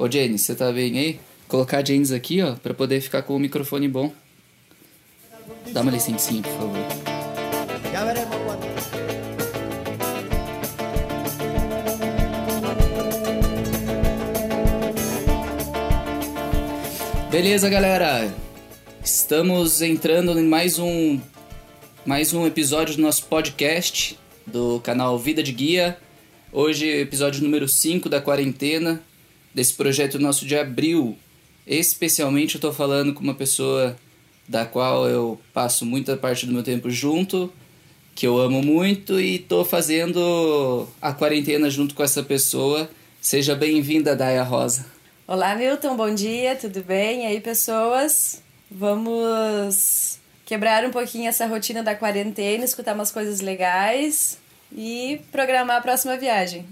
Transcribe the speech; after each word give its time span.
Ô, 0.00 0.10
Jenny, 0.10 0.38
você 0.38 0.54
tá 0.54 0.72
bem 0.72 0.98
aí? 0.98 1.20
Colocar 1.46 1.80
a 1.80 1.84
James 1.84 2.10
aqui, 2.10 2.40
ó, 2.40 2.54
pra 2.54 2.72
poder 2.72 3.02
ficar 3.02 3.20
com 3.20 3.36
o 3.36 3.38
microfone 3.38 3.86
bom. 3.86 4.10
Dá 5.74 5.82
uma 5.82 5.90
licencinha, 5.90 6.40
por 6.40 6.52
favor. 6.52 6.78
Ya 7.92 8.04
veremos 8.06 8.34
cuándo. 8.34 8.66
Beleza, 17.30 17.68
galera. 17.68 18.34
Estamos 19.04 19.82
entrando 19.82 20.40
em 20.40 20.48
mais 20.48 20.78
um 20.78 21.20
mais 22.06 22.32
um 22.32 22.46
episódio 22.46 22.96
do 22.96 23.02
nosso 23.02 23.26
podcast 23.26 24.18
do 24.46 24.80
canal 24.80 25.18
Vida 25.18 25.42
de 25.42 25.52
Guia. 25.52 25.98
Hoje, 26.50 26.88
episódio 26.88 27.42
número 27.42 27.68
5 27.68 28.08
da 28.08 28.18
quarentena, 28.18 29.02
desse 29.54 29.74
projeto 29.74 30.18
nosso 30.18 30.46
de 30.46 30.56
abril. 30.56 31.16
Especialmente 31.66 32.56
eu 32.56 32.60
tô 32.60 32.72
falando 32.72 33.12
com 33.12 33.22
uma 33.22 33.34
pessoa 33.34 33.96
da 34.48 34.66
qual 34.66 35.08
eu 35.08 35.40
passo 35.52 35.86
muita 35.86 36.16
parte 36.16 36.46
do 36.46 36.52
meu 36.52 36.62
tempo 36.62 36.90
junto, 36.90 37.52
que 38.14 38.26
eu 38.26 38.38
amo 38.38 38.62
muito 38.62 39.20
e 39.20 39.38
tô 39.38 39.64
fazendo 39.64 40.88
a 41.00 41.12
quarentena 41.12 41.70
junto 41.70 41.94
com 41.94 42.02
essa 42.02 42.22
pessoa. 42.22 42.90
Seja 43.20 43.54
bem-vinda, 43.54 44.16
Daya 44.16 44.42
Rosa. 44.42 44.86
Olá, 45.26 45.54
Milton, 45.54 45.96
bom 45.96 46.12
dia, 46.12 46.56
tudo 46.56 46.82
bem? 46.82 47.22
E 47.22 47.26
aí, 47.26 47.40
pessoas? 47.40 48.42
Vamos 48.68 50.18
quebrar 50.44 50.84
um 50.84 50.90
pouquinho 50.90 51.28
essa 51.28 51.46
rotina 51.46 51.82
da 51.82 51.94
quarentena, 51.94 52.64
escutar 52.64 52.94
umas 52.94 53.12
coisas 53.12 53.40
legais 53.40 54.38
e 54.76 55.20
programar 55.30 55.76
a 55.76 55.80
próxima 55.80 56.16
viagem. 56.16 56.66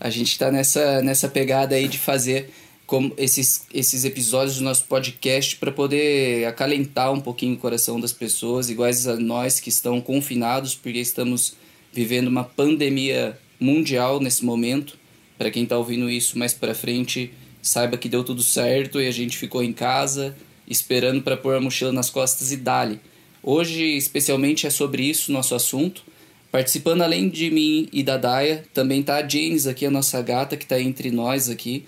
A 0.00 0.10
gente 0.10 0.32
está 0.32 0.50
nessa, 0.50 1.02
nessa 1.02 1.28
pegada 1.28 1.74
aí 1.74 1.88
de 1.88 1.98
fazer 1.98 2.50
como 2.86 3.12
esses, 3.18 3.66
esses 3.72 4.04
episódios 4.04 4.56
do 4.56 4.64
nosso 4.64 4.84
podcast 4.86 5.56
para 5.56 5.70
poder 5.70 6.46
acalentar 6.46 7.12
um 7.12 7.20
pouquinho 7.20 7.54
o 7.54 7.58
coração 7.58 8.00
das 8.00 8.12
pessoas, 8.12 8.70
iguais 8.70 9.06
a 9.06 9.16
nós 9.16 9.60
que 9.60 9.68
estão 9.68 10.00
confinados, 10.00 10.74
porque 10.74 10.98
estamos 10.98 11.54
vivendo 11.92 12.28
uma 12.28 12.44
pandemia 12.44 13.38
mundial 13.60 14.20
nesse 14.20 14.44
momento. 14.44 14.96
Para 15.36 15.50
quem 15.50 15.64
está 15.64 15.76
ouvindo 15.76 16.08
isso 16.08 16.38
mais 16.38 16.54
para 16.54 16.74
frente, 16.74 17.30
saiba 17.60 17.98
que 17.98 18.08
deu 18.08 18.24
tudo 18.24 18.42
certo 18.42 19.00
e 19.00 19.06
a 19.06 19.12
gente 19.12 19.36
ficou 19.36 19.62
em 19.62 19.72
casa 19.72 20.34
esperando 20.66 21.22
para 21.22 21.36
pôr 21.36 21.56
a 21.56 21.60
mochila 21.60 21.92
nas 21.92 22.10
costas 22.10 22.52
e 22.52 22.56
dali. 22.56 23.00
Hoje, 23.42 23.84
especialmente, 23.96 24.66
é 24.66 24.70
sobre 24.70 25.02
isso 25.02 25.32
nosso 25.32 25.54
assunto. 25.54 26.02
Participando 26.50 27.02
além 27.02 27.28
de 27.28 27.50
mim 27.50 27.88
e 27.92 28.02
da 28.02 28.16
Daya, 28.16 28.64
também 28.72 29.02
tá 29.02 29.16
a 29.16 29.28
James 29.28 29.66
aqui, 29.66 29.84
a 29.84 29.90
nossa 29.90 30.20
gata 30.22 30.56
que 30.56 30.64
está 30.64 30.80
entre 30.80 31.10
nós 31.10 31.50
aqui. 31.50 31.84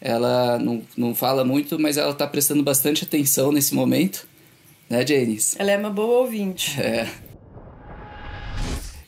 Ela 0.00 0.58
não, 0.58 0.82
não 0.94 1.14
fala 1.14 1.44
muito, 1.44 1.78
mas 1.78 1.96
ela 1.96 2.10
está 2.10 2.26
prestando 2.26 2.62
bastante 2.62 3.04
atenção 3.04 3.50
nesse 3.50 3.74
momento. 3.74 4.28
Né, 4.90 5.06
James? 5.06 5.56
Ela 5.58 5.70
é 5.70 5.78
uma 5.78 5.88
boa 5.88 6.18
ouvinte. 6.20 6.78
É. 6.78 7.08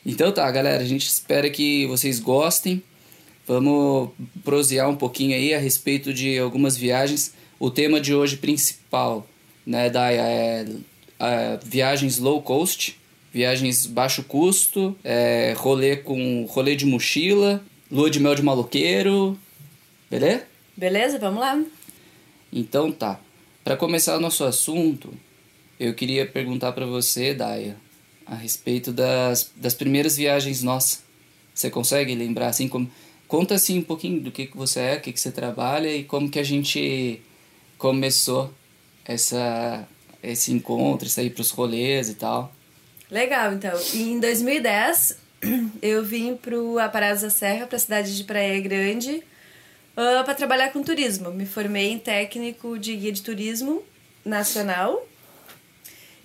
Então 0.03 0.31
tá, 0.31 0.49
galera, 0.49 0.81
a 0.81 0.87
gente 0.87 1.05
espera 1.05 1.49
que 1.49 1.85
vocês 1.85 2.19
gostem. 2.19 2.81
Vamos 3.45 4.09
prosear 4.43 4.89
um 4.89 4.95
pouquinho 4.95 5.35
aí 5.35 5.53
a 5.53 5.59
respeito 5.59 6.13
de 6.13 6.39
algumas 6.39 6.75
viagens. 6.75 7.33
O 7.59 7.69
tema 7.69 8.01
de 8.01 8.15
hoje 8.15 8.37
principal, 8.37 9.27
né, 9.65 9.89
Daya, 9.89 10.21
é, 10.21 10.65
é 11.19 11.59
viagens 11.63 12.17
low 12.17 12.41
cost, 12.41 12.97
viagens 13.37 13.85
baixo 13.85 14.23
custo, 14.23 14.97
é, 15.03 15.53
rolê 15.55 15.95
com 15.95 16.43
rolê 16.45 16.75
de 16.75 16.87
mochila, 16.87 17.63
lua 17.91 18.09
de 18.09 18.19
mel 18.19 18.33
de 18.33 18.41
maloqueiro, 18.41 19.37
beleza? 20.09 20.47
Beleza? 20.75 21.19
Vamos 21.19 21.39
lá. 21.39 21.63
Então 22.51 22.91
tá. 22.91 23.19
Para 23.63 23.77
começar 23.77 24.17
o 24.17 24.19
nosso 24.19 24.43
assunto, 24.43 25.13
eu 25.79 25.93
queria 25.93 26.25
perguntar 26.25 26.71
para 26.71 26.87
você, 26.87 27.31
Daya, 27.31 27.77
a 28.25 28.33
respeito 28.33 28.91
das, 28.91 29.51
das 29.55 29.75
primeiras 29.75 30.17
viagens 30.17 30.63
nossas. 30.63 31.03
Você 31.53 31.69
consegue 31.69 32.15
lembrar 32.15 32.47
assim 32.47 32.67
como 32.67 32.89
conta 33.27 33.53
assim 33.53 33.77
um 33.77 33.83
pouquinho 33.83 34.19
do 34.19 34.31
que 34.31 34.47
que 34.47 34.57
você 34.57 34.79
é, 34.79 34.95
o 34.95 35.01
que 35.01 35.13
que 35.13 35.19
você 35.19 35.31
trabalha 35.31 35.95
e 35.95 36.03
como 36.03 36.27
que 36.27 36.39
a 36.39 36.43
gente 36.43 37.21
começou 37.77 38.51
essa 39.05 39.87
esse 40.23 40.51
encontro, 40.51 41.07
sair 41.07 41.29
para 41.29 41.41
os 41.41 41.51
rolês 41.51 42.09
e 42.09 42.15
tal. 42.15 42.51
Legal, 43.09 43.53
então. 43.53 43.79
Em 43.93 44.19
2010, 44.19 45.17
eu 45.81 46.03
vim 46.03 46.35
pro 46.35 46.77
Aparados 46.77 47.21
da 47.21 47.29
Serra, 47.29 47.65
para 47.65 47.77
a 47.77 47.79
cidade 47.79 48.15
de 48.15 48.23
Praia 48.25 48.59
Grande, 48.59 49.23
uh, 49.95 50.23
para 50.25 50.35
trabalhar 50.35 50.71
com 50.71 50.83
turismo. 50.83 51.31
Me 51.31 51.45
formei 51.45 51.91
em 51.91 51.99
técnico 51.99 52.77
de 52.77 52.95
guia 52.95 53.11
de 53.11 53.21
turismo 53.21 53.81
nacional 54.25 55.07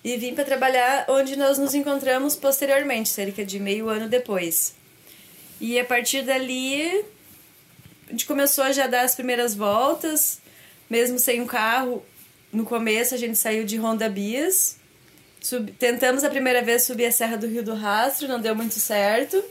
e 0.05 0.17
vim 0.17 0.35
para 0.35 0.45
trabalhar 0.45 1.07
onde 1.09 1.37
nós 1.37 1.57
nos 1.57 1.73
encontramos 1.73 2.35
posteriormente, 2.35 3.09
cerca 3.09 3.45
de 3.45 3.61
meio 3.61 3.89
ano 3.89 4.09
depois. 4.09 4.75
E 5.61 5.79
a 5.79 5.85
partir 5.85 6.23
dali, 6.23 7.05
a 8.09 8.11
gente 8.11 8.27
começou 8.27 8.65
a 8.65 8.73
já 8.73 8.89
dar 8.89 9.03
as 9.03 9.15
primeiras 9.15 9.55
voltas, 9.55 10.41
mesmo 10.91 11.21
sem 11.21 11.41
um 11.41 11.47
carro. 11.47 12.05
No 12.53 12.65
começo, 12.65 13.15
a 13.15 13.19
gente 13.19 13.39
saiu 13.39 13.63
de 13.63 13.77
Honda 13.77 14.09
Bias. 14.09 14.82
Sub... 15.43 15.73
Tentamos 15.73 16.25
a 16.25 16.31
primeira 16.31 16.63
vez 16.63 16.85
subir 16.85 17.07
a 17.07 17.13
Serra 17.13 17.37
do 17.37 17.47
Rio 17.47 17.63
do 17.63 17.75
Rastro, 17.75 18.29
não 18.29 18.41
deu 18.41 18.55
muito 18.55 18.75
certo. 18.75 19.43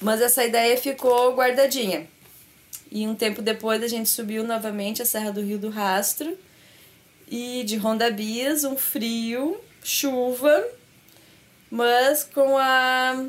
Mas 0.00 0.20
essa 0.20 0.44
ideia 0.44 0.76
ficou 0.76 1.34
guardadinha. 1.34 2.06
E 2.90 3.06
um 3.06 3.14
tempo 3.14 3.40
depois 3.40 3.82
a 3.82 3.88
gente 3.88 4.08
subiu 4.08 4.42
novamente 4.42 5.00
a 5.00 5.04
Serra 5.04 5.30
do 5.30 5.40
Rio 5.40 5.58
do 5.58 5.70
Rastro. 5.70 6.36
E 7.28 7.62
de 7.64 7.76
Honda 7.76 8.10
Bias, 8.10 8.64
um 8.64 8.76
frio, 8.76 9.60
chuva, 9.84 10.66
mas 11.70 12.24
com 12.24 12.58
a 12.58 13.24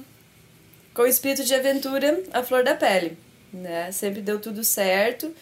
com 0.93 1.03
o 1.03 1.07
espírito 1.07 1.43
de 1.43 1.53
aventura 1.53 2.21
à 2.33 2.43
flor 2.43 2.63
da 2.63 2.75
pele, 2.75 3.17
né? 3.53 3.91
Sempre 3.91 4.21
deu 4.21 4.39
tudo 4.39 4.63
certo 4.63 5.33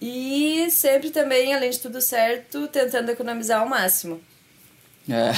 e 0.00 0.68
sempre 0.70 1.10
também, 1.10 1.54
além 1.54 1.70
de 1.70 1.80
tudo 1.80 2.00
certo, 2.00 2.68
tentando 2.68 3.10
economizar 3.10 3.60
ao 3.60 3.68
máximo. 3.68 4.20
É. 5.08 5.32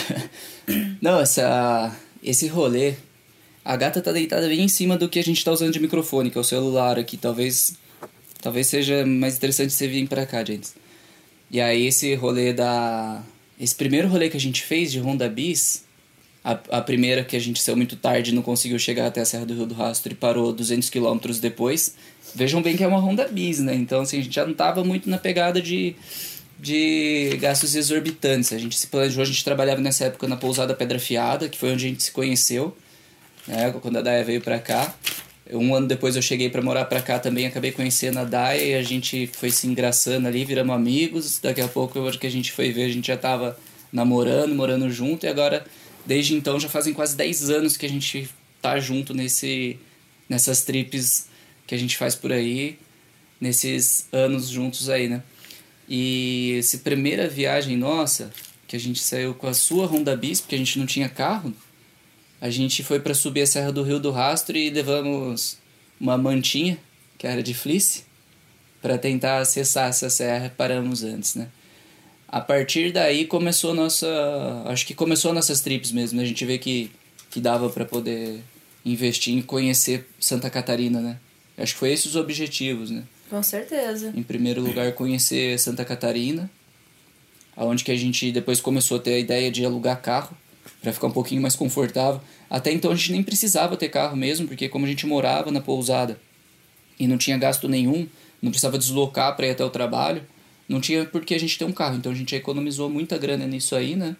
Não, 1.00 1.20
essa, 1.20 1.94
esse 2.22 2.46
rolê. 2.46 2.94
A 3.64 3.76
gata 3.76 4.00
tá 4.00 4.12
deitada 4.12 4.48
bem 4.48 4.62
em 4.62 4.68
cima 4.68 4.96
do 4.96 5.08
que 5.08 5.18
a 5.18 5.24
gente 5.24 5.44
tá 5.44 5.52
usando 5.52 5.72
de 5.72 5.80
microfone, 5.80 6.30
que 6.30 6.38
é 6.38 6.40
o 6.40 6.44
celular 6.44 6.98
aqui. 6.98 7.16
Talvez 7.16 7.76
talvez 8.40 8.66
seja 8.66 9.04
mais 9.04 9.36
interessante 9.36 9.72
você 9.72 9.86
vir 9.86 10.08
pra 10.08 10.24
cá, 10.24 10.44
gente. 10.44 10.70
E 11.50 11.60
aí 11.60 11.86
esse 11.86 12.14
rolê 12.14 12.52
da. 12.52 13.22
Esse 13.60 13.74
primeiro 13.74 14.08
rolê 14.08 14.28
que 14.28 14.36
a 14.36 14.40
gente 14.40 14.62
fez 14.62 14.92
de 14.92 15.00
Honda 15.00 15.28
Bis, 15.28 15.84
a, 16.44 16.52
a 16.78 16.80
primeira 16.80 17.24
que 17.24 17.36
a 17.36 17.40
gente 17.40 17.60
saiu 17.60 17.76
muito 17.76 17.96
tarde 17.96 18.32
não 18.32 18.42
conseguiu 18.42 18.78
chegar 18.78 19.06
até 19.06 19.20
a 19.20 19.24
Serra 19.24 19.44
do 19.44 19.54
Rio 19.54 19.66
do 19.66 19.74
Rastro 19.74 20.12
e 20.12 20.16
parou 20.16 20.52
200 20.52 20.88
quilômetros 20.88 21.40
depois. 21.40 21.94
Vejam 22.34 22.62
bem 22.62 22.76
que 22.76 22.84
é 22.84 22.86
uma 22.86 23.00
Honda 23.00 23.26
Bis, 23.26 23.58
né? 23.58 23.74
Então 23.74 24.02
assim, 24.02 24.20
a 24.20 24.22
gente 24.22 24.34
já 24.34 24.46
não 24.46 24.54
tava 24.54 24.84
muito 24.84 25.10
na 25.10 25.18
pegada 25.18 25.60
de 25.60 25.96
de 26.58 27.38
gastos 27.41 27.74
exorbitantes. 27.74 28.52
A 28.52 28.58
gente 28.58 28.76
se 28.76 28.86
planejou, 28.88 29.22
a 29.22 29.26
gente 29.26 29.44
trabalhava 29.44 29.80
nessa 29.80 30.06
época 30.06 30.26
na 30.26 30.36
pousada 30.36 30.74
Pedra 30.74 30.98
Fiada, 30.98 31.48
que 31.48 31.56
foi 31.56 31.72
onde 31.72 31.86
a 31.86 31.88
gente 31.88 32.02
se 32.02 32.10
conheceu, 32.10 32.76
né, 33.46 33.72
quando 33.80 33.98
a 33.98 34.02
Daya 34.02 34.24
veio 34.24 34.41
para 34.41 34.58
cá. 34.58 34.94
Um 35.50 35.74
ano 35.74 35.86
depois 35.86 36.14
eu 36.14 36.20
cheguei 36.20 36.50
para 36.50 36.60
morar 36.60 36.84
para 36.84 37.00
cá 37.00 37.19
também, 37.19 37.46
acabei 37.46 37.72
conhecendo 37.72 38.19
a 38.19 38.24
Daya 38.24 38.62
e 38.62 38.74
a 38.74 38.82
gente 38.82 39.30
foi 39.32 39.50
se 39.50 39.66
engraçando 39.66 40.28
ali, 40.28 40.44
viramos 40.44 40.74
amigos. 40.74 41.38
Daqui 41.38 41.60
a 41.60 41.69
pouco, 41.69 41.98
hoje 42.00 42.19
que 42.19 42.26
a 42.26 42.30
gente 42.30 42.52
foi 42.52 42.70
ver, 42.70 42.84
a 42.84 42.88
gente 42.88 43.06
já 43.06 43.16
tava 43.16 43.58
namorando, 43.90 44.54
morando 44.54 44.90
junto 44.90 45.25
e 45.25 45.28
agora, 45.28 45.64
desde 46.04 46.34
então, 46.34 46.60
já 46.60 46.69
fazem 46.69 46.92
quase 46.92 47.16
10 47.16 47.50
anos 47.50 47.76
que 47.78 47.86
a 47.86 47.88
gente 47.88 48.28
tá 48.60 48.78
junto 48.78 49.14
nesse, 49.14 49.78
nessas 50.28 50.62
trips 50.62 51.28
que 51.66 51.75
a 51.75 51.78
gente 51.78 51.96
faz 51.96 52.14
por 52.14 52.30
aí, 52.30 52.78
nesses 53.40 54.06
anos 54.12 54.48
juntos 54.48 54.90
aí, 54.90 55.08
né? 55.08 55.22
E 55.88 56.56
essa 56.58 56.79
primeira 56.79 57.29
viagem 57.29 57.76
nossa, 57.76 58.31
que 58.67 58.76
a 58.76 58.81
gente 58.81 59.00
saiu 59.00 59.35
com 59.35 59.46
a 59.46 59.55
sua 59.55 59.87
Honda 59.87 60.14
Bis, 60.17 60.40
porque 60.40 60.55
a 60.55 60.58
gente 60.58 60.79
não 60.79 60.87
tinha 60.87 61.08
carro, 61.08 61.55
a 62.40 62.50
gente 62.50 62.82
foi 62.82 63.00
para 63.00 63.14
subir 63.14 63.43
a 63.43 63.46
Serra 63.46 63.73
do 63.73 63.82
Rio 63.82 63.99
do 63.99 64.11
Rastro 64.11 64.56
e 64.56 64.70
levamos 64.70 65.58
uma 65.99 66.19
mantinha, 66.19 66.79
que 67.17 67.26
era 67.26 67.43
de 67.43 67.55
fleece, 67.55 68.05
para 68.81 68.96
tentar 68.99 69.38
acessar 69.38 69.88
essa 69.88 70.08
serra, 70.08 70.52
paramos 70.56 71.02
antes, 71.02 71.35
né? 71.35 71.49
A 72.29 72.41
partir 72.41 72.93
daí 72.93 73.25
começou 73.25 73.73
a 73.73 73.75
nossa, 73.75 74.06
acho 74.67 74.87
que 74.87 74.94
começou 74.94 75.32
nossas 75.32 75.61
trips 75.61 75.91
mesmo, 75.91 76.19
né? 76.19 76.23
A 76.23 76.26
gente 76.26 76.44
vê 76.44 76.58
que 76.58 76.91
que 77.31 77.41
dava 77.41 77.69
para 77.69 77.84
poder 77.84 78.41
investir 78.84 79.34
em 79.34 79.43
conhecer 79.43 80.08
Santa 80.19 80.49
Catarina, 80.49 81.00
né? 81.00 81.19
Acho 81.56 81.75
que 81.75 81.79
foi 81.79 81.93
esses 81.93 82.06
os 82.06 82.17
objetivos, 82.17 82.91
né? 82.91 83.05
Com 83.28 83.42
certeza. 83.42 84.12
Em 84.14 84.22
primeiro 84.22 84.62
lugar, 84.62 84.92
conhecer 84.92 85.58
Santa 85.58 85.84
Catarina, 85.84 86.50
aonde 87.56 87.84
que 87.84 87.92
a 87.92 87.96
gente 87.96 88.32
depois 88.32 88.60
começou 88.60 88.98
a 88.98 89.00
ter 89.00 89.14
a 89.14 89.19
ideia 89.19 89.50
de 89.50 89.64
alugar 89.64 90.00
carro 90.00 90.36
para 90.80 90.92
ficar 90.92 91.08
um 91.08 91.12
pouquinho 91.12 91.42
mais 91.42 91.56
confortável. 91.56 92.20
Até 92.48 92.72
então 92.72 92.90
a 92.90 92.94
gente 92.94 93.12
nem 93.12 93.22
precisava 93.22 93.76
ter 93.76 93.88
carro 93.88 94.16
mesmo, 94.16 94.46
porque 94.46 94.69
como 94.69 94.86
a 94.86 94.88
gente 94.88 95.06
morava 95.06 95.50
na 95.50 95.60
pousada 95.60 96.19
e 96.98 97.06
não 97.06 97.19
tinha 97.19 97.36
gasto 97.36 97.69
nenhum 97.69 98.08
não 98.40 98.50
precisava 98.50 98.78
deslocar 98.78 99.34
para 99.36 99.46
ir 99.46 99.50
até 99.50 99.64
o 99.64 99.70
trabalho. 99.70 100.24
Não 100.69 100.81
tinha 100.81 101.04
porque 101.04 101.34
a 101.34 101.40
gente 101.40 101.58
tem 101.58 101.66
um 101.66 101.72
carro, 101.72 101.96
então 101.96 102.12
a 102.12 102.14
gente 102.14 102.34
economizou 102.34 102.88
muita 102.88 103.19
grana 103.19 103.46
nisso 103.46 103.74
aí, 103.74 103.96
né? 103.96 104.16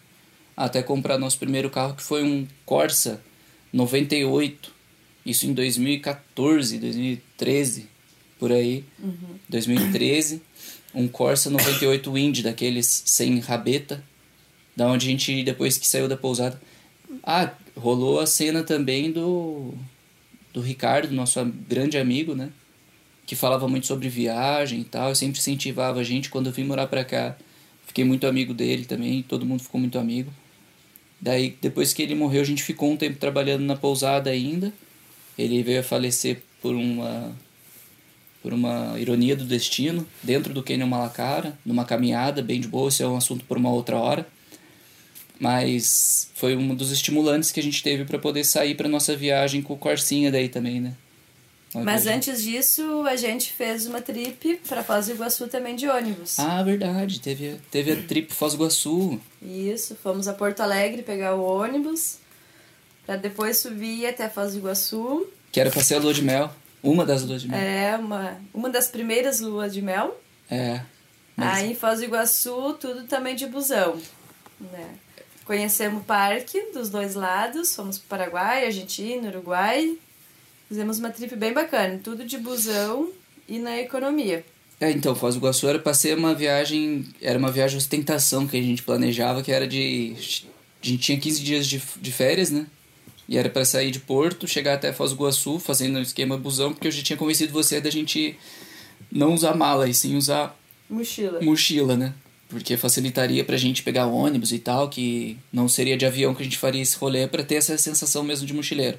Até 0.57 0.81
comprar 0.81 1.17
nosso 1.17 1.37
primeiro 1.37 1.69
carro, 1.69 1.95
que 1.95 2.03
foi 2.03 2.23
um 2.23 2.47
Corsa 2.65 3.21
98. 3.71 4.71
Isso 5.25 5.45
em 5.45 5.53
2014, 5.53 6.77
2013, 6.79 7.87
por 8.39 8.51
aí. 8.51 8.83
Uhum. 8.97 9.37
2013. 9.49 10.41
Um 10.95 11.07
Corsa 11.07 11.49
98 11.49 12.11
Wind, 12.11 12.41
daqueles 12.41 13.03
sem 13.05 13.39
rabeta. 13.39 14.03
Da 14.75 14.87
onde 14.87 15.07
a 15.07 15.11
gente, 15.11 15.43
depois 15.43 15.77
que 15.77 15.87
saiu 15.87 16.07
da 16.07 16.17
pousada. 16.17 16.59
Ah, 17.21 17.51
rolou 17.75 18.19
a 18.19 18.25
cena 18.25 18.63
também 18.63 19.11
do. 19.11 19.73
Do 20.51 20.61
Ricardo, 20.61 21.13
nosso 21.13 21.45
grande 21.67 21.97
amigo, 21.97 22.33
né? 22.33 22.49
Que 23.27 23.35
falava 23.35 23.67
muito 23.67 23.85
sobre 23.85 24.09
viagem 24.09 24.81
e 24.81 24.83
tal. 24.83 25.13
sempre 25.13 25.37
incentivava 25.37 25.99
a 25.99 26.03
gente. 26.03 26.29
Quando 26.29 26.47
eu 26.47 26.53
vim 26.53 26.63
morar 26.63 26.87
pra 26.87 27.05
cá, 27.05 27.37
fiquei 27.85 28.03
muito 28.03 28.25
amigo 28.25 28.51
dele 28.51 28.85
também. 28.85 29.21
Todo 29.21 29.45
mundo 29.45 29.61
ficou 29.61 29.79
muito 29.79 29.99
amigo. 29.99 30.31
Daí, 31.21 31.55
depois 31.61 31.93
que 31.93 32.01
ele 32.01 32.15
morreu, 32.15 32.41
a 32.41 32.45
gente 32.45 32.63
ficou 32.63 32.91
um 32.91 32.97
tempo 32.97 33.19
trabalhando 33.19 33.61
na 33.61 33.75
pousada 33.75 34.31
ainda. 34.31 34.73
Ele 35.37 35.61
veio 35.61 35.81
a 35.81 35.83
falecer 35.83 36.41
por 36.61 36.73
uma 36.73 37.35
por 38.41 38.53
uma 38.53 38.97
ironia 38.99 39.35
do 39.35 39.43
destino, 39.43 40.07
dentro 40.23 40.53
do 40.53 40.63
Canyon 40.63 40.87
Malacara, 40.87 41.57
numa 41.65 41.83
caminhada 41.85 42.41
bem 42.41 42.59
de 42.61 42.67
boa, 42.67 42.87
esse 42.89 43.03
é 43.03 43.07
um 43.07 43.17
assunto 43.17 43.43
por 43.45 43.57
uma 43.57 43.69
outra 43.71 43.97
hora. 43.97 44.25
Mas 45.39 46.29
foi 46.35 46.55
um 46.55 46.75
dos 46.75 46.91
estimulantes 46.91 47.51
que 47.51 47.59
a 47.59 47.63
gente 47.63 47.81
teve 47.81 48.03
para 48.05 48.19
poder 48.19 48.43
sair 48.43 48.75
para 48.75 48.89
nossa 48.89 49.15
viagem 49.15 49.61
com 49.61 49.73
o 49.73 49.77
Corsinha 49.77 50.31
daí 50.31 50.49
também, 50.49 50.81
né? 50.81 50.93
Uma 51.73 51.83
Mas 51.83 52.03
viagem- 52.03 52.17
antes 52.17 52.43
disso, 52.43 53.03
a 53.07 53.15
gente 53.15 53.53
fez 53.53 53.85
uma 53.85 54.01
trip 54.01 54.59
para 54.67 54.83
Foz 54.83 55.05
do 55.05 55.13
Iguaçu 55.13 55.47
também 55.47 55.75
de 55.75 55.87
ônibus. 55.87 56.39
Ah, 56.39 56.61
verdade, 56.63 57.19
teve, 57.21 57.57
teve 57.71 57.91
a 57.91 57.95
trip 58.03 58.33
Foz 58.33 58.53
do 58.53 58.57
Iguaçu. 58.63 59.19
Isso, 59.41 59.95
fomos 60.01 60.27
a 60.27 60.33
Porto 60.33 60.61
Alegre 60.61 61.03
pegar 61.03 61.35
o 61.35 61.43
ônibus 61.43 62.17
para 63.05 63.15
depois 63.17 63.57
subir 63.59 64.07
até 64.07 64.27
Foz 64.27 64.53
do 64.53 64.57
Iguaçu. 64.59 65.27
Que 65.51 65.59
era 65.59 65.69
pra 65.69 65.83
ser 65.83 65.95
a 65.95 65.99
lua 65.99 66.13
de 66.13 66.23
mel. 66.23 66.51
Uma 66.81 67.05
das 67.05 67.23
luas 67.23 67.41
de 67.41 67.47
mel. 67.49 67.59
É 67.59 67.97
uma, 67.97 68.37
uma 68.53 68.69
das 68.69 68.87
primeiras 68.87 69.39
luas 69.39 69.73
de 69.73 69.81
mel. 69.81 70.19
É. 70.49 70.81
Mas- 71.35 71.57
Aí 71.59 71.71
em 71.71 71.75
Foz 71.75 71.99
do 71.99 72.05
Iguaçu, 72.05 72.73
tudo 72.79 73.03
também 73.03 73.35
de 73.35 73.45
busão. 73.47 73.99
Né? 74.59 74.87
Conhecemos 75.45 76.01
o 76.01 76.05
parque 76.05 76.61
dos 76.73 76.89
dois 76.89 77.15
lados, 77.15 77.75
fomos 77.75 77.97
para 77.97 78.17
Paraguai, 78.29 78.65
Argentina, 78.65 79.29
Uruguai. 79.29 79.97
Fizemos 80.67 80.99
uma 80.99 81.09
trip 81.09 81.35
bem 81.35 81.53
bacana, 81.53 81.99
tudo 82.03 82.23
de 82.23 82.37
busão 82.37 83.09
e 83.47 83.57
na 83.57 83.79
economia. 83.79 84.45
É, 84.79 84.91
então, 84.91 85.15
Foz 85.15 85.35
do 85.35 85.39
Iguaçu 85.39 85.67
era 85.67 85.79
pra 85.79 85.93
ser 85.93 86.17
uma 86.17 86.33
viagem. 86.35 87.05
Era 87.21 87.37
uma 87.39 87.51
viagem 87.51 87.77
de 87.77 87.83
ostentação 87.83 88.47
que 88.47 88.55
a 88.57 88.61
gente 88.61 88.83
planejava, 88.83 89.41
que 89.41 89.51
era 89.51 89.67
de. 89.67 90.13
A 90.81 90.85
gente 90.85 90.97
tinha 90.99 91.19
15 91.19 91.41
dias 91.43 91.67
de, 91.67 91.81
de 91.97 92.11
férias, 92.11 92.49
né? 92.51 92.65
E 93.29 93.37
era 93.37 93.47
pra 93.47 93.63
sair 93.63 93.91
de 93.91 93.99
Porto, 93.99 94.47
chegar 94.47 94.73
até 94.73 94.91
Foz 94.91 95.11
do 95.11 95.17
Iguaçu, 95.17 95.59
fazendo 95.59 95.99
o 95.99 96.01
esquema 96.01 96.35
busão, 96.35 96.73
porque 96.73 96.87
eu 96.87 96.91
já 96.91 97.03
tinha 97.03 97.15
convencido 97.15 97.53
você 97.53 97.79
da 97.79 97.91
gente 97.91 98.35
não 99.11 99.35
usar 99.35 99.55
mala, 99.55 99.87
e 99.87 99.93
sim 99.93 100.15
usar 100.17 100.59
Mochila. 100.89 101.39
mochila, 101.39 101.95
né? 101.95 102.15
Porque 102.49 102.75
facilitaria 102.75 103.45
pra 103.45 103.55
gente 103.55 103.83
pegar 103.83 104.07
ônibus 104.07 104.51
e 104.51 104.57
tal, 104.57 104.89
que 104.89 105.37
não 105.53 105.69
seria 105.69 105.95
de 105.95 106.07
avião 106.07 106.33
que 106.33 106.41
a 106.41 106.43
gente 106.43 106.57
faria 106.57 106.81
esse 106.81 106.97
rolê 106.97 107.27
pra 107.27 107.43
ter 107.43 107.55
essa 107.55 107.77
sensação 107.77 108.23
mesmo 108.23 108.47
de 108.47 108.53
mochileiro. 108.53 108.97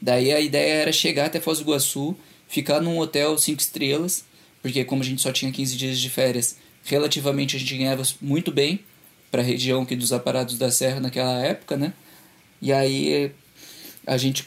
Daí 0.00 0.32
a 0.32 0.40
ideia 0.40 0.74
era 0.74 0.92
chegar 0.92 1.26
até 1.26 1.40
Foz 1.40 1.58
do 1.58 1.64
Iguaçu, 1.64 2.16
ficar 2.46 2.80
num 2.80 2.96
hotel 3.00 3.36
cinco 3.38 3.60
estrelas, 3.60 4.24
porque 4.62 4.84
como 4.84 5.02
a 5.02 5.04
gente 5.04 5.20
só 5.20 5.32
tinha 5.32 5.50
15 5.50 5.76
dias 5.76 5.98
de 5.98 6.08
férias, 6.08 6.58
relativamente 6.84 7.56
a 7.56 7.58
gente 7.58 7.76
ganhava 7.76 8.04
muito 8.22 8.52
bem 8.52 8.78
pra 9.32 9.42
região 9.42 9.82
aqui 9.82 9.96
dos 9.96 10.12
aparados 10.12 10.56
da 10.56 10.70
serra 10.70 11.00
naquela 11.00 11.40
época, 11.40 11.76
né? 11.76 11.92
E 12.62 12.72
aí 12.72 13.32
a 14.08 14.16
gente 14.16 14.44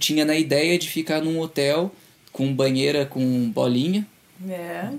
tinha 0.00 0.24
na 0.24 0.34
ideia 0.36 0.78
de 0.78 0.88
ficar 0.88 1.20
num 1.20 1.38
hotel 1.38 1.94
com 2.32 2.52
banheira 2.54 3.04
com 3.06 3.50
bolinha, 3.50 4.06
É. 4.48 4.90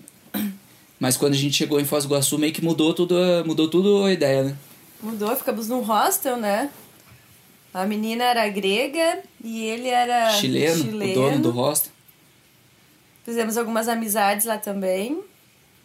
mas 0.99 1.17
quando 1.17 1.33
a 1.33 1.37
gente 1.37 1.55
chegou 1.55 1.79
em 1.79 1.85
Foz 1.85 2.05
do 2.05 2.09
Iguaçu, 2.09 2.37
meio 2.37 2.53
que 2.53 2.63
mudou 2.63 2.93
tudo, 2.93 3.15
mudou 3.45 3.67
tudo 3.69 4.03
a 4.05 4.13
ideia, 4.13 4.43
né? 4.43 4.57
Mudou, 5.01 5.35
ficamos 5.35 5.67
num 5.67 5.81
hostel, 5.81 6.37
né? 6.37 6.69
A 7.73 7.85
menina 7.85 8.23
era 8.23 8.47
grega 8.49 9.19
e 9.43 9.63
ele 9.65 9.87
era 9.87 10.31
chileno, 10.33 10.97
o 10.97 11.13
dono 11.13 11.39
do 11.39 11.51
hostel. 11.51 11.91
Fizemos 13.23 13.57
algumas 13.57 13.87
amizades 13.87 14.45
lá 14.45 14.57
também. 14.57 15.21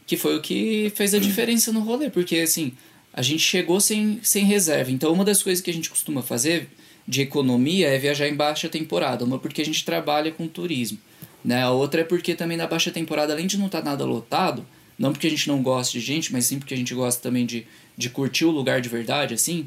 Que 0.06 0.16
foi 0.16 0.36
o 0.36 0.40
que 0.40 0.92
fez 0.94 1.12
a 1.12 1.18
diferença 1.18 1.72
no 1.72 1.80
rolê, 1.80 2.08
porque 2.08 2.36
assim, 2.38 2.72
a 3.12 3.20
gente 3.20 3.40
chegou 3.42 3.80
sem, 3.80 4.20
sem 4.22 4.44
reserva. 4.44 4.90
Então, 4.90 5.12
uma 5.12 5.24
das 5.24 5.42
coisas 5.42 5.62
que 5.62 5.70
a 5.70 5.74
gente 5.74 5.90
costuma 5.90 6.22
fazer 6.22 6.68
de 7.06 7.22
economia 7.22 7.88
é 7.88 7.98
viajar 7.98 8.28
em 8.28 8.34
baixa 8.34 8.68
temporada. 8.68 9.24
Uma 9.24 9.38
porque 9.38 9.62
a 9.62 9.64
gente 9.64 9.84
trabalha 9.84 10.30
com 10.30 10.46
turismo. 10.46 10.98
Né? 11.44 11.62
A 11.62 11.70
outra 11.70 12.02
é 12.02 12.04
porque 12.04 12.34
também 12.34 12.56
na 12.56 12.66
baixa 12.66 12.90
temporada, 12.90 13.32
além 13.32 13.46
de 13.46 13.58
não 13.58 13.66
estar 13.66 13.82
nada 13.82 14.04
lotado, 14.04 14.64
não 14.98 15.12
porque 15.12 15.26
a 15.26 15.30
gente 15.30 15.48
não 15.48 15.62
gosta 15.62 15.92
de 15.92 16.00
gente, 16.00 16.32
mas 16.32 16.46
sim 16.46 16.58
porque 16.58 16.74
a 16.74 16.76
gente 16.76 16.94
gosta 16.94 17.20
também 17.20 17.44
de, 17.44 17.66
de 17.96 18.08
curtir 18.08 18.44
o 18.44 18.50
lugar 18.50 18.80
de 18.80 18.88
verdade, 18.88 19.34
assim, 19.34 19.66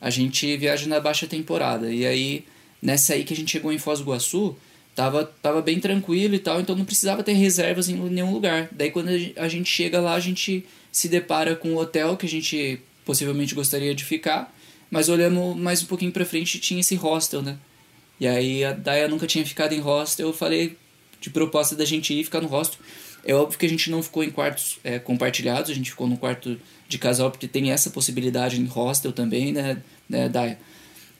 a 0.00 0.08
gente 0.08 0.56
viaja 0.56 0.86
na 0.88 0.98
baixa 0.98 1.26
temporada. 1.26 1.92
E 1.92 2.06
aí, 2.06 2.44
nessa 2.80 3.12
aí 3.12 3.24
que 3.24 3.34
a 3.34 3.36
gente 3.36 3.50
chegou 3.50 3.70
em 3.70 3.78
Foz 3.78 3.98
do 3.98 4.04
Iguaçu, 4.04 4.56
tava, 4.94 5.24
tava 5.42 5.60
bem 5.60 5.78
tranquilo 5.78 6.34
e 6.34 6.38
tal, 6.38 6.58
então 6.60 6.74
não 6.74 6.86
precisava 6.86 7.22
ter 7.22 7.32
reservas 7.34 7.90
em 7.90 7.96
nenhum 7.96 8.32
lugar. 8.32 8.68
Daí 8.72 8.90
quando 8.90 9.08
a 9.08 9.18
gen- 9.18 9.32
a 9.36 9.48
gente 9.48 9.68
chega 9.68 10.00
lá, 10.00 10.14
a 10.14 10.20
gente 10.20 10.64
se 10.90 11.08
depara 11.08 11.54
com 11.54 11.72
um 11.72 11.76
hotel 11.76 12.16
que 12.16 12.24
a 12.24 12.28
gente 12.28 12.80
possivelmente 13.04 13.54
gostaria 13.54 13.94
de 13.94 14.04
ficar, 14.04 14.56
mas 14.90 15.08
olhamos 15.08 15.56
mais 15.56 15.82
um 15.82 15.86
pouquinho 15.86 16.12
pra 16.12 16.24
frente 16.24 16.58
tinha 16.58 16.80
esse 16.80 16.94
hostel, 16.94 17.42
né? 17.42 17.56
E 18.18 18.26
aí 18.26 18.64
a 18.64 18.72
Daya 18.72 19.08
nunca 19.08 19.26
tinha 19.26 19.46
ficado 19.46 19.72
em 19.72 19.80
hostel, 19.80 20.28
eu 20.28 20.32
falei 20.32 20.76
de 21.20 21.30
proposta 21.30 21.76
da 21.76 21.84
gente 21.84 22.12
ir 22.12 22.24
ficar 22.24 22.40
no 22.40 22.48
hostel. 22.48 22.78
É 23.24 23.34
óbvio 23.34 23.58
que 23.58 23.66
a 23.66 23.68
gente 23.68 23.90
não 23.90 24.02
ficou 24.02 24.24
em 24.24 24.30
quartos 24.30 24.78
é, 24.82 24.98
compartilhados, 24.98 25.70
a 25.70 25.74
gente 25.74 25.90
ficou 25.90 26.06
no 26.06 26.16
quarto 26.16 26.58
de 26.88 26.98
casal 26.98 27.30
porque 27.30 27.46
tem 27.46 27.70
essa 27.70 27.90
possibilidade 27.90 28.60
em 28.60 28.64
hostel 28.64 29.12
também, 29.12 29.52
né, 29.52 29.82
né 30.08 30.28
Daya? 30.28 30.58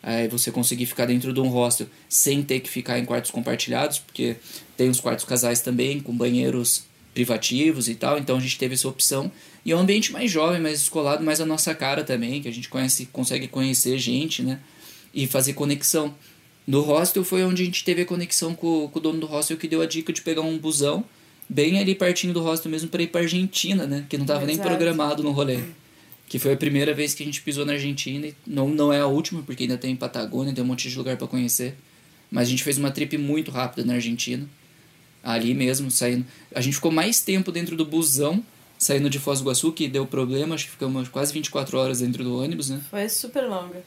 Aí 0.03 0.29
você 0.29 0.51
conseguir 0.51 0.87
ficar 0.87 1.07
dentro 1.07 1.33
de 1.33 1.41
um 1.41 1.49
hostel 1.49 1.87
sem 2.09 2.43
ter 2.43 2.61
que 2.61 2.71
ficar 2.71 2.99
em 2.99 3.05
quartos 3.05 3.31
compartilhados, 3.31 3.99
porque 3.99 4.37
tem 4.77 4.89
os 4.89 4.99
quartos 4.99 5.27
casais 5.27 5.61
também, 5.61 6.01
com 6.01 6.17
banheiros 6.17 6.85
privativos 7.13 7.89
e 7.89 7.95
tal, 7.95 8.19
então 8.19 8.37
a 8.37 8.41
gente 8.41 8.59
teve 8.59 8.75
essa 8.75 8.89
opção. 8.89 9.31
E 9.65 9.73
é 9.73 9.77
um 9.77 9.81
ambiente 9.81 10.13
mais 10.13 10.31
jovem, 10.31 10.61
mais 10.61 10.81
descolado, 10.81 11.23
mais 11.23 11.41
a 11.41 11.47
nossa 11.47 11.75
cara 11.75 12.03
também, 12.03 12.41
que 12.41 12.49
a 12.49 12.53
gente 12.53 12.69
conhece, 12.69 13.07
consegue 13.07 13.47
conhecer 13.47 13.99
gente, 13.99 14.43
né? 14.43 14.61
E 15.13 15.27
fazer 15.27 15.53
conexão. 15.53 16.15
No 16.67 16.81
hostel 16.83 17.25
foi 17.25 17.43
onde 17.45 17.63
a 17.63 17.65
gente 17.65 17.85
teve 17.85 18.03
a 18.03 18.07
conexão 18.07 18.55
com, 18.55 18.89
com 18.89 18.99
o 18.99 19.03
dono 19.03 19.21
do 19.21 19.27
hostel 19.27 19.57
que 19.57 19.69
deu 19.69 19.83
a 19.83 19.87
dica 19.87 20.13
de 20.13 20.23
pegar 20.23 20.43
um 20.43 20.57
busão 20.57 21.05
bem 21.51 21.81
ali 21.81 21.97
pertinho 21.97 22.33
do 22.33 22.41
hostel 22.41 22.71
mesmo 22.71 22.89
para 22.89 23.03
ir 23.03 23.09
para 23.09 23.23
Argentina, 23.23 23.87
né? 23.87 24.07
Que 24.09 24.17
não 24.17 24.25
tava 24.25 24.47
nem 24.47 24.55
Exato. 24.55 24.69
programado 24.69 25.23
no 25.23 25.33
rolê. 25.33 25.59
Que 26.29 26.39
foi 26.39 26.53
a 26.53 26.57
primeira 26.57 26.95
vez 26.95 27.13
que 27.13 27.25
a 27.25 27.27
gente 27.27 27.43
pisou 27.43 27.67
na 27.67 27.73
Argentina 27.73 28.29
e 28.29 28.35
não, 28.47 28.69
não 28.69 28.93
é 28.93 29.01
a 29.01 29.07
última, 29.07 29.43
porque 29.43 29.65
ainda 29.65 29.77
tem 29.77 29.97
Patagônia, 29.97 30.55
tem 30.55 30.63
um 30.63 30.67
monte 30.67 30.89
de 30.89 30.97
lugar 30.97 31.17
para 31.17 31.27
conhecer. 31.27 31.75
Mas 32.31 32.47
a 32.47 32.51
gente 32.53 32.63
fez 32.63 32.79
uma 32.79 32.93
trip 32.93 33.19
muito 33.19 33.51
rápida 33.51 33.85
na 33.85 33.95
Argentina. 33.95 34.49
Ali 35.25 35.53
mesmo, 35.53 35.91
saindo. 35.91 36.25
A 36.55 36.61
gente 36.61 36.75
ficou 36.75 36.93
mais 36.93 37.21
tempo 37.21 37.51
dentro 37.51 37.77
do 37.77 37.85
busão, 37.85 38.45
saindo 38.81 39.11
de 39.11 39.19
Foz 39.19 39.41
do 39.41 39.45
Iguaçu, 39.45 39.73
que 39.73 39.87
deu 39.87 40.07
problema, 40.07 40.55
acho 40.55 40.65
que 40.65 40.71
ficamos 40.71 41.07
quase 41.11 41.33
24 41.35 41.77
horas 41.79 42.01
dentro 42.01 42.25
do 42.25 42.43
ônibus, 42.43 42.71
né? 42.71 42.81
Foi 42.91 43.07
super 43.11 43.43
longa. 43.47 43.85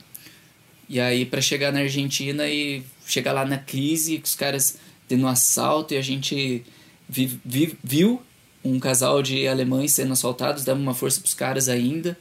E 0.87 0.99
aí, 0.99 1.25
pra 1.25 1.41
chegar 1.41 1.71
na 1.73 1.79
Argentina 1.79 2.47
e 2.47 2.83
chegar 3.07 3.31
lá 3.33 3.43
na 3.43 3.57
crise, 3.57 4.19
com 4.19 4.25
os 4.25 4.35
caras 4.35 4.77
tendo 5.07 5.23
um 5.23 5.27
assalto 5.27 5.95
e 5.95 5.97
a 5.97 6.01
gente 6.01 6.63
vi, 7.09 7.39
vi- 7.43 7.75
viu 7.83 8.21
um 8.63 8.79
casal 8.79 9.23
de 9.23 9.47
alemães 9.47 9.93
sendo 9.93 10.13
assaltados, 10.13 10.63
damos 10.63 10.83
uma 10.83 10.93
força 10.93 11.19
pros 11.19 11.33
caras 11.33 11.67
ainda, 11.69 12.15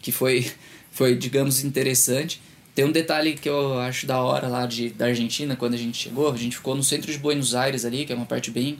que 0.00 0.10
foi, 0.10 0.50
foi 0.90 1.14
digamos, 1.14 1.62
interessante. 1.62 2.40
Tem 2.74 2.84
um 2.86 2.92
detalhe 2.92 3.34
que 3.34 3.48
eu 3.48 3.78
acho 3.80 4.06
da 4.06 4.18
hora 4.22 4.48
lá 4.48 4.64
de, 4.64 4.88
da 4.90 5.06
Argentina, 5.06 5.56
quando 5.56 5.74
a 5.74 5.78
gente 5.78 5.98
chegou, 5.98 6.32
a 6.32 6.36
gente 6.36 6.56
ficou 6.56 6.74
no 6.74 6.82
centro 6.82 7.12
de 7.12 7.18
Buenos 7.18 7.54
Aires 7.54 7.84
ali, 7.84 8.06
que 8.06 8.12
é 8.12 8.16
uma 8.16 8.24
parte 8.24 8.50
bem, 8.50 8.78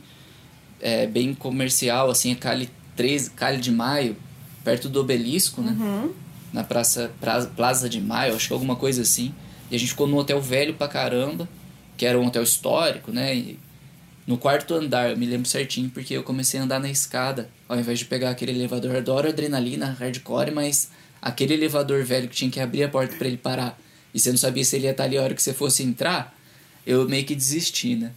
é, 0.81 1.05
bem 1.05 1.33
comercial, 1.35 2.09
assim, 2.09 2.31
é 2.31 2.35
Cali 2.35 2.69
13, 2.99 3.29
Cali 3.29 3.61
de 3.61 3.71
Maio, 3.71 4.17
perto 4.61 4.89
do 4.89 4.99
obelisco, 4.99 5.61
né? 5.61 5.73
na 6.51 6.65
praça 6.65 7.09
pra, 7.21 7.45
Plaza 7.45 7.87
de 7.87 8.01
Maio, 8.01 8.35
acho 8.35 8.47
que 8.47 8.53
alguma 8.53 8.75
coisa 8.75 9.03
assim. 9.03 9.33
E 9.71 9.75
a 9.77 9.79
gente 9.79 9.91
ficou 9.91 10.05
num 10.05 10.17
hotel 10.17 10.41
velho 10.41 10.73
pra 10.73 10.85
caramba, 10.85 11.47
que 11.95 12.05
era 12.05 12.19
um 12.19 12.25
hotel 12.25 12.43
histórico, 12.43 13.09
né? 13.09 13.33
E 13.33 13.59
no 14.27 14.37
quarto 14.37 14.73
andar, 14.73 15.11
eu 15.11 15.17
me 15.17 15.25
lembro 15.25 15.47
certinho, 15.47 15.89
porque 15.89 16.13
eu 16.13 16.23
comecei 16.23 16.59
a 16.59 16.63
andar 16.63 16.77
na 16.77 16.89
escada, 16.89 17.49
ao 17.69 17.79
invés 17.79 17.99
de 17.99 18.05
pegar 18.05 18.31
aquele 18.31 18.51
elevador. 18.51 18.91
Eu 18.91 18.97
adoro 18.97 19.29
adrenalina, 19.29 19.95
hardcore, 19.97 20.51
mas 20.51 20.89
aquele 21.21 21.53
elevador 21.53 22.03
velho 22.03 22.27
que 22.27 22.35
tinha 22.35 22.51
que 22.51 22.59
abrir 22.59 22.83
a 22.83 22.89
porta 22.89 23.15
pra 23.15 23.29
ele 23.29 23.37
parar, 23.37 23.79
e 24.13 24.19
você 24.19 24.29
não 24.29 24.37
sabia 24.37 24.65
se 24.65 24.75
ele 24.75 24.85
ia 24.85 24.91
estar 24.91 25.05
ali 25.05 25.17
a 25.17 25.23
hora 25.23 25.33
que 25.33 25.41
você 25.41 25.53
fosse 25.53 25.83
entrar, 25.83 26.35
eu 26.85 27.07
meio 27.07 27.23
que 27.23 27.33
desisti, 27.33 27.95
né? 27.95 28.11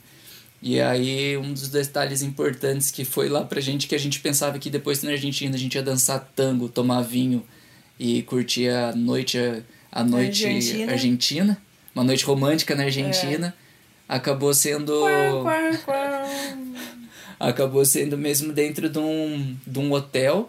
E 0.62 0.80
aí, 0.80 1.36
um 1.36 1.52
dos 1.52 1.68
detalhes 1.68 2.22
importantes 2.22 2.92
que 2.92 3.04
foi 3.04 3.28
lá 3.28 3.44
pra 3.44 3.60
gente, 3.60 3.88
que 3.88 3.96
a 3.96 3.98
gente 3.98 4.20
pensava 4.20 4.60
que 4.60 4.70
depois 4.70 5.02
na 5.02 5.10
Argentina 5.10 5.56
a 5.56 5.58
gente 5.58 5.74
ia 5.74 5.82
dançar 5.82 6.32
tango, 6.36 6.68
tomar 6.68 7.02
vinho 7.02 7.44
e 7.98 8.22
curtir 8.22 8.68
a 8.68 8.94
noite, 8.94 9.36
a 9.90 10.04
noite 10.04 10.46
Argentina. 10.46 10.92
argentina, 10.92 11.62
uma 11.92 12.04
noite 12.04 12.24
romântica 12.24 12.76
na 12.76 12.84
Argentina, 12.84 13.52
acabou 14.08 14.54
sendo 14.54 14.94
acabou 17.40 17.84
sendo 17.84 18.16
mesmo 18.16 18.52
dentro 18.52 18.88
de 18.88 18.98
um, 19.00 19.56
de 19.66 19.78
um 19.80 19.90
hotel 19.92 20.48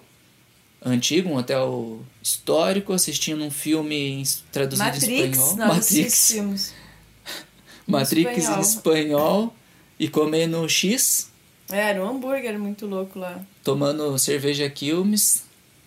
antigo, 0.86 1.30
um 1.30 1.38
hotel 1.38 2.06
histórico, 2.22 2.94
assistindo 2.94 3.44
um 3.44 3.50
filme 3.50 4.22
em- 4.22 4.24
traduzido 4.52 4.90
em 4.90 4.92
Matrix, 4.92 5.38
espanhol. 5.40 5.56
nós 5.56 5.92
Matrix. 5.92 6.74
Matrix 7.88 8.48
em 8.48 8.60
espanhol. 8.60 9.56
E 10.04 10.08
comendo 10.10 10.68
X, 10.68 11.30
É, 11.72 11.90
era 11.92 12.04
um 12.04 12.10
hambúrguer 12.10 12.58
muito 12.60 12.86
louco 12.86 13.18
lá. 13.20 13.42
tomando 13.64 14.18
cerveja 14.20 14.70
Quilmes 14.70 15.44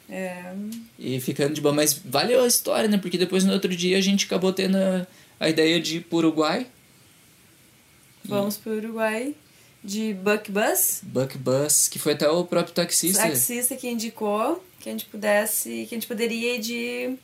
É, 0.08 0.52
e 0.98 1.20
ficando 1.20 1.52
de 1.54 1.60
boa. 1.60 1.74
Mas 1.74 1.92
valeu 2.04 2.42
a 2.44 2.46
história, 2.46 2.88
né? 2.88 2.96
Porque 2.98 3.18
depois 3.18 3.44
no 3.44 3.52
outro 3.52 3.74
dia 3.74 3.98
a 3.98 4.00
gente 4.00 4.24
acabou 4.26 4.52
tendo 4.52 4.76
a, 4.76 5.06
a 5.40 5.48
ideia 5.48 5.80
de 5.80 5.96
ir 5.98 6.00
pro 6.02 6.18
Uruguai, 6.18 6.66
vamos 8.24 8.56
pro 8.56 8.72
Uruguai 8.72 9.34
de 9.84 10.14
Buck 10.14 10.50
Bus. 10.50 11.00
Buck 11.02 11.36
Bus, 11.38 11.88
que 11.88 11.98
foi 11.98 12.12
até 12.14 12.28
o 12.28 12.44
próprio 12.44 12.74
taxista. 12.74 13.22
taxista 13.22 13.76
que 13.76 13.88
indicou 13.88 14.64
que 14.80 14.88
a 14.88 14.92
gente 14.92 15.06
pudesse, 15.06 15.86
que 15.88 15.94
a 15.94 15.98
gente 15.98 16.06
poderia 16.06 16.56
ir 16.56 16.60
de 16.60 17.16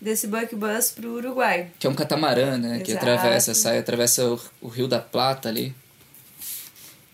desse 0.00 0.26
Buck 0.26 0.54
Bus 0.54 0.90
pro 0.92 1.14
Uruguai. 1.16 1.70
Que 1.78 1.86
é 1.86 1.90
um 1.90 1.94
catamarã, 1.94 2.56
né? 2.56 2.80
Que 2.80 2.92
Exato. 2.92 3.06
atravessa, 3.06 3.54
sai, 3.54 3.78
atravessa 3.78 4.30
o, 4.30 4.40
o 4.62 4.68
Rio 4.68 4.88
da 4.88 4.98
Plata 4.98 5.48
ali. 5.48 5.74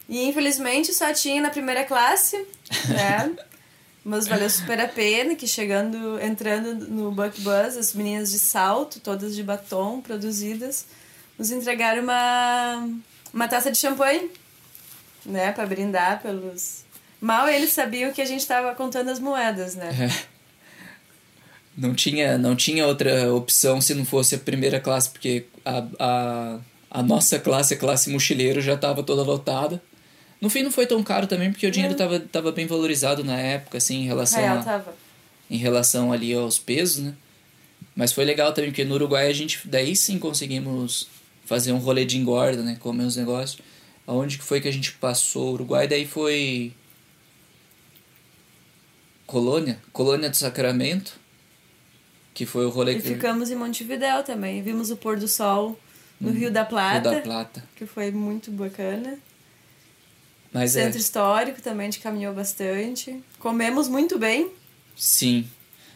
E 0.08 0.28
infelizmente 0.28 0.92
só 0.92 1.12
tinha 1.12 1.40
na 1.40 1.50
primeira 1.50 1.84
classe, 1.84 2.36
né? 2.88 3.32
Mas 4.04 4.28
valeu 4.28 4.48
super 4.48 4.78
a 4.78 4.86
pena 4.86 5.34
que 5.34 5.48
chegando, 5.48 6.20
entrando 6.20 6.86
no 6.88 7.10
Buck 7.10 7.40
Bus, 7.40 7.76
as 7.76 7.92
meninas 7.92 8.30
de 8.30 8.38
salto, 8.38 9.00
todas 9.00 9.34
de 9.34 9.42
batom, 9.42 10.00
produzidas, 10.00 10.86
nos 11.36 11.50
entregaram 11.50 12.04
uma, 12.04 12.88
uma 13.34 13.48
taça 13.48 13.68
de 13.68 13.78
champanhe, 13.78 14.30
né? 15.24 15.50
Pra 15.50 15.66
brindar 15.66 16.22
pelos... 16.22 16.84
Mal 17.20 17.48
eles 17.48 17.72
sabiam 17.72 18.12
que 18.12 18.22
a 18.22 18.24
gente 18.24 18.46
tava 18.46 18.76
contando 18.76 19.10
as 19.10 19.18
moedas, 19.18 19.74
né? 19.74 19.90
É. 20.08 20.36
Não 21.76 21.92
tinha, 21.92 22.38
não 22.38 22.54
tinha 22.54 22.86
outra 22.86 23.34
opção 23.34 23.80
se 23.80 23.92
não 23.92 24.04
fosse 24.04 24.36
a 24.36 24.38
primeira 24.38 24.78
classe, 24.78 25.10
porque 25.10 25.46
a, 25.64 25.84
a, 25.98 26.58
a 26.90 27.02
nossa 27.02 27.40
classe, 27.40 27.74
a 27.74 27.76
classe 27.76 28.08
mochileiro, 28.08 28.62
já 28.62 28.74
estava 28.74 29.02
toda 29.02 29.22
lotada. 29.22 29.82
No 30.40 30.50
fim 30.50 30.62
não 30.62 30.70
foi 30.70 30.86
tão 30.86 31.02
caro 31.02 31.26
também, 31.26 31.50
porque 31.50 31.66
o 31.66 31.70
dinheiro 31.70 31.92
estava 31.92 32.20
tava 32.20 32.52
bem 32.52 32.66
valorizado 32.66 33.24
na 33.24 33.38
época, 33.38 33.78
assim, 33.78 34.02
em 34.02 34.06
relação, 34.06 34.40
Real 34.40 34.58
a, 34.58 34.62
tava. 34.62 34.94
em 35.50 35.56
relação 35.56 36.12
ali 36.12 36.34
aos 36.34 36.58
pesos, 36.58 37.02
né? 37.04 37.14
Mas 37.94 38.12
foi 38.12 38.24
legal 38.24 38.52
também, 38.52 38.70
porque 38.70 38.84
no 38.84 38.94
Uruguai 38.94 39.28
a 39.28 39.32
gente, 39.32 39.66
daí 39.66 39.96
sim 39.96 40.18
conseguimos 40.18 41.08
fazer 41.46 41.72
um 41.72 41.78
rolê 41.78 42.04
de 42.04 42.18
engorda, 42.18 42.62
né? 42.62 42.76
Comer 42.78 43.04
uns 43.04 43.16
negócios. 43.16 43.60
Aonde 44.06 44.36
que 44.36 44.44
foi 44.44 44.60
que 44.60 44.68
a 44.68 44.72
gente 44.72 44.92
passou 44.92 45.48
o 45.48 45.52
Uruguai? 45.54 45.88
Daí 45.88 46.06
foi... 46.06 46.72
Colônia? 49.26 49.80
Colônia 49.92 50.28
do 50.28 50.36
Sacramento. 50.36 51.18
Que 52.34 52.44
foi 52.44 52.66
o 52.66 52.68
rolê 52.68 52.92
E 52.92 53.00
que... 53.00 53.08
ficamos 53.08 53.50
em 53.50 53.56
Montevidéu 53.56 54.22
também. 54.22 54.62
Vimos 54.62 54.90
o 54.90 54.96
pôr 54.96 55.18
do 55.18 55.26
sol 55.26 55.78
no 56.20 56.30
Rio 56.30 56.50
da 56.50 56.60
Rio 56.60 56.70
Plata, 56.70 57.10
da 57.10 57.20
Plata. 57.20 57.64
que 57.74 57.86
foi 57.86 58.10
muito 58.10 58.50
bacana. 58.50 59.18
Mas 60.56 60.74
é, 60.74 60.84
Centro 60.84 60.98
histórico 60.98 61.60
também, 61.60 61.86
a 61.86 61.90
gente 61.90 62.00
caminhou 62.00 62.32
bastante. 62.32 63.22
Comemos 63.38 63.88
muito 63.88 64.18
bem. 64.18 64.50
sim. 64.96 65.46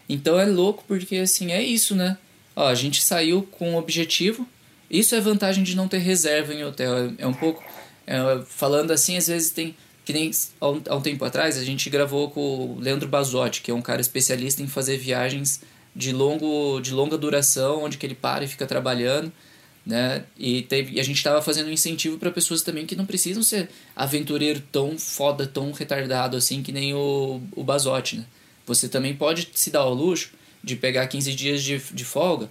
Então 0.06 0.38
é 0.38 0.44
louco 0.44 0.84
porque, 0.86 1.16
assim, 1.16 1.52
é 1.52 1.62
isso, 1.62 1.94
né? 1.94 2.18
Ó, 2.54 2.66
a 2.66 2.74
gente 2.74 3.00
saiu 3.02 3.42
com 3.42 3.70
um 3.70 3.76
objetivo. 3.76 4.46
Isso 4.90 5.14
é 5.14 5.20
vantagem 5.20 5.62
de 5.64 5.74
não 5.74 5.86
ter 5.88 5.98
reserva 5.98 6.52
em 6.52 6.62
hotel. 6.64 6.94
É, 6.98 7.12
é 7.18 7.26
um 7.26 7.32
pouco... 7.32 7.62
é, 8.06 8.42
falando 8.44 8.90
assim, 8.90 9.16
às 9.16 9.28
vezes 9.28 9.50
tem... 9.50 9.74
Que 10.04 10.12
nem 10.12 10.30
há 10.60 10.68
um, 10.68 10.82
há 10.88 10.96
um 10.96 11.00
tempo 11.00 11.24
atrás 11.24 11.56
a 11.56 11.64
gente 11.64 11.88
gravou 11.88 12.28
com 12.30 12.40
o 12.40 12.78
Leandro 12.80 13.08
Bazotti, 13.08 13.62
que 13.62 13.70
é 13.70 13.74
um 13.74 13.80
cara 13.80 14.00
especialista 14.00 14.62
em 14.62 14.66
fazer 14.66 14.98
viagens 14.98 15.60
de, 15.94 16.12
longo, 16.12 16.80
de 16.80 16.92
longa 16.92 17.16
duração, 17.16 17.84
onde 17.84 17.96
que 17.96 18.04
ele 18.04 18.14
para 18.16 18.44
e 18.44 18.48
fica 18.48 18.66
trabalhando. 18.66 19.32
Né? 19.84 20.24
E, 20.38 20.62
teve, 20.62 20.96
e 20.96 21.00
a 21.00 21.02
gente 21.02 21.16
estava 21.16 21.40
fazendo 21.40 21.68
um 21.68 21.72
incentivo 21.72 22.18
para 22.18 22.30
pessoas 22.30 22.62
também 22.62 22.86
que 22.86 22.94
não 22.94 23.06
precisam 23.06 23.42
ser 23.42 23.68
aventureiro 23.96 24.62
tão 24.70 24.98
foda, 24.98 25.46
tão 25.46 25.72
retardado 25.72 26.36
assim 26.36 26.62
que 26.62 26.72
nem 26.72 26.94
o, 26.94 27.40
o 27.56 27.64
Bazotti, 27.64 28.16
né? 28.16 28.24
Você 28.66 28.88
também 28.88 29.14
pode 29.14 29.48
se 29.54 29.70
dar 29.70 29.80
ao 29.80 29.94
luxo 29.94 30.30
de 30.62 30.76
pegar 30.76 31.06
15 31.06 31.34
dias 31.34 31.62
de, 31.62 31.78
de 31.78 32.04
folga 32.04 32.50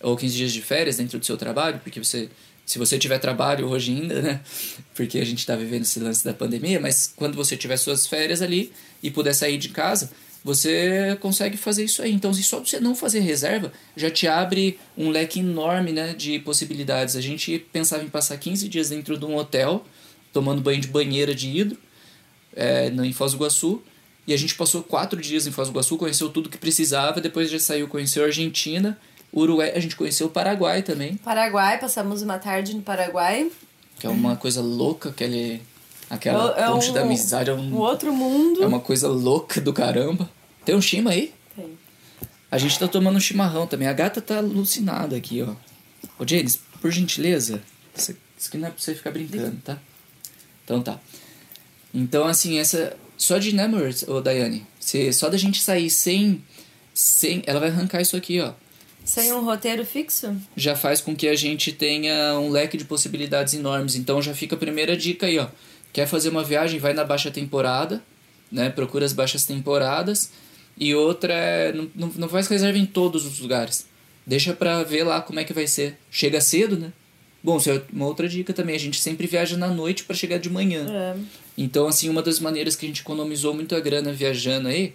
ou 0.00 0.16
15 0.16 0.36
dias 0.36 0.52
de 0.52 0.62
férias 0.62 0.96
dentro 0.96 1.18
do 1.18 1.26
seu 1.26 1.36
trabalho, 1.36 1.80
porque 1.82 2.02
você 2.02 2.28
se 2.64 2.78
você 2.78 2.98
tiver 2.98 3.18
trabalho 3.18 3.66
hoje 3.66 3.92
ainda, 3.92 4.20
né? 4.20 4.40
Porque 4.94 5.18
a 5.18 5.24
gente 5.24 5.38
está 5.38 5.56
vivendo 5.56 5.82
esse 5.82 5.98
lance 6.00 6.22
da 6.22 6.34
pandemia, 6.34 6.78
mas 6.78 7.10
quando 7.16 7.34
você 7.34 7.56
tiver 7.56 7.78
suas 7.78 8.06
férias 8.06 8.42
ali 8.42 8.70
e 9.02 9.10
puder 9.10 9.32
sair 9.32 9.56
de 9.56 9.70
casa, 9.70 10.10
você 10.48 11.16
consegue 11.20 11.56
fazer 11.56 11.84
isso 11.84 12.00
aí. 12.02 12.12
Então, 12.12 12.32
se 12.32 12.42
só 12.42 12.58
você 12.58 12.80
não 12.80 12.94
fazer 12.94 13.20
reserva, 13.20 13.70
já 13.96 14.10
te 14.10 14.26
abre 14.26 14.78
um 14.96 15.10
leque 15.10 15.40
enorme 15.40 15.92
né, 15.92 16.14
de 16.14 16.38
possibilidades. 16.40 17.14
A 17.16 17.20
gente 17.20 17.58
pensava 17.72 18.02
em 18.02 18.08
passar 18.08 18.36
15 18.38 18.68
dias 18.68 18.88
dentro 18.88 19.18
de 19.18 19.24
um 19.24 19.36
hotel, 19.36 19.84
tomando 20.32 20.60
banho 20.62 20.80
de 20.80 20.88
banheira 20.88 21.34
de 21.34 21.48
hidro, 21.56 21.76
é, 22.56 22.88
em 22.88 23.12
Foz 23.12 23.32
do 23.32 23.36
Iguaçu. 23.38 23.82
E 24.26 24.32
a 24.34 24.36
gente 24.36 24.54
passou 24.54 24.82
quatro 24.82 25.20
dias 25.20 25.46
em 25.46 25.50
Foz 25.52 25.68
do 25.68 25.72
Iguaçu, 25.72 25.96
conheceu 25.96 26.28
tudo 26.28 26.48
que 26.48 26.58
precisava, 26.58 27.20
depois 27.20 27.50
já 27.50 27.58
saiu, 27.58 27.86
conheceu 27.88 28.24
a 28.24 28.26
Argentina, 28.26 28.98
Uruguai, 29.34 29.72
a 29.74 29.80
gente 29.80 29.94
conheceu 29.96 30.26
o 30.26 30.30
Paraguai 30.30 30.82
também, 30.82 31.16
Paraguai, 31.16 31.78
passamos 31.78 32.22
uma 32.22 32.38
tarde 32.38 32.74
no 32.74 32.80
Paraguai. 32.82 33.50
que 34.00 34.06
é 34.06 34.10
uma 34.10 34.36
coisa 34.36 34.60
louca, 34.62 35.08
aquele, 35.10 35.60
aquela 36.08 36.54
É 36.58 36.66
ponte 36.66 36.90
um- 36.90 36.92
da 36.94 37.00
amizade, 37.02 37.50
é, 37.50 37.52
um- 37.52 37.74
Um 37.74 37.78
outro 37.78 38.12
mundo. 38.12 38.62
é 38.62 38.66
uma 38.66 38.80
coisa 38.80 39.08
louca 39.08 39.60
do 39.60 39.72
caramba. 39.72 40.28
Tem 40.68 40.76
um 40.76 40.82
chima 40.82 41.12
aí? 41.12 41.32
Tem. 41.56 41.78
A 42.50 42.58
gente 42.58 42.78
tá 42.78 42.86
tomando 42.86 43.16
um 43.16 43.20
chimarrão 43.20 43.66
também. 43.66 43.88
A 43.88 43.92
gata 43.94 44.20
tá 44.20 44.36
alucinada 44.36 45.16
aqui, 45.16 45.40
ó. 45.40 45.54
Ô, 46.18 46.28
James, 46.28 46.60
por 46.82 46.92
gentileza, 46.92 47.62
isso 47.96 48.14
aqui 48.48 48.58
não 48.58 48.68
é 48.68 48.70
pra 48.70 48.78
você 48.78 48.94
ficar 48.94 49.10
brincando, 49.10 49.56
tá? 49.64 49.78
Então 50.62 50.82
tá. 50.82 51.00
Então, 51.94 52.26
assim, 52.26 52.58
essa. 52.58 52.94
Só 53.16 53.38
de, 53.38 53.54
né, 53.54 53.62
amor, 53.64 53.88
ô 54.08 54.20
Daiane? 54.20 54.66
Se, 54.78 55.10
só 55.14 55.30
da 55.30 55.38
gente 55.38 55.62
sair 55.62 55.88
sem. 55.88 56.44
sem. 56.92 57.42
Ela 57.46 57.60
vai 57.60 57.70
arrancar 57.70 58.02
isso 58.02 58.14
aqui, 58.14 58.38
ó. 58.38 58.52
Sem 59.06 59.32
um 59.32 59.42
roteiro 59.42 59.86
fixo? 59.86 60.36
Já 60.54 60.76
faz 60.76 61.00
com 61.00 61.16
que 61.16 61.28
a 61.28 61.34
gente 61.34 61.72
tenha 61.72 62.38
um 62.38 62.50
leque 62.50 62.76
de 62.76 62.84
possibilidades 62.84 63.54
enormes. 63.54 63.94
Então 63.94 64.20
já 64.20 64.34
fica 64.34 64.54
a 64.54 64.58
primeira 64.58 64.94
dica 64.94 65.24
aí, 65.24 65.38
ó. 65.38 65.48
Quer 65.94 66.06
fazer 66.06 66.28
uma 66.28 66.44
viagem, 66.44 66.78
vai 66.78 66.92
na 66.92 67.04
baixa 67.04 67.30
temporada, 67.30 68.02
né? 68.52 68.68
Procura 68.68 69.06
as 69.06 69.14
baixas 69.14 69.46
temporadas. 69.46 70.30
E 70.78 70.94
outra 70.94 71.32
é. 71.34 71.72
Não, 71.72 72.10
não, 72.16 72.28
faz 72.28 72.46
reserva 72.48 72.78
em 72.78 72.86
todos 72.86 73.26
os 73.26 73.40
lugares. 73.40 73.86
Deixa 74.26 74.52
pra 74.52 74.82
ver 74.84 75.04
lá 75.04 75.20
como 75.20 75.40
é 75.40 75.44
que 75.44 75.52
vai 75.52 75.66
ser. 75.66 75.96
Chega 76.10 76.40
cedo, 76.40 76.76
né? 76.78 76.92
Bom, 77.42 77.56
isso 77.56 77.70
é 77.70 77.82
uma 77.92 78.06
outra 78.06 78.28
dica 78.28 78.52
também. 78.52 78.74
A 78.76 78.78
gente 78.80 79.00
sempre 79.00 79.26
viaja 79.26 79.56
na 79.56 79.68
noite 79.68 80.04
para 80.04 80.14
chegar 80.14 80.38
de 80.38 80.50
manhã. 80.50 80.86
É. 80.88 81.16
Então, 81.56 81.86
assim, 81.88 82.08
uma 82.08 82.22
das 82.22 82.38
maneiras 82.38 82.76
que 82.76 82.84
a 82.84 82.88
gente 82.88 83.00
economizou 83.00 83.54
muito 83.54 83.74
a 83.74 83.80
grana 83.80 84.12
viajando 84.12 84.68
aí 84.68 84.92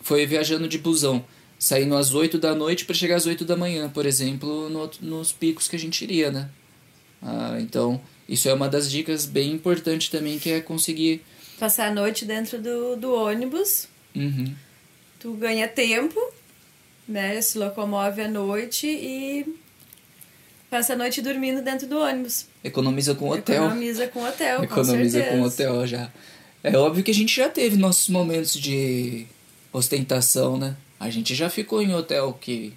foi 0.00 0.26
viajando 0.26 0.66
de 0.68 0.78
busão. 0.78 1.24
Saindo 1.58 1.94
às 1.96 2.12
8 2.12 2.38
da 2.38 2.54
noite 2.56 2.84
para 2.84 2.94
chegar 2.94 3.16
às 3.16 3.24
8 3.24 3.44
da 3.44 3.56
manhã, 3.56 3.88
por 3.88 4.04
exemplo, 4.04 4.68
no- 4.68 4.90
nos 5.00 5.30
picos 5.30 5.68
que 5.68 5.76
a 5.76 5.78
gente 5.78 6.02
iria, 6.02 6.30
né? 6.30 6.48
Ah, 7.22 7.56
então, 7.60 8.00
isso 8.28 8.48
é 8.48 8.52
uma 8.52 8.68
das 8.68 8.90
dicas 8.90 9.24
bem 9.26 9.52
importantes 9.52 10.08
também, 10.08 10.40
que 10.40 10.50
é 10.50 10.60
conseguir... 10.60 11.22
Passar 11.60 11.88
a 11.88 11.94
noite 11.94 12.24
dentro 12.24 12.60
do, 12.60 12.96
do 12.96 13.14
ônibus. 13.14 13.86
Uhum. 14.16 14.52
Tu 15.22 15.32
ganha 15.34 15.68
tempo, 15.68 16.18
né? 17.06 17.40
Se 17.40 17.56
locomove 17.56 18.20
à 18.22 18.28
noite 18.28 18.88
e 18.88 19.46
passa 20.68 20.94
a 20.94 20.96
noite 20.96 21.22
dormindo 21.22 21.62
dentro 21.62 21.86
do 21.86 21.96
ônibus. 22.00 22.46
Economiza 22.64 23.14
com 23.14 23.28
hotel. 23.28 23.64
Economiza 23.66 24.08
com 24.08 24.24
hotel, 24.24 24.58
com 24.58 24.64
Economiza 24.64 25.20
certeza. 25.20 25.36
com 25.36 25.42
hotel 25.46 25.86
já. 25.86 26.10
É 26.64 26.76
óbvio 26.76 27.04
que 27.04 27.12
a 27.12 27.14
gente 27.14 27.36
já 27.36 27.48
teve 27.48 27.76
nossos 27.76 28.08
momentos 28.08 28.54
de 28.54 29.26
ostentação, 29.72 30.56
né? 30.56 30.76
A 30.98 31.08
gente 31.08 31.36
já 31.36 31.48
ficou 31.48 31.80
em 31.80 31.94
hotel 31.94 32.36
que. 32.40 32.72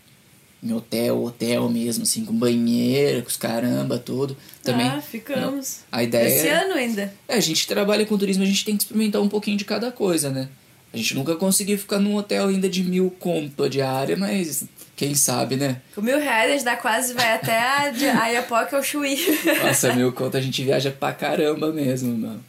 Em 0.63 0.71
hotel, 0.73 1.23
hotel 1.23 1.67
mesmo, 1.69 2.03
assim, 2.03 2.25
com 2.25 2.33
banheiro, 2.33 3.21
com 3.23 3.27
os 3.27 3.37
caramba, 3.37 3.97
tudo. 3.99 4.37
Também. 4.63 4.87
Ah, 4.87 5.01
ficamos. 5.01 5.79
A 5.91 6.01
ideia 6.03 6.27
Esse 6.27 6.47
é- 6.47 6.63
ano 6.63 6.73
ainda. 6.73 7.13
É, 7.27 7.35
a 7.35 7.39
gente 7.39 7.67
trabalha 7.67 8.05
com 8.05 8.17
turismo, 8.17 8.43
a 8.43 8.47
gente 8.47 8.65
tem 8.65 8.75
que 8.77 8.83
experimentar 8.83 9.21
um 9.21 9.29
pouquinho 9.29 9.57
de 9.57 9.65
cada 9.65 9.91
coisa, 9.91 10.29
né? 10.29 10.47
A 10.95 10.97
gente 10.97 11.13
nunca 11.13 11.35
conseguiu 11.35 11.77
ficar 11.77 11.99
num 11.99 12.15
hotel 12.15 12.47
ainda 12.47 12.69
de 12.69 12.81
mil 12.81 13.11
conto 13.19 13.65
a 13.65 13.67
diária, 13.67 14.15
mas 14.15 14.63
Quem 14.95 15.13
sabe, 15.13 15.57
né? 15.57 15.81
Com 15.93 16.01
mil 16.01 16.17
reais 16.17 16.49
a 16.49 16.53
gente 16.53 16.63
dá 16.63 16.77
quase, 16.77 17.13
vai 17.13 17.33
até 17.33 17.57
a, 17.59 17.91
a 18.23 18.27
Iapoca 18.29 18.77
ao 18.77 18.81
Chuí. 18.83 19.17
Nossa, 19.61 19.93
mil 19.93 20.13
conto 20.13 20.37
a 20.37 20.41
gente 20.41 20.63
viaja 20.63 20.89
pra 20.89 21.11
caramba 21.11 21.69
mesmo, 21.73 22.17
mano. 22.17 22.43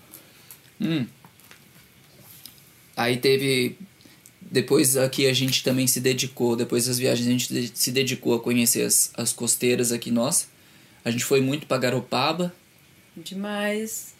Hum. 0.80 1.06
Aí 2.96 3.16
teve. 3.16 3.76
Depois 4.40 4.96
aqui 4.96 5.26
a 5.26 5.32
gente 5.32 5.64
também 5.64 5.88
se 5.88 5.98
dedicou, 5.98 6.54
depois 6.54 6.86
das 6.86 6.98
viagens 6.98 7.26
a 7.26 7.30
gente 7.32 7.72
se 7.74 7.90
dedicou 7.90 8.34
a 8.34 8.40
conhecer 8.40 8.82
as, 8.82 9.10
as 9.16 9.32
costeiras 9.32 9.90
aqui 9.90 10.12
nossa. 10.12 10.46
A 11.04 11.10
gente 11.10 11.24
foi 11.24 11.40
muito 11.40 11.66
pra 11.66 11.78
Garopaba. 11.78 12.54
Demais. 13.16 14.14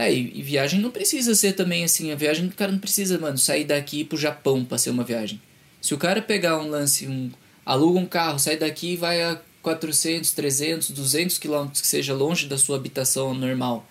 É, 0.00 0.12
e, 0.12 0.38
e 0.38 0.42
viagem 0.42 0.80
não 0.80 0.90
precisa 0.90 1.34
ser 1.34 1.52
também 1.52 1.84
assim. 1.84 2.10
A 2.10 2.16
viagem 2.16 2.46
do 2.46 2.54
cara 2.54 2.72
não 2.72 2.78
precisa, 2.78 3.18
mano, 3.18 3.36
sair 3.36 3.64
daqui 3.64 4.02
pro 4.04 4.16
Japão 4.16 4.64
pra 4.64 4.78
ser 4.78 4.90
uma 4.90 5.04
viagem. 5.04 5.40
Se 5.80 5.92
o 5.92 5.98
cara 5.98 6.22
pegar 6.22 6.58
um 6.58 6.68
lance, 6.68 7.06
um, 7.06 7.30
aluga 7.64 7.98
um 7.98 8.06
carro, 8.06 8.38
sai 8.38 8.56
daqui 8.56 8.92
e 8.92 8.96
vai 8.96 9.22
a 9.22 9.38
400, 9.62 10.30
300, 10.32 10.90
200 10.90 11.38
quilômetros 11.38 11.80
que 11.82 11.86
seja 11.86 12.14
longe 12.14 12.46
da 12.46 12.56
sua 12.56 12.76
habitação 12.76 13.34
normal 13.34 13.86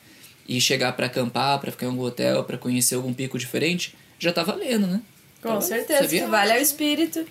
e 0.48 0.60
chegar 0.60 0.94
pra 0.94 1.06
acampar, 1.06 1.60
pra 1.60 1.72
ficar 1.72 1.86
em 1.86 1.90
algum 1.90 2.02
hotel, 2.04 2.44
pra 2.44 2.58
conhecer 2.58 2.96
algum 2.96 3.14
pico 3.14 3.38
diferente, 3.38 3.96
já 4.18 4.34
tá 4.34 4.42
valendo, 4.42 4.88
né? 4.88 5.00
Com 5.44 5.54
Tá 5.54 5.62
certeza. 5.62 6.08
Que 6.08 6.26
vale 6.26 6.54
é 6.54 6.58
o 6.58 6.62
espírito, 6.62 7.24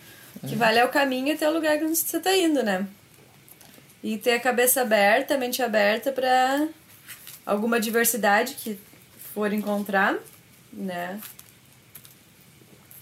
que 0.47 0.55
vale 0.55 0.79
é 0.79 0.85
o 0.85 0.89
caminho 0.89 1.35
até 1.35 1.49
o 1.49 1.53
lugar 1.53 1.79
que 1.79 1.85
você 1.89 2.21
tá 2.21 2.37
indo, 2.37 2.63
né? 2.63 2.87
E 4.05 4.17
ter 4.17 4.33
a 4.33 4.41
cabeça 4.41 4.83
aberta, 4.83 5.35
a 5.35 5.39
mente 5.39 5.61
aberta 5.61 6.13
pra 6.13 6.69
alguma 7.49 7.81
diversidade 7.81 8.55
que 8.55 8.79
for 9.33 9.53
encontrar, 9.53 10.19
né? 10.71 11.19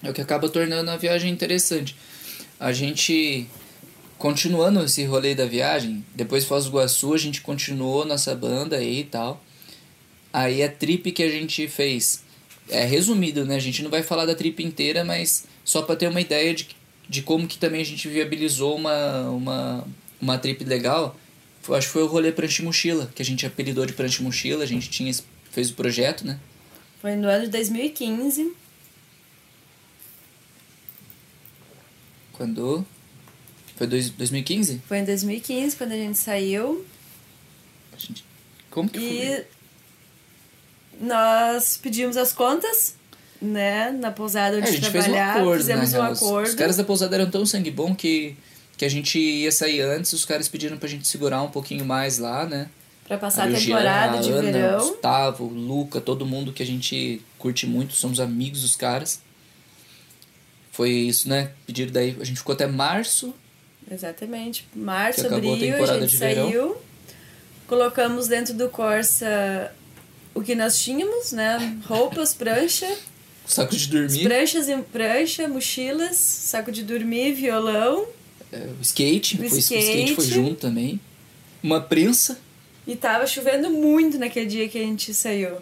É 0.02 0.08
o 0.08 0.14
que 0.14 0.20
acaba 0.20 0.48
tornando 0.48 0.88
a 0.88 0.96
viagem 0.96 1.32
interessante. 1.32 1.96
A 2.60 2.72
gente, 2.72 3.48
continuando 4.16 4.84
esse 4.84 5.04
rolê 5.04 5.34
da 5.34 5.46
viagem, 5.46 6.04
depois 6.14 6.44
de 6.44 6.48
Foz 6.48 6.64
do 6.64 6.70
Iguaçu, 6.70 7.12
a 7.12 7.18
gente 7.18 7.40
continuou 7.40 8.04
nossa 8.04 8.34
banda 8.36 8.76
aí 8.76 9.00
e 9.00 9.04
tal. 9.04 9.42
Aí 10.32 10.62
a 10.62 10.70
trip 10.70 11.10
que 11.10 11.24
a 11.24 11.28
gente 11.28 11.66
fez, 11.66 12.22
é 12.68 12.84
resumido, 12.84 13.44
né? 13.44 13.56
A 13.56 13.60
gente 13.60 13.82
não 13.82 13.90
vai 13.90 14.02
falar 14.04 14.26
da 14.26 14.34
trip 14.34 14.62
inteira, 14.62 15.04
mas 15.04 15.44
só 15.64 15.82
para 15.82 15.96
ter 15.96 16.08
uma 16.08 16.20
ideia 16.20 16.54
de, 16.54 16.68
de 17.08 17.22
como 17.22 17.48
que 17.48 17.58
também 17.58 17.80
a 17.80 17.84
gente 17.84 18.06
viabilizou 18.08 18.76
uma, 18.76 19.28
uma, 19.28 19.84
uma 20.20 20.38
trip 20.38 20.62
legal. 20.62 21.16
Foi- 21.66 21.78
Acho 21.78 21.88
que 21.88 21.92
foi 21.94 22.02
o 22.04 22.06
rolê 22.06 22.30
Prancha 22.30 22.62
Mochila, 22.62 23.10
que 23.12 23.20
a 23.20 23.24
gente 23.24 23.44
apelidou 23.44 23.84
de 23.84 23.92
Prancha 23.92 24.22
Mochila, 24.22 24.62
a 24.62 24.66
gente 24.66 24.88
tinha, 24.88 25.12
fez 25.50 25.68
o 25.70 25.74
projeto, 25.74 26.24
né? 26.24 26.38
Foi 27.02 27.16
no 27.16 27.26
ano 27.28 27.46
de 27.46 27.50
2015. 27.50 28.54
Quando... 32.32 32.86
Foi 33.76 33.86
dois, 33.86 34.08
2015? 34.10 34.80
Foi 34.86 34.98
em 34.98 35.04
2015 35.04 35.76
quando 35.76 35.92
a 35.92 35.96
gente 35.96 36.18
saiu. 36.18 36.86
A 37.92 37.98
gente- 37.98 38.24
Como 38.70 38.88
que 38.88 38.98
foi? 38.98 39.06
E 39.08 39.44
nós 41.04 41.76
pedimos 41.82 42.16
as 42.16 42.32
contas, 42.32 42.94
né? 43.42 43.90
Na 43.90 44.10
pousada 44.12 44.56
É, 44.56 44.60
onde 44.60 44.68
a 44.68 44.72
gente 44.72 44.88
fez 44.90 45.08
um 45.08 45.14
acordo, 45.14 45.58
fizemos 45.60 45.92
né? 45.92 46.00
um 46.00 46.10
Os- 46.12 46.22
acordo. 46.22 46.48
Os 46.48 46.54
caras 46.54 46.76
da 46.76 46.84
pousada 46.84 47.16
eram 47.16 47.30
tão 47.30 47.44
sangue 47.44 47.70
bom 47.70 47.94
que, 47.94 48.36
que 48.76 48.84
a 48.84 48.88
gente 48.88 49.18
ia 49.18 49.50
sair 49.50 49.80
antes, 49.80 50.12
os 50.12 50.24
caras 50.24 50.48
pediram 50.48 50.76
pra 50.76 50.88
gente 50.88 51.08
segurar 51.08 51.42
um 51.42 51.50
pouquinho 51.50 51.84
mais 51.84 52.18
lá, 52.18 52.44
né? 52.44 52.68
Pra 53.06 53.16
passar 53.16 53.48
a 53.48 53.52
temporada 53.52 54.18
a 54.18 54.20
de 54.20 54.30
Ana, 54.30 54.48
o 54.48 54.52
verão. 54.52 54.78
Gustavo, 54.78 55.44
Luca, 55.46 56.00
todo 56.00 56.26
mundo 56.26 56.52
que 56.52 56.62
a 56.62 56.66
gente 56.66 57.22
curte 57.38 57.66
muito, 57.66 57.94
somos 57.94 58.18
amigos 58.18 58.62
dos 58.62 58.74
caras. 58.74 59.20
Foi 60.72 60.90
isso, 60.90 61.28
né? 61.28 61.52
Pediram 61.66 61.92
daí, 61.92 62.16
a 62.20 62.24
gente 62.24 62.38
ficou 62.38 62.52
até 62.52 62.66
março. 62.66 63.32
Exatamente. 63.90 64.66
Março, 64.74 65.22
a 65.26 65.36
abril, 65.36 65.54
a, 65.54 65.58
temporada 65.58 66.00
gente 66.00 66.10
de 66.10 66.16
verão. 66.16 66.50
saiu. 66.50 66.76
Colocamos 67.66 68.28
dentro 68.28 68.54
do 68.54 68.68
Corsa 68.68 69.72
o 70.34 70.42
que 70.42 70.54
nós 70.54 70.78
tínhamos, 70.78 71.32
né? 71.32 71.78
Roupas, 71.86 72.34
prancha. 72.34 72.86
Saco 73.46 73.76
de 73.76 73.86
dormir, 73.86 74.24
Pranchas 74.24 74.68
em 74.68 74.82
prancha, 74.82 75.46
mochilas, 75.46 76.16
saco 76.16 76.72
de 76.72 76.82
dormir, 76.82 77.32
violão. 77.32 78.08
É, 78.52 78.58
o 78.78 78.82
skate, 78.82 79.34
O 79.36 79.48
foi, 79.48 79.58
o 79.58 79.60
skate 79.60 80.14
foi 80.14 80.24
skate. 80.24 80.30
junto 80.30 80.60
também. 80.60 81.00
Uma 81.62 81.80
prensa. 81.80 82.38
E 82.86 82.94
tava 82.94 83.26
chovendo 83.26 83.70
muito 83.70 84.18
naquele 84.18 84.46
dia 84.46 84.68
que 84.68 84.78
a 84.78 84.82
gente 84.82 85.12
saiu. 85.12 85.58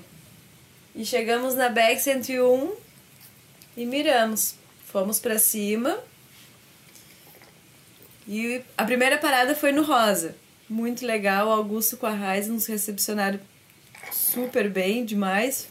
E 0.94 1.04
chegamos 1.04 1.54
na 1.54 1.68
BEC 1.68 1.98
101 2.00 2.72
e 3.76 3.86
miramos. 3.86 4.54
Fomos 4.86 5.18
pra 5.18 5.38
cima. 5.38 5.98
E 8.28 8.60
a 8.76 8.84
primeira 8.84 9.18
parada 9.18 9.54
foi 9.54 9.72
no 9.72 9.82
Rosa. 9.82 10.34
Muito 10.68 11.04
legal. 11.06 11.50
Augusto 11.50 11.96
com 11.96 12.06
a 12.06 12.12
Raiz 12.14 12.48
nos 12.48 12.66
recepcionaram 12.66 13.38
super 14.12 14.68
bem, 14.70 15.04
demais. 15.04 15.68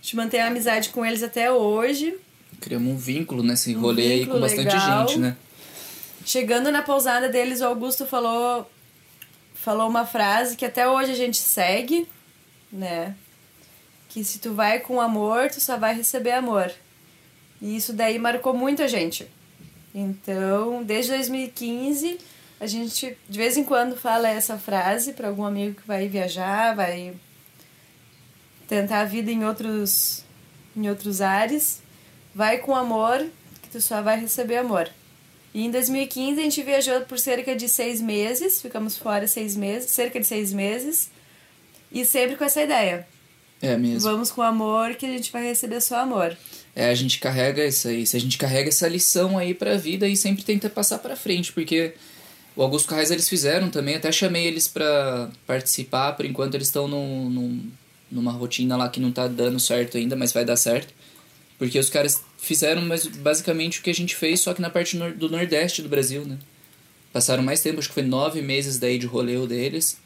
A 0.00 0.02
gente 0.02 0.16
mantém 0.16 0.40
a 0.40 0.46
amizade 0.48 0.90
com 0.90 1.04
eles 1.04 1.22
até 1.22 1.50
hoje. 1.50 2.14
Criamos 2.60 2.92
um 2.92 2.96
vínculo 2.96 3.42
nesse 3.42 3.74
Um 3.74 3.80
rolê 3.80 4.02
aí 4.02 4.18
com 4.20 4.24
vínculo 4.34 4.40
bastante 4.40 4.64
legal. 4.74 5.08
gente, 5.08 5.18
né? 5.18 5.36
Chegando 6.24 6.70
na 6.70 6.82
pousada 6.82 7.28
deles, 7.28 7.60
o 7.60 7.66
Augusto 7.66 8.06
falou 8.06 8.70
falou 9.54 9.88
uma 9.88 10.04
frase 10.04 10.56
que 10.56 10.64
até 10.64 10.88
hoje 10.88 11.12
a 11.12 11.14
gente 11.14 11.36
segue, 11.36 12.08
né? 12.72 13.14
Que 14.08 14.24
se 14.24 14.40
tu 14.40 14.54
vai 14.54 14.80
com 14.80 15.00
amor, 15.00 15.50
tu 15.50 15.60
só 15.60 15.76
vai 15.76 15.94
receber 15.94 16.32
amor. 16.32 16.72
E 17.60 17.76
isso 17.76 17.92
daí 17.92 18.18
marcou 18.18 18.52
muito 18.52 18.82
a 18.82 18.88
gente. 18.88 19.30
Então, 19.94 20.82
desde 20.82 21.12
2015, 21.12 22.18
a 22.58 22.66
gente 22.66 23.16
de 23.28 23.38
vez 23.38 23.56
em 23.56 23.64
quando 23.64 23.96
fala 23.96 24.28
essa 24.28 24.58
frase 24.58 25.12
para 25.12 25.28
algum 25.28 25.44
amigo 25.44 25.80
que 25.80 25.86
vai 25.86 26.08
viajar, 26.08 26.74
vai 26.74 27.14
tentar 28.66 29.00
a 29.00 29.04
vida 29.04 29.30
em 29.30 29.44
outros 29.44 30.24
em 30.76 30.88
outros 30.88 31.20
ares. 31.20 31.82
Vai 32.34 32.58
com 32.58 32.74
amor, 32.74 33.18
que 33.62 33.68
tu 33.68 33.80
só 33.80 34.00
vai 34.02 34.18
receber 34.18 34.56
amor. 34.56 34.90
E 35.54 35.64
em 35.64 35.70
2015 35.70 36.40
a 36.40 36.42
gente 36.44 36.62
viajou 36.62 37.00
por 37.02 37.18
cerca 37.18 37.54
de 37.54 37.68
seis 37.68 38.00
meses, 38.00 38.60
ficamos 38.60 38.96
fora 38.96 39.26
seis 39.26 39.54
meses, 39.54 39.90
cerca 39.90 40.18
de 40.18 40.26
seis 40.26 40.52
meses, 40.52 41.10
e 41.90 42.04
sempre 42.04 42.36
com 42.36 42.44
essa 42.44 42.62
ideia. 42.62 43.06
É 43.60 43.76
mesmo. 43.76 44.00
Vamos 44.00 44.30
com 44.30 44.42
amor 44.42 44.94
que 44.94 45.06
a 45.06 45.08
gente 45.08 45.30
vai 45.30 45.44
receber 45.44 45.80
só 45.80 46.00
amor. 46.00 46.36
É, 46.74 46.88
a 46.88 46.94
gente 46.94 47.18
carrega 47.18 47.64
isso 47.64 47.86
aí. 47.86 48.02
A 48.02 48.18
gente 48.18 48.38
carrega 48.38 48.68
essa 48.68 48.88
lição 48.88 49.38
aí 49.38 49.54
pra 49.54 49.76
vida 49.76 50.08
e 50.08 50.16
sempre 50.16 50.42
tenta 50.42 50.70
passar 50.70 50.98
pra 50.98 51.14
frente, 51.14 51.52
porque 51.52 51.94
o 52.56 52.62
Augusto 52.62 52.88
Carrez 52.88 53.10
eles 53.10 53.28
fizeram 53.28 53.70
também, 53.70 53.94
até 53.94 54.10
chamei 54.10 54.46
eles 54.46 54.66
pra 54.66 55.30
participar, 55.46 56.12
por 56.12 56.24
enquanto 56.24 56.54
eles 56.54 56.66
estão 56.68 56.88
num, 56.88 57.30
num, 57.30 57.70
numa 58.10 58.32
rotina 58.32 58.76
lá 58.76 58.88
que 58.88 59.00
não 59.00 59.12
tá 59.12 59.28
dando 59.28 59.60
certo 59.60 59.96
ainda, 59.96 60.16
mas 60.16 60.32
vai 60.32 60.44
dar 60.44 60.56
certo. 60.56 60.92
Porque 61.58 61.78
os 61.78 61.88
caras 61.88 62.22
fizeram 62.42 62.82
basicamente 63.18 63.78
o 63.78 63.82
que 63.82 63.90
a 63.90 63.94
gente 63.94 64.16
fez, 64.16 64.40
só 64.40 64.52
que 64.52 64.60
na 64.60 64.68
parte 64.68 64.96
do 64.96 65.30
nordeste 65.30 65.80
do 65.80 65.88
Brasil, 65.88 66.24
né? 66.24 66.36
Passaram 67.12 67.42
mais 67.42 67.62
tempo, 67.62 67.78
acho 67.78 67.86
que 67.86 67.94
foi 67.94 68.02
nove 68.02 68.42
meses 68.42 68.80
daí 68.80 68.98
de 68.98 69.06
rolê 69.06 69.46
deles, 69.46 69.98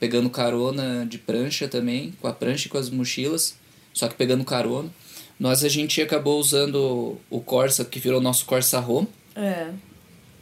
pegando 0.00 0.28
carona 0.28 1.06
de 1.06 1.18
prancha 1.18 1.68
também, 1.68 2.12
com 2.20 2.26
a 2.26 2.32
prancha 2.32 2.66
e 2.66 2.68
com 2.70 2.78
as 2.78 2.90
mochilas, 2.90 3.56
só 3.94 4.08
que 4.08 4.16
pegando 4.16 4.44
carona. 4.44 4.90
Nós 5.38 5.62
a 5.62 5.68
gente 5.68 6.02
acabou 6.02 6.40
usando 6.40 7.16
o 7.30 7.40
Corsa, 7.40 7.84
que 7.84 8.00
virou 8.00 8.20
nosso 8.20 8.44
Corsa 8.44 8.80
Home. 8.80 9.06
É. 9.36 9.68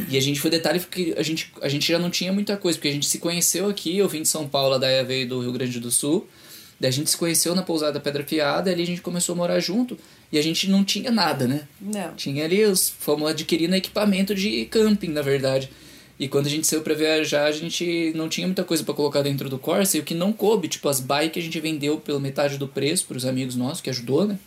E 0.09 0.16
a 0.16 0.20
gente 0.22 0.40
foi 0.40 0.51
detalhe 0.51 0.81
que 0.81 1.12
a 1.18 1.22
gente, 1.22 1.53
a 1.61 1.68
gente 1.68 1.87
já 1.87 1.99
não 1.99 2.09
tinha 2.09 2.33
muita 2.33 2.57
coisa, 2.57 2.79
porque 2.79 2.88
a 2.88 2.92
gente 2.92 3.07
se 3.07 3.18
conheceu 3.18 3.68
aqui, 3.68 3.99
eu 3.99 4.09
vim 4.09 4.22
de 4.22 4.29
São 4.29 4.49
Paulo, 4.49 4.77
a 4.77 4.79
Daia 4.79 5.05
veio 5.05 5.29
do 5.29 5.40
Rio 5.40 5.53
Grande 5.53 5.79
do 5.81 5.90
Sul. 5.90 6.27
Daí 6.81 6.88
a 6.88 6.92
gente 6.92 7.11
se 7.11 7.16
conheceu 7.16 7.55
na 7.55 7.62
pousada 7.62 8.01
Pedra 8.01 8.25
Fiada, 8.25 8.70
ali 8.70 8.83
a 8.83 8.87
gente 8.87 9.03
começou 9.03 9.35
a 9.35 9.37
morar 9.37 9.61
junto 9.61 9.99
e 10.33 10.39
a 10.39 10.43
gente 10.43 10.69
não 10.69 10.85
tinha 10.85 11.11
nada, 11.11 11.47
né? 11.47 11.67
Não. 11.81 12.15
Tinha 12.15 12.45
ali 12.45 12.65
os 12.65 12.89
fomos 12.89 13.31
adquirindo 13.31 13.75
equipamento 13.75 14.35
de 14.35 14.67
camping, 14.67 15.09
na 15.09 15.23
verdade. 15.23 15.71
E 16.19 16.29
quando 16.29 16.47
a 16.47 16.51
gente 16.51 16.67
saiu 16.67 16.83
pra 16.83 16.95
viajar, 16.95 17.45
a 17.45 17.53
gente 17.53 18.12
não 18.15 18.29
tinha 18.29 18.47
muita 18.47 18.65
coisa 18.65 18.83
pra 18.83 18.95
colocar 18.95 19.23
dentro 19.23 19.49
do 19.49 19.59
Corsa 19.59 19.97
e 19.97 20.01
o 20.01 20.03
que 20.03 20.15
não 20.15 20.33
coube, 20.33 20.67
tipo 20.67 20.89
as 20.89 20.99
bikes 20.99 21.43
a 21.43 21.45
gente 21.45 21.61
vendeu 21.61 21.99
pela 21.99 22.19
metade 22.19 22.57
do 22.57 22.67
preço 22.67 23.05
pros 23.07 23.27
amigos 23.27 23.55
nossos, 23.55 23.83
que 23.83 23.91
ajudou, 23.91 24.27
né? 24.27 24.39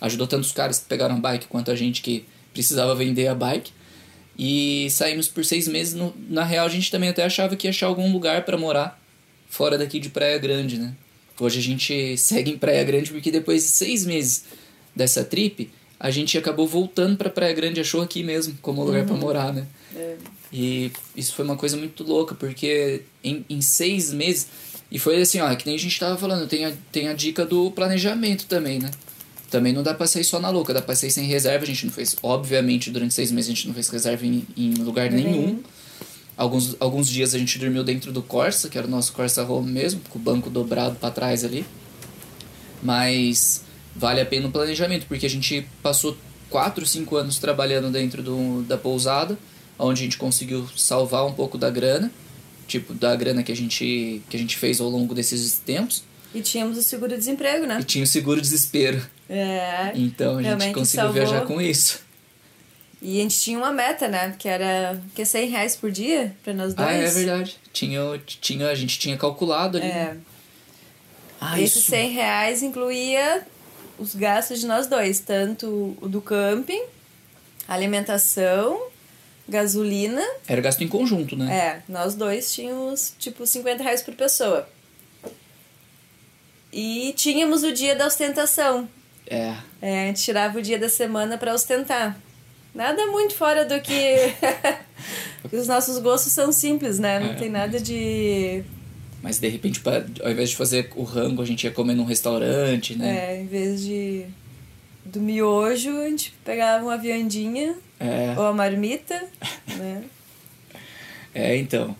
Ajudou 0.00 0.26
tanto 0.26 0.42
os 0.42 0.52
caras 0.52 0.80
que 0.80 0.86
pegaram 0.86 1.14
a 1.14 1.18
bike 1.18 1.46
quanto 1.46 1.70
a 1.70 1.76
gente 1.76 2.02
que 2.02 2.24
precisava 2.52 2.94
vender 2.94 3.28
a 3.28 3.34
bike. 3.34 3.72
E 4.36 4.88
saímos 4.90 5.28
por 5.28 5.44
seis 5.44 5.68
meses. 5.68 5.94
No, 5.94 6.12
na 6.28 6.42
real, 6.42 6.66
a 6.66 6.68
gente 6.68 6.90
também 6.90 7.08
até 7.08 7.22
achava 7.22 7.54
que 7.54 7.66
ia 7.66 7.70
achar 7.70 7.86
algum 7.86 8.12
lugar 8.12 8.44
pra 8.44 8.56
morar 8.56 9.00
fora 9.48 9.78
daqui 9.78 10.00
de 10.00 10.08
Praia 10.08 10.38
Grande, 10.38 10.78
né? 10.78 10.94
Hoje 11.38 11.58
a 11.58 11.62
gente 11.62 12.16
segue 12.16 12.50
em 12.50 12.58
Praia 12.58 12.82
Grande 12.82 13.10
porque 13.10 13.30
depois 13.30 13.62
de 13.62 13.68
seis 13.68 14.04
meses 14.04 14.44
dessa 14.94 15.24
trip, 15.24 15.70
a 15.98 16.10
gente 16.10 16.36
acabou 16.36 16.66
voltando 16.66 17.16
pra 17.16 17.30
Praia 17.30 17.54
Grande, 17.54 17.80
achou 17.80 18.02
aqui 18.02 18.22
mesmo 18.22 18.56
como 18.60 18.84
lugar 18.84 19.04
pra 19.04 19.14
morar, 19.14 19.52
né? 19.52 19.66
É. 19.94 20.16
E 20.52 20.90
isso 21.16 21.34
foi 21.34 21.44
uma 21.44 21.56
coisa 21.56 21.76
muito 21.76 22.04
louca, 22.04 22.34
porque 22.34 23.02
em, 23.22 23.44
em 23.48 23.60
seis 23.60 24.12
meses. 24.12 24.48
E 24.90 24.98
foi 24.98 25.20
assim, 25.22 25.40
ó, 25.40 25.54
que 25.54 25.64
nem 25.64 25.74
a 25.74 25.78
gente 25.78 25.98
tava 25.98 26.18
falando, 26.18 26.46
tem 26.46 26.66
a, 26.66 26.72
tem 26.90 27.08
a 27.08 27.14
dica 27.14 27.46
do 27.46 27.70
planejamento 27.70 28.46
também, 28.46 28.78
né? 28.78 28.90
também 29.52 29.74
não 29.74 29.82
dá 29.82 29.92
pra 29.92 30.06
sair 30.06 30.24
só 30.24 30.40
na 30.40 30.48
louca, 30.48 30.72
dá 30.72 30.80
pra 30.80 30.96
sair 30.96 31.10
sem 31.10 31.26
reserva. 31.26 31.62
A 31.62 31.66
gente 31.66 31.84
não 31.84 31.92
fez, 31.92 32.16
obviamente, 32.22 32.90
durante 32.90 33.12
seis 33.12 33.30
meses 33.30 33.50
a 33.50 33.54
gente 33.54 33.68
não 33.68 33.74
fez 33.74 33.86
reserva 33.90 34.26
em, 34.26 34.46
em 34.56 34.72
lugar 34.76 35.10
nenhum. 35.10 35.30
Nenhum. 35.30 35.62
Alguns, 36.34 36.74
alguns 36.80 37.06
dias 37.06 37.34
a 37.34 37.38
gente 37.38 37.58
dormiu 37.58 37.84
dentro 37.84 38.10
do 38.10 38.22
Corsa, 38.22 38.70
que 38.70 38.78
era 38.78 38.86
o 38.86 38.90
nosso 38.90 39.12
Corsa 39.12 39.44
Home 39.44 39.70
mesmo, 39.70 40.00
com 40.08 40.18
o 40.18 40.22
banco 40.22 40.48
dobrado 40.48 40.96
para 40.96 41.10
trás 41.10 41.44
ali. 41.44 41.66
Mas 42.82 43.62
vale 43.94 44.20
a 44.20 44.26
pena 44.26 44.48
o 44.48 44.52
planejamento, 44.52 45.06
porque 45.06 45.26
a 45.26 45.30
gente 45.30 45.66
passou 45.82 46.16
4, 46.50 46.84
5 46.84 47.16
anos 47.16 47.38
trabalhando 47.38 47.90
dentro 47.90 48.22
do, 48.22 48.62
da 48.62 48.76
pousada, 48.76 49.38
onde 49.78 50.02
a 50.02 50.04
gente 50.04 50.18
conseguiu 50.18 50.68
salvar 50.76 51.26
um 51.26 51.32
pouco 51.32 51.56
da 51.58 51.70
grana, 51.70 52.10
tipo, 52.66 52.94
da 52.94 53.14
grana 53.16 53.42
que 53.42 53.50
a 53.50 53.56
gente, 53.56 54.22
que 54.28 54.36
a 54.36 54.38
gente 54.38 54.56
fez 54.56 54.80
ao 54.80 54.88
longo 54.88 55.14
desses 55.14 55.58
tempos. 55.58 56.04
E 56.34 56.40
tínhamos 56.40 56.78
o 56.78 56.82
seguro-desemprego, 56.82 57.66
né? 57.66 57.78
E 57.80 57.84
tinha 57.84 58.04
o 58.04 58.06
seguro 58.06 58.40
desespero. 58.40 59.02
É. 59.28 59.92
Então 59.94 60.38
a 60.38 60.42
gente 60.42 60.72
conseguiu 60.72 60.84
salvou. 60.84 61.12
viajar 61.12 61.42
com 61.46 61.60
isso. 61.60 62.00
E 63.00 63.18
a 63.18 63.22
gente 63.22 63.40
tinha 63.40 63.58
uma 63.58 63.72
meta, 63.72 64.06
né? 64.06 64.34
Que 64.38 64.48
era 64.48 65.00
que 65.14 65.22
é 65.22 65.24
100 65.24 65.48
reais 65.48 65.74
por 65.74 65.90
dia 65.90 66.34
pra 66.44 66.54
nós 66.54 66.72
dois. 66.72 66.88
Ah, 66.88 66.92
é 66.92 67.10
verdade. 67.10 67.56
Tinha, 67.72 68.00
tinha, 68.24 68.68
a 68.68 68.74
gente 68.74 68.98
tinha 68.98 69.16
calculado 69.16 69.76
ali. 69.76 69.88
É. 69.88 70.16
Ah, 71.40 71.60
Esses 71.60 71.78
isso. 71.78 71.90
100 71.90 72.10
reais 72.12 72.62
incluía 72.62 73.44
os 74.02 74.14
gastos 74.14 74.60
de 74.60 74.66
nós 74.66 74.86
dois, 74.86 75.20
tanto 75.20 75.96
o 76.00 76.08
do 76.08 76.20
camping, 76.20 76.82
alimentação, 77.68 78.88
gasolina. 79.48 80.22
Era 80.46 80.60
gasto 80.60 80.82
em 80.82 80.88
conjunto, 80.88 81.36
né? 81.36 81.54
É, 81.56 81.82
nós 81.88 82.14
dois 82.14 82.52
tínhamos 82.52 83.14
tipo 83.18 83.46
50 83.46 83.82
reais 83.82 84.02
por 84.02 84.14
pessoa. 84.14 84.68
E 86.72 87.12
tínhamos 87.16 87.62
o 87.62 87.72
dia 87.72 87.94
da 87.94 88.06
ostentação. 88.06 88.88
É. 89.26 89.54
É, 89.80 90.04
a 90.04 90.06
gente 90.06 90.22
tirava 90.22 90.58
o 90.58 90.62
dia 90.62 90.78
da 90.78 90.88
semana 90.88 91.36
pra 91.38 91.54
ostentar. 91.54 92.18
Nada 92.74 93.06
muito 93.06 93.34
fora 93.34 93.64
do 93.64 93.78
que. 93.80 94.34
Os 95.52 95.66
nossos 95.68 95.98
gostos 95.98 96.32
são 96.32 96.50
simples, 96.50 96.98
né? 96.98 97.18
Não 97.20 97.32
É. 97.32 97.34
tem 97.34 97.50
nada 97.50 97.78
de. 97.78 98.64
Mas 99.22 99.38
de 99.38 99.48
repente, 99.48 99.80
pra- 99.80 100.04
ao 100.22 100.30
invés 100.32 100.50
de 100.50 100.56
fazer 100.56 100.90
o 100.96 101.04
rango, 101.04 101.40
a 101.42 101.46
gente 101.46 101.62
ia 101.64 101.70
comer 101.70 101.94
num 101.94 102.04
restaurante, 102.04 102.96
né? 102.98 103.34
É, 103.36 103.40
em 103.40 103.46
vez 103.46 103.80
de. 103.82 104.26
Do 105.04 105.20
miojo, 105.20 105.90
a 106.00 106.08
gente 106.08 106.32
pegava 106.44 106.84
uma 106.84 106.96
viandinha 106.98 107.76
É. 108.00 108.34
ou 108.36 108.46
a 108.46 108.52
marmita, 108.52 109.22
né? 109.78 110.02
É, 111.34 111.56
então. 111.56 111.96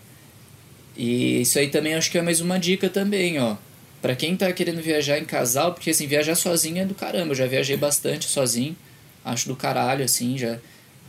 E 0.95 1.41
isso 1.41 1.57
aí 1.57 1.69
também 1.69 1.95
acho 1.95 2.11
que 2.11 2.17
é 2.17 2.21
mais 2.21 2.39
uma 2.39 2.59
dica 2.59 2.89
também, 2.89 3.39
ó. 3.39 3.55
Pra 4.01 4.15
quem 4.15 4.35
tá 4.35 4.51
querendo 4.51 4.81
viajar 4.81 5.17
em 5.17 5.25
casal, 5.25 5.73
porque 5.73 5.89
assim, 5.89 6.05
viajar 6.07 6.35
sozinho 6.35 6.81
é 6.81 6.85
do 6.85 6.93
caramba. 6.93 7.31
Eu 7.31 7.35
já 7.35 7.47
viajei 7.47 7.77
bastante 7.77 8.25
sozinho. 8.25 8.75
Acho 9.23 9.47
do 9.47 9.55
caralho, 9.55 10.03
assim, 10.03 10.37
já 10.37 10.59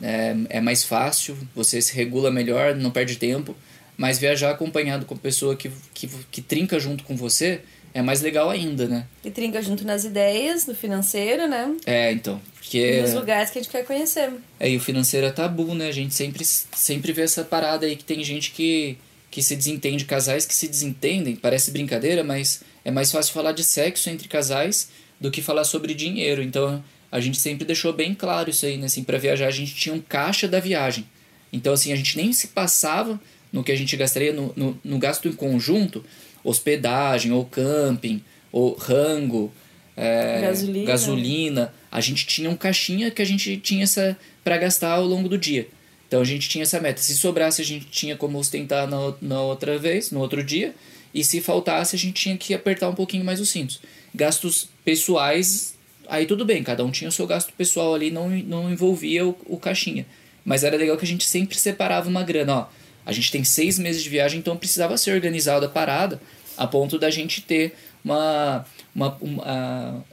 é, 0.00 0.36
é 0.48 0.60
mais 0.60 0.84
fácil, 0.84 1.36
você 1.54 1.82
se 1.82 1.92
regula 1.94 2.30
melhor, 2.30 2.74
não 2.76 2.90
perde 2.92 3.16
tempo. 3.16 3.56
Mas 3.96 4.18
viajar 4.18 4.50
acompanhado 4.50 5.06
com 5.06 5.16
pessoa 5.16 5.54
que, 5.54 5.70
que, 5.92 6.08
que 6.30 6.42
trinca 6.42 6.80
junto 6.80 7.04
com 7.04 7.16
você 7.16 7.60
é 7.94 8.02
mais 8.02 8.20
legal 8.20 8.50
ainda, 8.50 8.88
né? 8.88 9.06
E 9.24 9.30
trinca 9.30 9.62
junto 9.62 9.86
nas 9.86 10.04
ideias, 10.04 10.66
no 10.66 10.74
financeiro, 10.74 11.48
né? 11.48 11.76
É, 11.86 12.10
então. 12.10 12.40
Porque. 12.54 12.98
E 12.98 13.02
nos 13.02 13.14
lugares 13.14 13.50
que 13.50 13.58
a 13.58 13.62
gente 13.62 13.70
quer 13.70 13.84
conhecer. 13.84 14.32
É, 14.58 14.68
e 14.68 14.76
o 14.76 14.80
financeiro 14.80 15.26
é 15.26 15.30
tabu, 15.30 15.74
né? 15.76 15.86
A 15.86 15.92
gente 15.92 16.12
sempre, 16.12 16.44
sempre 16.44 17.12
vê 17.12 17.22
essa 17.22 17.44
parada 17.44 17.86
aí 17.86 17.94
que 17.94 18.02
tem 18.02 18.24
gente 18.24 18.50
que, 18.50 18.98
que 19.30 19.40
se 19.40 19.54
desentende, 19.54 20.04
casais 20.04 20.44
que 20.44 20.54
se 20.54 20.66
desentendem, 20.66 21.36
parece 21.36 21.70
brincadeira, 21.70 22.24
mas 22.24 22.62
é 22.84 22.90
mais 22.90 23.12
fácil 23.12 23.32
falar 23.32 23.52
de 23.52 23.62
sexo 23.62 24.10
entre 24.10 24.26
casais 24.26 24.88
do 25.20 25.30
que 25.30 25.40
falar 25.40 25.62
sobre 25.62 25.94
dinheiro. 25.94 26.42
Então 26.42 26.82
a 27.12 27.20
gente 27.20 27.38
sempre 27.38 27.64
deixou 27.64 27.92
bem 27.92 28.12
claro 28.12 28.50
isso 28.50 28.66
aí, 28.66 28.76
né? 28.76 28.86
Assim, 28.86 29.04
pra 29.04 29.18
viajar 29.18 29.46
a 29.46 29.52
gente 29.52 29.72
tinha 29.72 29.94
um 29.94 30.00
caixa 30.00 30.48
da 30.48 30.58
viagem. 30.58 31.06
Então, 31.52 31.72
assim, 31.72 31.92
a 31.92 31.96
gente 31.96 32.16
nem 32.16 32.32
se 32.32 32.48
passava 32.48 33.20
no 33.54 33.62
que 33.62 33.70
a 33.70 33.76
gente 33.76 33.96
gastaria 33.96 34.32
no, 34.32 34.52
no, 34.56 34.76
no 34.82 34.98
gasto 34.98 35.28
em 35.28 35.32
conjunto, 35.32 36.04
hospedagem, 36.42 37.30
ou 37.30 37.44
camping, 37.44 38.20
ou 38.50 38.74
rango, 38.74 39.52
é, 39.96 40.40
Gasolina. 40.40 40.86
gasolina. 40.86 41.74
A 41.88 42.00
gente 42.00 42.26
tinha 42.26 42.50
um 42.50 42.56
caixinha 42.56 43.12
que 43.12 43.22
a 43.22 43.24
gente 43.24 43.56
tinha 43.58 43.84
essa 43.84 44.18
para 44.42 44.58
gastar 44.58 44.90
ao 44.90 45.04
longo 45.04 45.28
do 45.28 45.38
dia. 45.38 45.68
Então 46.08 46.20
a 46.20 46.24
gente 46.24 46.48
tinha 46.48 46.64
essa 46.64 46.80
meta. 46.80 47.00
Se 47.00 47.14
sobrasse, 47.14 47.62
a 47.62 47.64
gente 47.64 47.86
tinha 47.86 48.16
como 48.16 48.36
ostentar 48.38 48.88
na, 48.88 49.14
na 49.22 49.40
outra 49.40 49.78
vez, 49.78 50.10
no 50.10 50.18
outro 50.18 50.42
dia. 50.42 50.74
E 51.14 51.22
se 51.22 51.40
faltasse, 51.40 51.94
a 51.94 51.98
gente 51.98 52.14
tinha 52.14 52.36
que 52.36 52.54
apertar 52.54 52.88
um 52.88 52.94
pouquinho 52.94 53.24
mais 53.24 53.38
os 53.38 53.50
cintos. 53.50 53.80
Gastos 54.12 54.68
pessoais, 54.84 55.76
aí 56.08 56.26
tudo 56.26 56.44
bem, 56.44 56.64
cada 56.64 56.84
um 56.84 56.90
tinha 56.90 57.08
o 57.08 57.12
seu 57.12 57.24
gasto 57.24 57.52
pessoal 57.52 57.94
ali, 57.94 58.10
não, 58.10 58.28
não 58.30 58.72
envolvia 58.72 59.24
o, 59.24 59.36
o 59.46 59.58
caixinha. 59.58 60.04
Mas 60.44 60.64
era 60.64 60.76
legal 60.76 60.96
que 60.96 61.04
a 61.04 61.08
gente 61.08 61.24
sempre 61.24 61.56
separava 61.56 62.08
uma 62.08 62.24
grana, 62.24 62.56
ó. 62.56 62.83
A 63.06 63.12
gente 63.12 63.30
tem 63.30 63.44
seis 63.44 63.78
meses 63.78 64.02
de 64.02 64.08
viagem, 64.08 64.38
então 64.38 64.56
precisava 64.56 64.96
ser 64.96 65.12
organizada 65.12 65.66
a 65.66 65.68
parada 65.68 66.20
a 66.56 66.66
ponto 66.66 66.98
da 66.98 67.10
gente 67.10 67.40
ter 67.42 67.74
uma, 68.04 68.64
uma, 68.94 69.18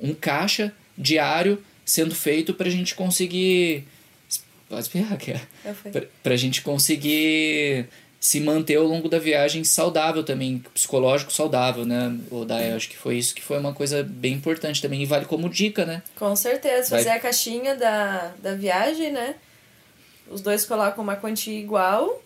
um, 0.01 0.13
caixa 0.13 0.73
diário 0.97 1.63
sendo 1.85 2.15
feito 2.15 2.53
pra 2.53 2.69
gente 2.69 2.95
conseguir. 2.95 3.85
Pode 4.67 4.81
espirrar, 4.83 5.17
que 5.17 5.31
é. 5.31 5.41
Pra, 5.91 6.01
pra 6.23 6.35
gente 6.35 6.61
conseguir 6.61 7.85
se 8.19 8.39
manter 8.39 8.75
ao 8.77 8.85
longo 8.85 9.09
da 9.09 9.17
viagem 9.19 9.63
saudável 9.63 10.23
também, 10.23 10.63
psicológico 10.73 11.33
saudável, 11.33 11.85
né? 11.85 12.15
O 12.29 12.45
Dai, 12.45 12.71
acho 12.71 12.87
que 12.89 12.95
foi 12.97 13.17
isso 13.17 13.33
que 13.33 13.41
foi 13.41 13.57
uma 13.59 13.73
coisa 13.73 14.03
bem 14.03 14.33
importante 14.33 14.81
também 14.81 15.01
e 15.01 15.05
vale 15.05 15.25
como 15.25 15.49
dica, 15.49 15.85
né? 15.85 16.01
Com 16.15 16.35
certeza. 16.35 16.89
Vai- 16.91 16.99
Fazer 17.03 17.09
a 17.09 17.19
caixinha 17.19 17.75
da, 17.75 18.31
da 18.41 18.53
viagem, 18.55 19.11
né? 19.11 19.35
Os 20.29 20.39
dois 20.41 20.65
colocam 20.65 21.03
uma 21.03 21.15
quantia 21.15 21.59
igual 21.59 22.21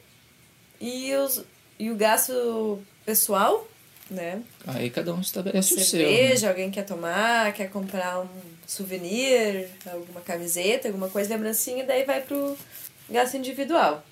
e, 0.80 1.14
os, 1.16 1.44
e 1.80 1.90
o 1.92 1.96
gasto 1.96 2.82
pessoal, 3.06 3.68
né? 4.10 4.42
Aí 4.68 4.90
cada 4.90 5.14
um 5.14 5.22
estabelece 5.22 5.74
o 5.74 5.80
seu. 5.80 6.00
né? 6.00 6.06
Cerveja, 6.18 6.50
alguém 6.50 6.70
quer 6.72 6.84
tomar, 6.86 7.54
quer 7.54 7.70
comprar 7.70 8.22
um 8.22 8.28
souvenir, 8.68 9.68
alguma 9.86 10.22
camiseta, 10.22 10.88
alguma 10.88 11.10
coisa, 11.10 11.34
lembrancinha, 11.34 11.84
daí 11.86 12.04
vai 12.06 12.22
pro 12.22 12.58
gasto 13.10 13.36
individual. 13.38 14.04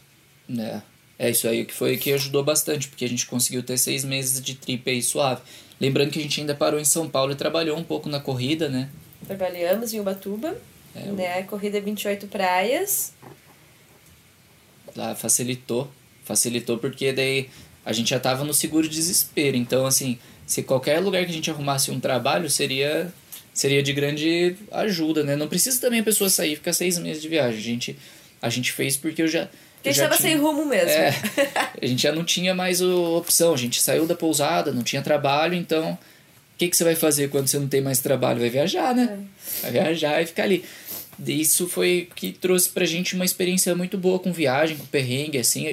É. 0.58 0.82
É 1.20 1.30
isso 1.30 1.48
aí 1.48 1.64
que 1.64 1.74
foi 1.74 1.96
que 1.98 2.12
ajudou 2.12 2.44
bastante, 2.44 2.88
porque 2.88 3.06
a 3.06 3.10
gente 3.10 3.28
conseguiu 3.28 3.62
ter 3.64 3.78
seis 3.78 4.04
meses 4.04 4.42
de 4.42 4.56
trip 4.56 4.90
aí 4.90 5.02
suave. 5.02 5.42
Lembrando 5.80 6.10
que 6.12 6.20
a 6.20 6.22
gente 6.22 6.40
ainda 6.42 6.56
parou 6.56 6.80
em 6.80 6.86
São 6.86 7.08
Paulo 7.08 7.32
e 7.32 7.36
trabalhou 7.36 7.78
um 7.78 7.84
pouco 7.84 8.10
na 8.10 8.20
corrida, 8.20 8.68
né? 8.68 8.90
Trabalhamos 9.28 9.94
em 9.94 10.00
Ubatuba, 10.00 10.58
É, 10.96 11.00
o- 11.10 11.14
né? 11.14 11.44
Corrida 11.44 11.80
28 11.80 12.28
praias. 12.28 13.14
Lá 14.96 15.16
facilitou. 15.16 15.90
Facilitou 16.24 16.78
porque 16.78 17.12
daí 17.12 17.50
a 17.86 17.92
gente 17.94 18.10
já 18.12 18.20
tava 18.20 18.44
no 18.44 18.54
seguro 18.54 18.88
desespero. 18.88 19.58
Então, 19.58 19.86
assim, 19.86 20.18
se 20.46 20.64
qualquer 20.64 21.00
lugar 21.00 21.24
que 21.26 21.32
a 21.32 21.34
gente 21.34 21.50
arrumasse 21.52 21.92
um 21.92 22.00
trabalho, 22.00 22.50
seria 22.50 23.14
seria 23.54 23.84
de 23.84 23.94
grande 23.94 24.56
ajuda, 24.72 25.24
né? 25.24 25.36
Não 25.36 25.48
precisa 25.48 25.80
também 25.80 26.00
a 26.00 26.04
pessoa 26.04 26.30
sair 26.30 26.54
e 26.54 26.56
ficar 26.56 26.74
seis 26.74 26.98
meses 26.98 27.22
de 27.22 27.30
viagem. 27.30 27.60
A 27.60 27.62
gente, 27.62 27.98
a 28.42 28.50
gente 28.50 28.72
fez 28.72 28.98
porque 28.98 29.22
eu 29.22 29.28
já. 29.28 29.48
Porque 29.76 29.90
a 29.90 29.92
gente 29.92 29.98
já 30.02 30.10
tava 30.10 30.18
tinha- 30.22 30.30
sem 30.32 30.40
rumo 30.42 30.66
mesmo. 30.66 30.90
É, 30.90 31.14
a 31.82 31.86
gente 31.86 32.02
já 32.02 32.12
não 32.12 32.24
tinha 32.24 32.56
mais 32.56 32.82
o- 32.82 33.18
opção. 33.18 33.54
A 33.54 33.58
gente 33.58 33.82
saiu 33.82 34.08
da 34.08 34.16
pousada, 34.16 34.72
não 34.72 34.82
tinha 34.82 35.02
trabalho, 35.02 35.54
então 35.56 35.92
o 35.94 35.98
que, 36.58 36.68
que 36.70 36.76
você 36.78 36.84
vai 36.84 36.96
fazer 36.96 37.30
quando 37.30 37.48
você 37.48 37.60
não 37.60 37.68
tem 37.68 37.82
mais 37.82 38.00
trabalho? 38.00 38.40
Vai 38.40 38.50
viajar, 38.50 38.96
né? 38.96 39.20
Vai 39.62 39.72
viajar 39.72 40.22
e 40.22 40.26
ficar 40.26 40.44
ali. 40.44 40.64
Isso 41.28 41.68
foi 41.68 42.10
que 42.16 42.32
trouxe 42.32 42.70
pra 42.70 42.86
gente 42.86 43.16
uma 43.16 43.26
experiência 43.26 43.76
muito 43.76 43.98
boa 43.98 44.20
com 44.20 44.32
viagem, 44.34 44.78
com 44.78 44.86
perrengue, 44.86 45.38
assim. 45.38 45.66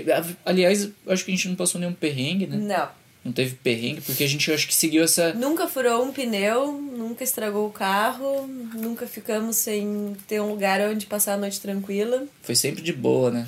Aliás, 0.45 0.89
acho 1.07 1.25
que 1.25 1.31
a 1.33 1.35
gente 1.35 1.49
não 1.49 1.57
passou 1.57 1.81
nenhum 1.81 1.93
perrengue, 1.93 2.47
né? 2.47 2.57
Não. 2.57 3.01
Não 3.23 3.33
teve 3.33 3.55
perrengue, 3.57 4.01
porque 4.01 4.25
a 4.25 4.27
gente 4.27 4.51
acho 4.51 4.67
que 4.67 4.75
seguiu 4.75 5.05
essa. 5.05 5.35
Nunca 5.35 5.69
furou 5.69 6.03
um 6.05 6.11
pneu, 6.11 6.73
nunca 6.73 7.23
estragou 7.23 7.67
o 7.67 7.71
carro, 7.71 8.47
nunca 8.75 9.07
ficamos 9.07 9.57
sem 9.57 10.17
ter 10.27 10.41
um 10.41 10.49
lugar 10.51 10.81
onde 10.81 11.05
passar 11.05 11.35
a 11.35 11.37
noite 11.37 11.61
tranquila. 11.61 12.25
Foi 12.43 12.55
sempre 12.57 12.81
de 12.83 12.93
boa, 12.95 13.31
né? 13.31 13.47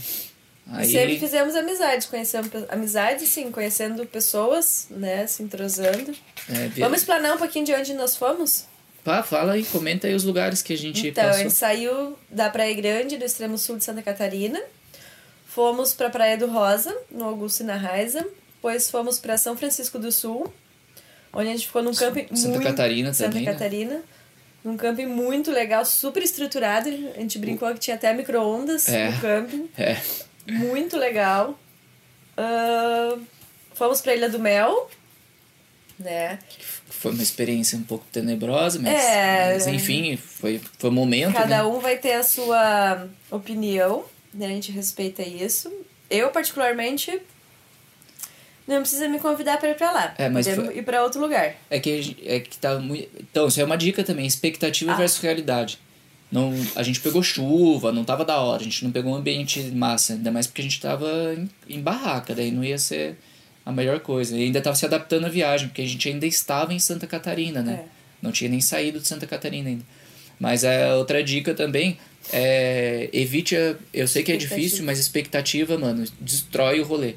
E 0.81 0.85
sempre 0.87 1.19
fizemos 1.19 1.55
amizades, 1.57 2.07
conhecemos 2.07 2.49
pe- 2.49 2.65
amizades, 2.69 3.29
sim, 3.29 3.51
conhecendo 3.51 4.07
pessoas, 4.07 4.87
né, 4.91 5.27
se 5.27 5.43
entrosando. 5.43 6.15
é, 6.49 6.69
via- 6.69 6.85
Vamos 6.85 7.01
explanar 7.01 7.35
um 7.35 7.39
pouquinho 7.39 7.65
de 7.65 7.73
onde 7.75 7.95
nós 7.95 8.15
fomos? 8.17 8.67
Pá, 9.05 9.23
fala 9.23 9.55
aí, 9.55 9.65
comenta 9.65 10.07
aí 10.07 10.15
os 10.15 10.23
lugares 10.25 10.63
que 10.63 10.73
a 10.73 10.79
gente 10.79 11.09
Então, 11.09 11.25
a 11.25 11.27
passou. 11.29 11.43
gente 11.43 11.55
saiu 11.55 12.17
da 12.31 12.49
Praia 12.49 12.73
Grande, 12.75 13.17
do 13.17 13.25
extremo 13.25 13.59
sul 13.59 13.77
de 13.77 13.85
Santa 13.85 14.01
Catarina. 14.03 14.61
Fomos 15.47 15.93
para 15.93 16.09
Praia 16.09 16.37
do 16.39 16.47
Rosa, 16.47 16.97
no 17.11 17.25
Augusto 17.25 17.61
e 17.63 17.67
na 17.67 17.77
Raiza. 17.77 18.25
Depois 18.55 18.89
fomos 18.91 19.19
para 19.19 19.37
São 19.37 19.57
Francisco 19.57 19.99
do 19.99 20.13
Sul, 20.13 20.53
onde 21.33 21.49
a 21.49 21.53
gente 21.53 21.67
ficou 21.67 21.83
num 21.83 21.93
camping 21.95 22.29
Santa 22.35 22.49
muito... 22.51 22.63
Catarina 22.63 23.13
Santa 23.13 23.31
também, 23.31 23.45
né? 23.47 23.53
Catarina. 23.53 24.03
Num 24.65 24.77
camping 24.77 25.07
muito 25.07 25.51
legal, 25.51 25.85
super 25.85 26.23
estruturado. 26.23 26.89
A 26.89 27.19
gente 27.21 27.37
brincou 27.41 27.73
que 27.75 27.81
tinha 27.81 27.97
até 27.97 28.13
micro-ondas 28.15 28.89
É. 28.89 29.11
no 29.11 29.21
camping. 29.21 29.69
É. 29.77 30.01
Muito 30.47 30.97
legal. 30.97 31.59
Ah, 32.37 33.19
fomos 33.75 34.01
pra 34.01 34.15
Ilha 34.15 34.29
do 34.29 34.39
Mel, 34.39 34.89
né? 36.03 36.39
Foi 36.91 37.13
uma 37.13 37.23
experiência 37.23 37.79
um 37.79 37.83
pouco 37.83 38.05
tenebrosa, 38.13 38.79
mas, 38.79 38.93
É. 38.95 39.53
mas 39.55 39.67
enfim, 39.67 40.17
foi, 40.17 40.61
foi 40.79 40.91
um 40.91 40.93
momento, 40.93 41.33
Cada 41.33 41.47
né? 41.59 41.63
um 41.63 41.79
vai 41.81 41.97
ter 41.97 42.13
a 42.13 42.23
sua 42.23 43.09
opinião, 43.31 44.05
né? 44.35 44.47
A 44.47 44.51
gente 44.51 44.71
respeita 44.71 45.23
isso. 45.23 45.73
Eu, 46.11 46.29
particularmente, 46.31 47.21
não 48.67 48.81
precisa 48.81 49.09
me 49.09 49.19
convidar 49.19 49.59
pra 49.59 49.71
ir 49.71 49.75
pra 49.77 49.91
lá. 49.91 50.15
É, 50.19 50.29
mas 50.29 50.47
Podemos 50.47 50.67
foi- 50.71 50.79
ir 50.79 50.83
pra 50.83 51.03
outro 51.03 51.21
lugar. 51.21 51.55
É 51.69 51.81
que, 51.81 52.17
é 52.25 52.41
que 52.41 52.57
tá 52.59 52.79
muito... 52.79 53.09
Então, 53.21 53.49
isso 53.49 53.61
é 53.61 53.65
uma 53.65 53.77
dica 53.77 54.05
também, 54.05 54.27
expectativa 54.27 54.93
Ah. 54.93 54.97
versus 54.97 55.19
realidade. 55.21 55.79
Não, 56.31 56.51
a 56.77 56.83
gente 56.83 57.01
pegou 57.01 57.23
chuva, 57.23 57.93
não 57.93 58.05
tava 58.05 58.25
da 58.25 58.41
hora, 58.41 58.61
a 58.63 58.65
gente 58.65 58.83
não 58.85 58.91
pegou 58.91 59.13
um 59.13 59.17
ambiente 59.17 59.61
massa, 59.73 60.15
ainda 60.15 60.31
mais 60.31 60.47
porque 60.47 60.63
a 60.63 60.65
gente 60.65 60.81
tava 60.81 61.07
em, 61.37 61.51
em 61.69 61.81
barraca, 61.81 62.35
daí 62.35 62.51
não 62.51 62.65
ia 62.65 62.79
ser 62.79 63.19
a 63.65 63.73
melhor 63.73 64.01
coisa. 64.01 64.37
E 64.37 64.45
ainda 64.45 64.61
tava 64.61 64.77
se 64.77 64.85
adaptando 64.85 65.27
à 65.27 65.29
viagem, 65.29 65.69
porque 65.69 65.83
a 65.83 65.87
gente 65.87 66.09
ainda 66.09 66.27
estava 66.27 66.73
em 66.75 66.79
Santa 66.79 67.07
Catarina, 67.07 67.63
né? 67.63 67.85
É. 67.85 67.85
Não 68.21 68.33
tinha 68.33 68.51
nem 68.51 68.61
saído 68.61 69.01
de 69.01 69.09
Santa 69.09 69.27
Catarina 69.27 69.69
ainda. 69.69 69.85
Mas 70.39 70.65
é 70.65 70.93
outra 70.95 71.23
dica 71.23 71.55
também, 71.55 71.99
é, 72.33 73.09
evite 73.13 73.57
a, 73.57 73.77
eu 73.93 74.07
sei 74.09 74.23
que 74.23 74.33
é 74.33 74.37
difícil, 74.37 74.85
mas 74.85 74.99
expectativa, 74.99 75.79
mano, 75.79 76.05
destrói 76.21 76.81
o 76.81 76.85
rolê. 76.85 77.15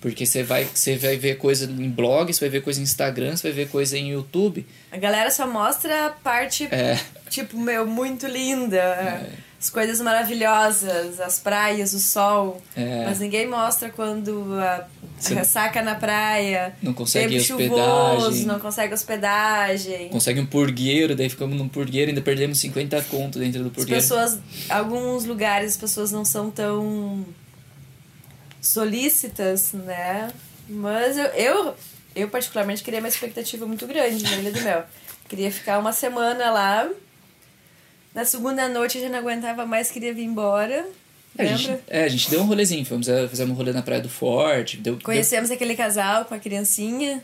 Porque 0.00 0.26
você 0.26 0.42
vai, 0.42 0.64
você 0.64 0.96
vai 0.96 1.16
ver 1.16 1.38
coisa 1.38 1.64
em 1.64 1.88
blog, 1.88 2.32
você 2.32 2.40
vai 2.40 2.50
ver 2.50 2.60
coisa 2.60 2.78
em 2.78 2.82
Instagram, 2.82 3.34
você 3.34 3.48
vai 3.48 3.64
ver 3.64 3.70
coisa 3.70 3.96
em 3.96 4.12
YouTube. 4.12 4.66
A 4.92 4.98
galera 4.98 5.30
só 5.30 5.46
mostra 5.46 6.06
a 6.06 6.10
parte, 6.10 6.64
É, 6.70 6.98
tipo, 7.30 7.58
meu, 7.58 7.86
muito 7.86 8.26
linda. 8.26 9.26
As 9.58 9.70
coisas 9.70 10.00
maravilhosas, 10.00 11.18
as 11.18 11.38
praias, 11.38 11.92
o 11.94 11.98
sol. 11.98 12.60
É. 12.76 13.04
Mas 13.06 13.18
ninguém 13.20 13.48
mostra 13.48 13.88
quando 13.90 14.52
a 14.60 14.86
Você- 15.18 15.34
ressaca 15.34 15.80
na 15.82 15.94
praia. 15.94 16.76
Não 16.82 16.92
consegue 16.92 17.38
tempo 17.42 17.54
hospedagem. 17.54 18.18
chuvoso, 18.20 18.46
não 18.46 18.60
consegue 18.60 18.92
hospedagem. 18.94 20.08
consegue 20.10 20.40
um 20.40 20.46
purgueiro, 20.46 21.16
daí 21.16 21.28
ficamos 21.30 21.56
num 21.56 21.68
purgueiro 21.68 22.08
e 22.08 22.12
ainda 22.12 22.20
perdemos 22.20 22.58
50 22.60 23.00
conto 23.10 23.38
dentro 23.38 23.62
do 23.62 23.68
As 23.70 23.74
purgueiro. 23.74 24.00
pessoas, 24.00 24.38
alguns 24.68 25.24
lugares 25.24 25.72
as 25.72 25.76
pessoas 25.78 26.12
não 26.12 26.24
são 26.24 26.50
tão 26.50 27.24
solícitas, 28.60 29.72
né? 29.72 30.30
Mas 30.68 31.16
eu, 31.16 31.24
eu, 31.26 31.74
eu 32.14 32.28
particularmente 32.28 32.82
queria 32.82 32.98
uma 33.00 33.08
expectativa 33.08 33.66
muito 33.66 33.86
grande 33.86 34.22
na 34.22 34.32
Ilha 34.36 34.52
do 34.52 34.60
Mel. 34.60 34.84
Queria 35.28 35.50
ficar 35.50 35.78
uma 35.78 35.92
semana 35.92 36.50
lá. 36.50 36.88
Na 38.16 38.24
segunda 38.24 38.66
noite 38.68 38.96
eu 38.96 39.02
já 39.04 39.08
não 39.10 39.18
aguentava 39.18 39.66
mais, 39.66 39.90
queria 39.90 40.12
vir 40.14 40.24
embora. 40.24 40.86
É, 41.36 41.42
a 41.42 41.46
gente, 41.54 41.78
é, 41.86 42.04
a 42.04 42.08
gente 42.08 42.30
deu 42.30 42.40
um 42.40 42.46
rolezinho, 42.46 42.82
fomos, 42.86 43.06
eh, 43.08 43.28
fizemos 43.28 43.52
um 43.52 43.56
rolê 43.56 43.70
na 43.72 43.82
Praia 43.82 44.00
do 44.00 44.08
Forte. 44.08 44.78
Deu, 44.78 44.94
deu- 44.94 45.04
Conhecemos 45.04 45.50
aquele 45.50 45.76
casal 45.76 46.24
com 46.24 46.34
a 46.34 46.38
criancinha. 46.38 47.22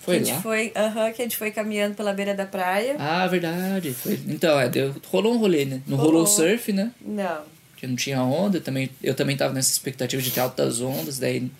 foi 0.00 0.16
que 0.16 0.22
a 0.22 0.24
gente 0.24 0.34
lá? 0.36 0.40
foi, 0.42 0.68
que 1.14 1.20
a 1.20 1.24
gente 1.26 1.36
foi 1.36 1.50
caminhando 1.50 1.94
pela 1.94 2.14
beira 2.14 2.34
da 2.34 2.46
praia. 2.46 2.96
Ah, 2.98 3.26
verdade. 3.26 3.92
Foi. 3.92 4.18
Então, 4.26 4.58
é, 4.58 4.70
deu, 4.70 4.94
rolou 5.08 5.34
um 5.34 5.36
rolê, 5.36 5.66
né? 5.66 5.82
Não 5.86 5.98
rolou 5.98 6.12
Rolou. 6.24 6.26
surf, 6.26 6.72
né? 6.72 6.90
Não. 6.98 7.42
Porque 7.72 7.86
não 7.86 7.94
tinha 7.94 8.22
onda. 8.22 8.58
Também, 8.58 8.88
eu 9.02 9.14
também 9.14 9.36
tava 9.36 9.52
nessa 9.52 9.70
expectativa 9.70 10.22
de 10.22 10.30
ter 10.30 10.40
altas 10.40 10.80
ondas, 10.80 11.18
daí 11.18 11.50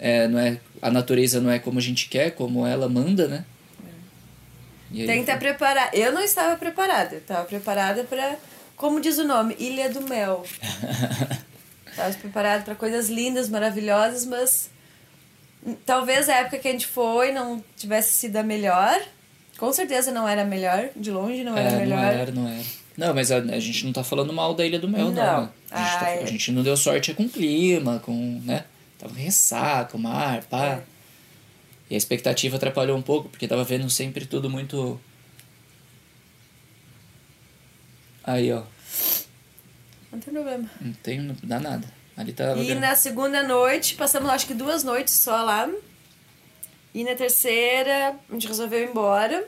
é, 0.00 0.26
não 0.26 0.38
é, 0.40 0.58
a 0.82 0.90
natureza 0.90 1.40
não 1.40 1.48
é 1.50 1.60
como 1.60 1.78
a 1.78 1.82
gente 1.82 2.08
quer, 2.08 2.32
como 2.32 2.66
ela 2.66 2.88
manda, 2.88 3.28
né? 3.28 3.44
Aí 4.92 5.06
Tem 5.06 5.16
que 5.16 5.20
estar 5.20 5.38
preparada. 5.38 5.96
Eu 5.96 6.12
não 6.12 6.22
estava 6.22 6.56
preparada. 6.56 7.14
Eu 7.14 7.18
estava 7.20 7.44
preparada 7.44 8.04
para, 8.04 8.36
como 8.76 9.00
diz 9.00 9.18
o 9.18 9.24
nome, 9.24 9.54
Ilha 9.58 9.88
do 9.90 10.02
Mel. 10.02 10.44
Estava 11.90 12.12
preparada 12.14 12.62
para 12.64 12.74
coisas 12.74 13.08
lindas, 13.08 13.48
maravilhosas, 13.48 14.24
mas 14.24 14.70
talvez 15.84 16.28
a 16.28 16.36
época 16.36 16.58
que 16.58 16.68
a 16.68 16.72
gente 16.72 16.86
foi 16.86 17.32
não 17.32 17.62
tivesse 17.76 18.12
sido 18.12 18.36
a 18.36 18.42
melhor. 18.42 19.00
Com 19.58 19.72
certeza 19.72 20.10
não 20.12 20.26
era 20.26 20.42
a 20.42 20.44
melhor, 20.44 20.88
de 20.96 21.10
longe 21.10 21.42
não 21.44 21.56
era 21.56 21.68
a 21.68 21.72
É, 21.72 21.76
melhor. 21.76 21.98
não 21.98 22.08
era, 22.08 22.32
não 22.32 22.48
era. 22.48 22.64
Não, 22.96 23.14
mas 23.14 23.30
a, 23.32 23.36
a 23.38 23.58
gente 23.60 23.84
não 23.84 23.92
tá 23.92 24.02
falando 24.04 24.32
mal 24.32 24.54
da 24.54 24.64
Ilha 24.64 24.78
do 24.78 24.88
Mel, 24.88 25.06
não. 25.10 25.14
Não. 25.14 25.42
né? 25.42 25.48
A, 25.70 25.82
gente 25.84 25.98
tá- 26.00 26.10
é. 26.10 26.22
a 26.22 26.26
gente 26.26 26.52
não 26.52 26.62
deu 26.62 26.76
sorte 26.76 27.12
com 27.14 27.24
o 27.24 27.28
clima, 27.28 27.98
com, 28.04 28.40
né? 28.44 28.64
Tava 28.98 29.14
ressaca, 29.14 29.96
o 29.96 30.00
mar, 30.00 30.42
pá. 30.44 30.64
É. 30.66 30.82
E 31.90 31.94
a 31.94 31.98
expectativa 31.98 32.56
atrapalhou 32.56 32.96
um 32.96 33.02
pouco, 33.02 33.28
porque 33.28 33.48
tava 33.48 33.64
vendo 33.64 33.90
sempre 33.90 34.24
tudo 34.24 34.48
muito... 34.48 34.98
Aí, 38.22 38.52
ó. 38.52 38.62
Não 40.12 40.20
tem 40.20 40.32
problema. 40.32 40.70
Não 40.80 40.92
tem, 40.92 41.18
não 41.20 41.36
dá 41.42 41.58
nada. 41.58 41.88
Ali 42.16 42.32
tava... 42.32 42.60
E 42.60 42.74
na 42.74 42.94
segunda 42.94 43.42
noite, 43.42 43.94
passamos 43.96 44.30
acho 44.30 44.46
que 44.46 44.54
duas 44.54 44.84
noites 44.84 45.14
só 45.14 45.42
lá. 45.42 45.68
E 46.94 47.02
na 47.02 47.14
terceira, 47.14 48.16
a 48.28 48.32
gente 48.32 48.46
resolveu 48.46 48.80
ir 48.84 48.90
embora. 48.90 49.46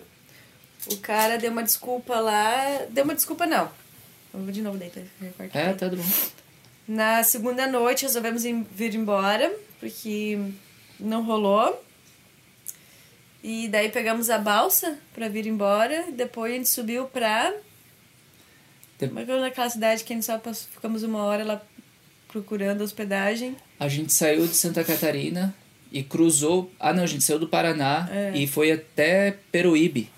O 0.90 0.96
cara 0.96 1.38
deu 1.38 1.52
uma 1.52 1.62
desculpa 1.62 2.18
lá. 2.18 2.86
Deu 2.90 3.04
uma 3.04 3.14
desculpa, 3.14 3.46
não. 3.46 3.70
Vamos 4.32 4.52
de 4.52 4.62
novo 4.62 4.78
daí, 4.78 4.90
tá? 4.90 5.00
É, 5.52 5.72
tá 5.74 5.88
bom. 5.88 6.02
Na 6.88 7.22
segunda 7.22 7.66
noite, 7.66 8.02
resolvemos 8.02 8.44
ir- 8.44 8.66
vir 8.74 8.94
embora, 8.94 9.54
porque 9.78 10.38
não 10.98 11.22
rolou. 11.24 11.84
E 13.42 13.68
daí 13.68 13.88
pegamos 13.88 14.30
a 14.30 14.38
balsa 14.38 14.98
pra 15.14 15.28
vir 15.28 15.46
embora. 15.46 16.06
Depois 16.12 16.52
a 16.52 16.56
gente 16.56 16.68
subiu 16.68 17.06
pra. 17.06 17.52
Como 18.98 19.18
é 19.18 19.24
que 19.24 19.30
é 19.32 19.40
naquela 19.40 19.68
cidade 19.68 20.04
que 20.04 20.12
a 20.12 20.16
gente 20.16 20.24
só 20.26 20.38
pass- 20.38 20.68
ficamos 20.72 21.02
uma 21.02 21.24
hora 21.24 21.44
lá 21.44 21.62
procurando 22.28 22.82
hospedagem? 22.82 23.56
A 23.80 23.88
gente 23.88 24.12
saiu 24.12 24.46
de 24.46 24.54
Santa 24.54 24.84
Catarina 24.84 25.52
e 25.90 26.02
cruzou... 26.04 26.70
Ah, 26.78 26.92
não, 26.92 27.02
a 27.02 27.06
gente 27.06 27.24
saiu 27.24 27.38
do 27.40 27.48
Paraná 27.48 28.08
É. 28.12 28.30
e 28.34 28.46
foi 28.46 28.70
até 28.70 29.36
Peruíbe. 29.50 30.08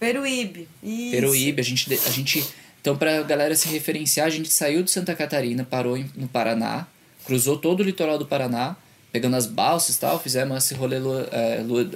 Peruíbe. 0.00 0.68
Isso. 0.82 1.10
Peruíbe, 1.12 1.60
a 1.60 1.64
gente, 1.64 1.94
a 1.94 2.10
gente. 2.10 2.44
Então, 2.80 2.96
pra 2.96 3.22
galera 3.22 3.54
se 3.54 3.68
referenciar, 3.68 4.26
a 4.26 4.30
gente 4.30 4.52
saiu 4.52 4.82
de 4.82 4.90
Santa 4.90 5.14
Catarina, 5.14 5.64
parou 5.64 5.96
em- 5.96 6.10
no 6.16 6.26
Paraná, 6.28 6.86
cruzou 7.24 7.56
todo 7.56 7.80
o 7.80 7.82
litoral 7.84 8.18
do 8.18 8.26
Paraná, 8.26 8.76
pegando 9.12 9.36
as 9.36 9.46
balsas 9.46 9.96
e 9.96 10.00
tal, 10.00 10.18
fizemos 10.20 10.56
esse 10.64 10.74
rolê 10.74 10.98
lua- 10.98 11.28
é, 11.32 11.62
lua- 11.62 11.88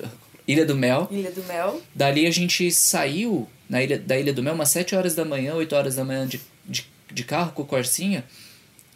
Ilha 0.53 0.65
do 0.67 0.75
Mel. 0.77 1.09
Ilha 1.11 1.31
do 1.31 1.43
Mel. 1.45 1.81
Dali 1.95 2.27
a 2.27 2.31
gente 2.31 2.71
saiu 2.73 3.49
na 3.69 3.83
ilha, 3.83 3.99
da 3.99 4.19
Ilha 4.19 4.33
do 4.33 4.43
Mel 4.43 4.55
umas 4.55 4.71
7 4.71 4.95
horas 4.97 5.15
da 5.15 5.25
manhã, 5.25 5.55
8 5.55 5.73
horas 5.77 5.95
da 5.97 6.05
manhã 6.05 6.27
de, 6.27 6.41
de, 6.67 6.87
de 7.13 7.25
carro 7.25 7.53
com 7.53 7.63
o 7.63 7.67
Corsinha 7.67 8.25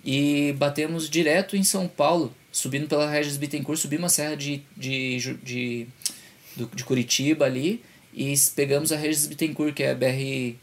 e 0.04 0.52
batemos 0.58 1.08
direto 1.08 1.56
em 1.56 1.62
São 1.62 1.86
Paulo, 1.88 2.34
subindo 2.52 2.86
pela 2.88 3.08
Regis 3.10 3.36
Bittencourt, 3.36 3.78
subimos 3.80 4.12
a 4.12 4.14
serra 4.14 4.36
de, 4.36 4.62
de, 4.76 5.18
de, 5.42 5.86
do- 6.56 6.70
de 6.74 6.84
Curitiba 6.84 7.44
ali 7.46 7.82
e 8.12 8.34
pegamos 8.54 8.92
a 8.92 8.96
Regis 8.96 9.26
Bittencourt, 9.26 9.72
que 9.74 9.82
é 9.82 9.90
a 9.90 9.94
BR 9.94 10.56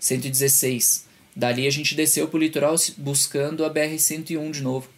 116. 0.00 1.06
Dali 1.36 1.66
a 1.66 1.70
gente 1.70 1.94
desceu 1.94 2.28
pro 2.28 2.38
litoral 2.38 2.76
buscando 2.96 3.64
a 3.64 3.68
BR 3.68 3.98
101 3.98 4.50
de 4.50 4.62
novo, 4.62 4.88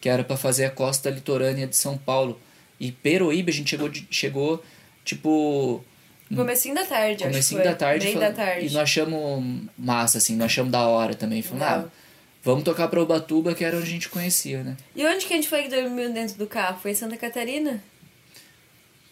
que 0.00 0.08
era 0.08 0.24
para 0.24 0.36
fazer 0.36 0.64
a 0.64 0.70
costa 0.70 1.10
litorânea 1.10 1.66
de 1.66 1.76
São 1.76 1.96
Paulo. 1.98 2.40
E 2.80 2.90
Peruíbe 2.90 3.50
a 3.50 3.54
gente 3.54 3.70
chegou, 3.70 3.88
de- 3.88 4.06
chegou 4.10 4.62
tipo 5.04 5.84
Comecinho 6.34 6.74
da 6.74 6.84
tarde, 6.84 7.12
acho 7.12 7.22
que 7.24 7.28
comecinho 7.30 7.60
foi. 7.60 7.70
da 7.70 7.76
tarde, 7.76 8.12
fala- 8.12 8.30
da 8.30 8.32
tarde. 8.32 8.66
e 8.66 8.70
nós 8.70 8.76
achamos 8.82 9.62
massa, 9.76 10.16
assim, 10.18 10.34
nós 10.34 10.46
achamos 10.46 10.72
da 10.72 10.80
hora 10.86 11.14
também. 11.14 11.42
Falamos, 11.42 11.68
Não. 11.68 11.84
ah, 11.86 11.90
vamos 12.42 12.64
tocar 12.64 12.88
pra 12.88 13.02
Ubatuba, 13.02 13.54
que 13.54 13.62
era 13.64 13.76
onde 13.76 13.86
a 13.86 13.90
gente 13.90 14.08
conhecia, 14.08 14.62
né? 14.62 14.76
E 14.96 15.04
onde 15.04 15.26
que 15.26 15.32
a 15.34 15.36
gente 15.36 15.48
foi 15.48 15.64
que 15.64 15.68
dormiu 15.68 16.10
dentro 16.12 16.36
do 16.36 16.46
carro? 16.46 16.78
Foi 16.80 16.92
em 16.92 16.94
Santa 16.94 17.16
Catarina? 17.18 17.82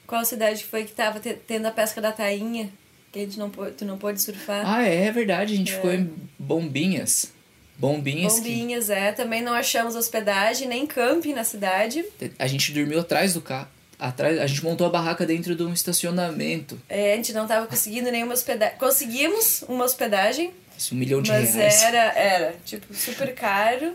Qual 0.06 0.24
cidade 0.24 0.62
que 0.62 0.68
foi 0.68 0.84
que 0.84 0.92
tava 0.92 1.20
te- 1.20 1.34
tendo 1.46 1.66
a 1.66 1.70
pesca 1.70 2.00
da 2.00 2.10
tainha? 2.10 2.70
Que 3.12 3.18
a 3.18 3.22
gente 3.22 3.38
não 3.38 3.50
pôde, 3.50 3.72
tu 3.72 3.84
não 3.84 3.98
pôde 3.98 4.20
surfar? 4.22 4.62
Ah, 4.66 4.82
é, 4.86 5.06
é 5.06 5.12
verdade, 5.12 5.52
a 5.52 5.56
gente 5.56 5.72
ficou 5.72 5.92
em 5.92 6.10
Bombinhas. 6.38 7.32
Bombinhas, 7.76 8.34
Bombinhas, 8.34 8.90
é. 8.90 9.10
Também 9.12 9.42
não 9.42 9.52
achamos 9.54 9.94
hospedagem, 9.96 10.68
nem 10.68 10.86
camping 10.86 11.32
na 11.32 11.44
cidade. 11.44 12.04
que 12.18 12.30
a 12.38 12.46
gente 12.46 12.72
dormiu 12.72 13.00
atrás 13.00 13.34
do 13.34 13.40
carro. 13.40 13.68
Atrás, 14.00 14.38
a 14.38 14.46
gente 14.46 14.64
montou 14.64 14.86
a 14.86 14.90
barraca 14.90 15.26
dentro 15.26 15.54
de 15.54 15.62
um 15.62 15.72
estacionamento. 15.74 16.80
É, 16.88 17.12
a 17.12 17.16
gente 17.16 17.34
não 17.34 17.46
tava 17.46 17.66
conseguindo 17.66 18.10
nenhuma 18.10 18.32
hospedagem. 18.32 18.78
Conseguimos 18.78 19.62
uma 19.68 19.84
hospedagem, 19.84 20.52
Isso, 20.76 20.94
um 20.94 20.98
milhão 20.98 21.20
de 21.20 21.30
mas 21.30 21.54
reais. 21.54 21.82
era, 21.82 22.12
era, 22.18 22.54
tipo, 22.64 22.94
super 22.94 23.34
caro. 23.34 23.94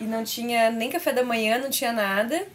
E 0.00 0.04
não 0.04 0.24
tinha 0.24 0.70
nem 0.70 0.90
café 0.90 1.12
da 1.12 1.22
manhã, 1.22 1.58
não 1.58 1.68
tinha 1.68 1.92
nada. 1.92 2.46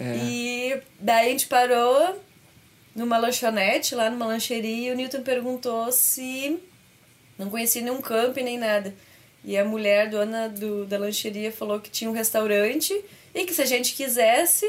É. 0.00 0.16
E 0.16 0.82
daí 0.98 1.28
a 1.28 1.30
gente 1.30 1.46
parou 1.46 2.22
numa 2.94 3.18
lanchonete, 3.18 3.94
lá 3.94 4.08
numa 4.08 4.26
lancheria, 4.26 4.88
e 4.88 4.92
o 4.92 4.96
Newton 4.96 5.22
perguntou 5.22 5.92
se 5.92 6.58
não 7.38 7.50
conhecia 7.50 7.82
nenhum 7.82 8.00
camping 8.00 8.42
nem 8.42 8.58
nada. 8.58 8.94
E 9.44 9.56
a 9.56 9.64
mulher 9.64 10.08
dona 10.08 10.48
do, 10.48 10.86
da 10.86 10.98
lancheria 10.98 11.52
falou 11.52 11.78
que 11.78 11.90
tinha 11.90 12.10
um 12.10 12.14
restaurante 12.14 12.92
e 13.34 13.44
que 13.44 13.54
se 13.54 13.62
a 13.62 13.66
gente 13.66 13.94
quisesse, 13.94 14.66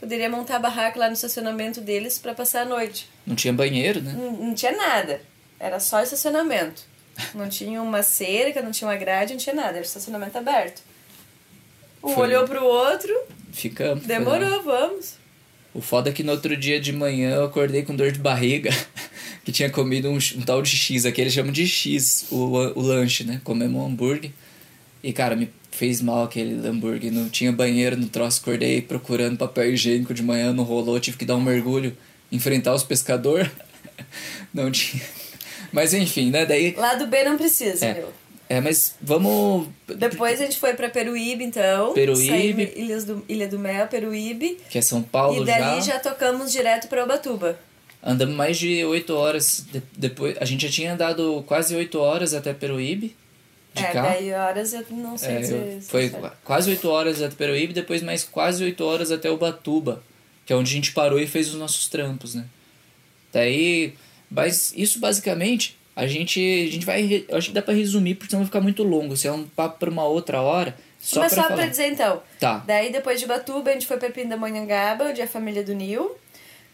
poderia 0.00 0.30
montar 0.30 0.56
a 0.56 0.58
barraca 0.58 0.98
lá 0.98 1.06
no 1.08 1.12
estacionamento 1.12 1.80
deles 1.80 2.18
para 2.18 2.34
passar 2.34 2.62
a 2.62 2.64
noite. 2.64 3.06
Não 3.26 3.36
tinha 3.36 3.52
banheiro, 3.52 4.00
né? 4.00 4.14
Não, 4.16 4.32
não 4.32 4.54
tinha 4.54 4.72
nada. 4.72 5.20
Era 5.58 5.78
só 5.78 6.02
estacionamento. 6.02 6.82
Não 7.34 7.50
tinha 7.50 7.82
uma 7.82 8.02
cerca, 8.02 8.62
não 8.62 8.70
tinha 8.70 8.88
uma 8.88 8.96
grade, 8.96 9.34
não 9.34 9.38
tinha 9.38 9.54
nada. 9.54 9.72
Era 9.72 9.82
estacionamento 9.82 10.38
aberto. 10.38 10.82
Um 12.02 12.14
Foi. 12.14 12.28
olhou 12.28 12.44
pro 12.48 12.64
outro, 12.64 13.14
Ficamos. 13.52 14.06
demorou, 14.06 14.62
vamos. 14.62 15.20
O 15.74 15.82
foda 15.82 16.08
é 16.08 16.12
que 16.12 16.22
no 16.22 16.32
outro 16.32 16.56
dia 16.56 16.80
de 16.80 16.92
manhã 16.92 17.34
eu 17.34 17.44
acordei 17.44 17.82
com 17.82 17.94
dor 17.94 18.10
de 18.10 18.18
barriga, 18.18 18.70
que 19.44 19.52
tinha 19.52 19.68
comido 19.68 20.08
um, 20.08 20.16
um 20.16 20.42
tal 20.42 20.62
de 20.62 20.70
X, 20.70 21.04
aqui 21.04 21.20
eles 21.20 21.34
chamam 21.34 21.52
de 21.52 21.68
X, 21.68 22.26
o, 22.30 22.36
o 22.36 22.80
lanche, 22.80 23.22
né? 23.22 23.40
Comemos 23.44 23.80
um 23.80 23.84
hambúrguer. 23.84 24.32
E, 25.02 25.12
cara, 25.12 25.36
me 25.36 25.50
fez 25.70 26.00
mal 26.00 26.24
aquele 26.24 26.66
hambúrguer. 26.66 27.12
Não 27.12 27.28
tinha 27.28 27.52
banheiro 27.52 27.96
no 27.96 28.06
troço, 28.08 28.40
acordei 28.40 28.80
procurando 28.82 29.36
papel 29.38 29.72
higiênico 29.72 30.12
de 30.14 30.22
manhã, 30.22 30.52
não 30.52 30.64
rolou, 30.64 30.98
tive 31.00 31.16
que 31.16 31.24
dar 31.24 31.36
um 31.36 31.40
mergulho, 31.40 31.96
enfrentar 32.30 32.74
os 32.74 32.82
pescadores. 32.84 33.50
não 34.52 34.70
tinha. 34.70 35.02
Mas 35.72 35.94
enfim, 35.94 36.30
né? 36.30 36.44
Daí. 36.46 36.74
Lado 36.76 37.06
B 37.06 37.22
não 37.24 37.36
precisa, 37.36 37.84
É. 37.86 37.94
meu. 37.94 38.12
É, 38.48 38.60
mas 38.60 38.96
vamos. 39.00 39.68
Depois 39.86 40.40
a 40.40 40.44
gente 40.44 40.58
foi 40.58 40.74
pra 40.74 40.88
Peruíbe, 40.90 41.44
então. 41.44 41.94
Peruíbe. 41.94 42.72
Ilhas 42.74 43.04
do, 43.04 43.24
Ilha 43.28 43.46
do 43.46 43.56
Mel, 43.60 43.86
Peruíbe. 43.86 44.58
Que 44.68 44.78
é 44.78 44.82
São 44.82 45.00
Paulo 45.04 45.44
e 45.44 45.46
dali 45.46 45.80
já. 45.82 46.00
tocamos 46.00 46.50
direto 46.50 46.88
pra 46.88 47.04
Ubatuba. 47.04 47.56
Andamos 48.02 48.34
mais 48.34 48.58
de 48.58 48.84
8 48.84 49.14
horas. 49.14 49.64
de- 49.72 49.80
depois, 49.96 50.36
a 50.40 50.44
gente 50.44 50.66
já 50.66 50.72
tinha 50.72 50.94
andado 50.94 51.44
quase 51.46 51.76
8 51.76 51.96
horas 52.00 52.34
até 52.34 52.52
Peruíbe. 52.52 53.14
De 53.74 53.84
é, 53.84 53.92
carro. 53.92 54.08
10 54.08 54.32
horas 54.34 54.72
eu 54.72 54.84
não 54.90 55.16
sei 55.16 55.36
É, 55.36 55.38
dizer. 55.40 55.74
eu- 55.76 55.82
foi 55.82 56.08
qua- 56.10 56.34
quase 56.44 56.70
8 56.70 56.88
horas 56.88 57.22
até 57.22 57.34
Peruíbe, 57.36 57.72
depois 57.72 58.02
mais 58.02 58.24
quase 58.24 58.64
8 58.64 58.84
horas 58.84 59.10
até 59.12 59.30
Ubatuba, 59.30 60.02
que 60.44 60.52
é 60.52 60.56
onde 60.56 60.70
a 60.70 60.74
gente 60.74 60.92
parou 60.92 61.20
e 61.20 61.26
fez 61.26 61.48
os 61.48 61.54
nossos 61.54 61.86
trampos, 61.88 62.34
né? 62.34 62.44
Daí, 63.32 63.94
mas 64.30 64.72
isso 64.76 64.98
basicamente, 64.98 65.78
a 65.94 66.06
gente, 66.06 66.40
a 66.68 66.72
gente 66.72 66.84
vai, 66.86 67.24
acho 67.32 67.48
que 67.48 67.54
dá 67.54 67.62
pra 67.62 67.74
resumir, 67.74 68.14
porque 68.16 68.30
senão 68.30 68.42
vai 68.42 68.46
ficar 68.46 68.60
muito 68.60 68.82
longo, 68.82 69.16
se 69.16 69.28
é 69.28 69.32
um 69.32 69.44
papo 69.44 69.78
pra 69.78 69.90
uma 69.90 70.04
outra 70.04 70.40
hora, 70.42 70.76
só 71.00 71.20
Mas 71.20 71.32
pra 71.34 71.44
só 71.48 71.54
dizer 71.66 71.86
então. 71.92 72.22
Tá. 72.38 72.64
Daí 72.66 72.90
depois 72.90 73.18
de 73.20 73.24
Ubatuba 73.26 73.70
a 73.70 73.72
gente 73.72 73.86
foi 73.86 73.96
pra 73.98 74.10
Pindamonhangaba, 74.10 75.04
onde 75.06 75.20
é 75.20 75.24
a 75.24 75.28
família 75.28 75.62
do 75.62 75.74
Nil. 75.74 76.16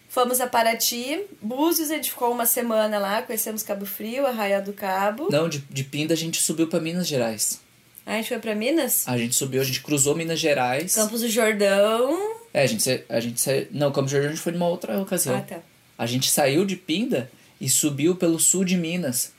Fomos 0.08 0.40
a 0.40 0.46
Paraty, 0.46 1.20
Búzios, 1.42 1.90
a 1.90 1.94
gente 1.94 2.10
ficou 2.10 2.30
uma 2.32 2.46
semana 2.46 2.98
lá, 2.98 3.22
conhecemos 3.22 3.62
Cabo 3.62 3.84
Frio, 3.84 4.26
Arraial 4.26 4.62
do 4.62 4.72
Cabo. 4.72 5.28
Não, 5.30 5.48
de, 5.48 5.58
de 5.58 5.84
Pinda 5.84 6.14
a 6.14 6.16
gente 6.16 6.40
subiu 6.40 6.68
pra 6.68 6.80
Minas 6.80 7.06
Gerais. 7.06 7.60
Aí 8.06 8.14
a 8.14 8.16
gente 8.18 8.28
foi 8.28 8.38
pra 8.38 8.54
Minas, 8.54 9.06
A 9.08 9.18
gente 9.18 9.34
subiu, 9.34 9.60
a 9.60 9.64
gente 9.64 9.82
cruzou 9.82 10.14
Minas 10.14 10.38
Gerais. 10.38 10.94
Campos 10.94 11.20
do 11.22 11.28
Jordão. 11.28 12.36
É, 12.54 12.62
a 12.62 12.66
gente, 12.66 13.04
a 13.08 13.20
gente 13.20 13.40
saiu. 13.40 13.66
Não, 13.72 13.90
Campos 13.90 14.10
do 14.10 14.14
Jordão 14.14 14.30
a 14.30 14.32
gente 14.32 14.42
foi 14.42 14.52
numa 14.52 14.68
outra 14.68 14.98
ocasião. 15.00 15.36
Ah, 15.36 15.40
tá. 15.40 15.58
A 15.98 16.06
gente 16.06 16.30
saiu 16.30 16.64
de 16.64 16.76
Pinda 16.76 17.30
e 17.60 17.68
subiu 17.68 18.14
pelo 18.14 18.38
sul 18.38 18.64
de 18.64 18.76
Minas. 18.76 19.32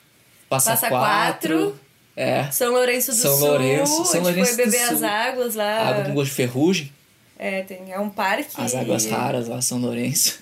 Passa, 0.50 0.72
Passa 0.72 0.90
quatro. 0.90 1.58
Quatro. 1.58 1.80
É. 2.16 2.50
São 2.52 2.72
Lourenço 2.74 3.12
do 3.12 3.18
São 3.18 3.38
Sul. 3.38 3.48
Lourenço, 3.48 3.94
São 3.94 4.04
a 4.04 4.06
gente 4.06 4.24
Lourenço 4.24 4.56
foi 4.56 4.66
beber 4.66 4.82
as 4.82 5.04
águas 5.04 5.56
lá. 5.56 5.90
Água 5.90 6.04
com 6.06 6.14
gosto 6.16 6.30
de 6.30 6.36
ferrugem. 6.36 6.92
É, 7.38 7.62
tem, 7.62 7.92
é 7.92 8.00
um 8.00 8.10
parque. 8.10 8.50
As 8.60 8.74
águas 8.74 9.06
raras 9.06 9.48
lá, 9.48 9.62
São 9.62 9.78
Lourenço. 9.78 10.40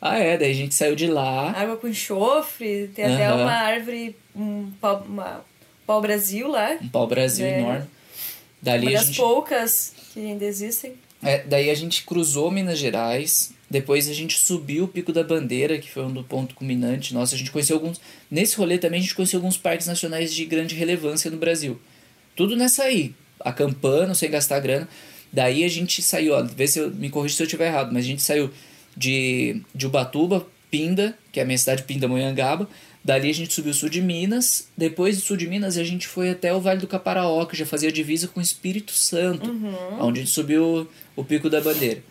Ah, 0.00 0.18
é, 0.18 0.36
daí 0.38 0.50
a 0.52 0.54
gente 0.54 0.74
saiu 0.74 0.94
de 0.94 1.06
lá. 1.08 1.50
Água 1.50 1.76
com 1.76 1.88
enxofre, 1.88 2.88
tem 2.94 3.04
até 3.04 3.26
Aham. 3.26 3.42
uma 3.42 3.52
árvore, 3.52 4.16
um 4.34 4.70
pau, 4.80 5.04
uma, 5.08 5.44
pau 5.86 6.00
Brasil 6.00 6.46
lá. 6.48 6.78
Um 6.80 6.88
pau-brasil 6.88 7.44
É. 7.46 7.58
enorme. 7.60 7.86
Dali 8.62 8.86
Uma 8.86 8.92
das 8.92 9.06
gente. 9.06 9.16
poucas 9.16 9.92
que 10.12 10.20
ainda 10.20 10.44
existem. 10.44 10.94
É, 11.22 11.42
daí 11.44 11.68
a 11.70 11.74
gente 11.74 12.04
cruzou 12.04 12.50
Minas 12.50 12.78
Gerais. 12.78 13.52
Depois 13.70 14.08
a 14.08 14.14
gente 14.14 14.38
subiu 14.38 14.84
o 14.84 14.88
Pico 14.88 15.12
da 15.12 15.22
Bandeira, 15.22 15.78
que 15.78 15.90
foi 15.90 16.04
um 16.04 16.10
do 16.12 16.24
ponto 16.24 16.54
culminante. 16.54 17.12
Nossa, 17.12 17.34
a 17.34 17.38
gente 17.38 17.50
conheceu 17.50 17.76
alguns. 17.76 18.00
Nesse 18.30 18.56
rolê 18.56 18.78
também 18.78 18.98
a 18.98 19.02
gente 19.02 19.14
conheceu 19.14 19.38
alguns 19.38 19.56
parques 19.58 19.86
nacionais 19.86 20.32
de 20.32 20.44
grande 20.44 20.74
relevância 20.74 21.30
no 21.30 21.36
Brasil. 21.36 21.78
Tudo 22.36 22.56
nessa 22.56 22.84
aí. 22.84 23.14
Acampando, 23.40 24.14
sem 24.14 24.30
gastar 24.30 24.60
grana. 24.60 24.88
Daí 25.32 25.64
a 25.64 25.68
gente 25.68 26.00
saiu, 26.02 26.34
ó, 26.34 26.42
vê 26.42 26.66
se 26.66 26.78
eu 26.78 26.90
me 26.90 27.10
corrija 27.10 27.36
se 27.36 27.42
eu 27.42 27.46
estiver 27.46 27.66
errado, 27.66 27.92
mas 27.92 28.04
a 28.04 28.08
gente 28.08 28.22
saiu 28.22 28.50
de, 28.98 29.62
de 29.72 29.86
Ubatuba, 29.86 30.46
Pinda, 30.70 31.16
que 31.32 31.38
é 31.38 31.44
a 31.44 31.46
minha 31.46 31.56
cidade 31.56 31.84
Pindamonhangaba. 31.84 32.68
Dali 33.02 33.30
a 33.30 33.34
gente 33.34 33.54
subiu 33.54 33.70
o 33.70 33.74
sul 33.74 33.88
de 33.88 34.02
Minas. 34.02 34.68
Depois 34.76 35.16
do 35.16 35.22
sul 35.22 35.36
de 35.36 35.46
Minas 35.46 35.78
a 35.78 35.84
gente 35.84 36.06
foi 36.06 36.30
até 36.30 36.52
o 36.52 36.60
Vale 36.60 36.80
do 36.80 36.86
Caparaó, 36.86 37.46
que 37.46 37.56
já 37.56 37.64
fazia 37.64 37.92
divisa 37.92 38.28
com 38.28 38.40
o 38.40 38.42
Espírito 38.42 38.92
Santo, 38.92 39.50
onde 40.00 40.20
a 40.20 40.22
gente 40.22 40.34
subiu 40.34 40.86
o 41.16 41.24
Pico 41.24 41.48
da 41.48 41.60
Bandeira. 41.60 42.02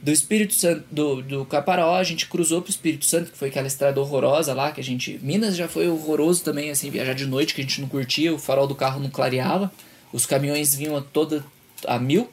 Do 0.00 0.12
Espírito 0.12 0.54
Santo, 0.54 0.84
do, 0.90 1.22
do 1.22 1.44
Caparaó, 1.44 1.96
a 1.96 2.04
gente 2.04 2.26
cruzou 2.26 2.62
pro 2.62 2.70
Espírito 2.70 3.04
Santo, 3.04 3.32
que 3.32 3.36
foi 3.36 3.48
aquela 3.48 3.66
estrada 3.66 4.00
horrorosa 4.00 4.54
lá, 4.54 4.70
que 4.70 4.80
a 4.80 4.84
gente. 4.84 5.18
Minas 5.22 5.56
já 5.56 5.66
foi 5.66 5.88
horroroso 5.88 6.44
também, 6.44 6.70
assim, 6.70 6.90
viajar 6.90 7.14
de 7.14 7.26
noite, 7.26 7.54
que 7.54 7.60
a 7.60 7.64
gente 7.64 7.80
não 7.80 7.88
curtia, 7.88 8.32
o 8.32 8.38
farol 8.38 8.66
do 8.66 8.74
carro 8.74 9.00
não 9.00 9.10
clareava, 9.10 9.72
os 10.12 10.24
caminhões 10.24 10.74
vinham 10.74 10.96
a 10.96 11.00
toda 11.00 11.44
a 11.86 11.98
mil. 11.98 12.30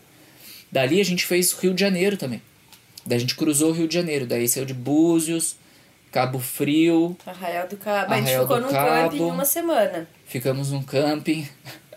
Dali 0.71 0.99
a 1.01 1.05
gente 1.05 1.25
fez 1.25 1.51
Rio 1.53 1.73
de 1.73 1.81
Janeiro 1.81 2.15
também. 2.15 2.41
Daí 3.05 3.17
a 3.17 3.19
gente 3.19 3.35
cruzou 3.35 3.69
o 3.69 3.73
Rio 3.73 3.87
de 3.87 3.93
Janeiro, 3.93 4.25
daí 4.25 4.47
saiu 4.47 4.65
de 4.65 4.73
Búzios, 4.73 5.55
Cabo 6.11 6.39
Frio, 6.39 7.17
Arraial 7.25 7.67
do 7.67 7.75
Cabo. 7.77 8.13
a 8.13 8.17
gente 8.17 8.25
Arraial 8.27 8.41
ficou 8.43 8.61
num 8.61 8.69
Cabo. 8.69 8.89
camping 8.89 9.23
uma 9.23 9.45
semana. 9.45 10.07
ficamos 10.27 10.71
num 10.71 10.83
camping, 10.83 11.47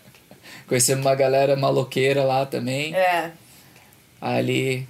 conhecemos 0.67 1.05
uma 1.05 1.15
galera 1.15 1.55
maloqueira 1.55 2.23
lá 2.23 2.45
também. 2.45 2.93
É. 2.95 3.31
Ali, 4.19 4.87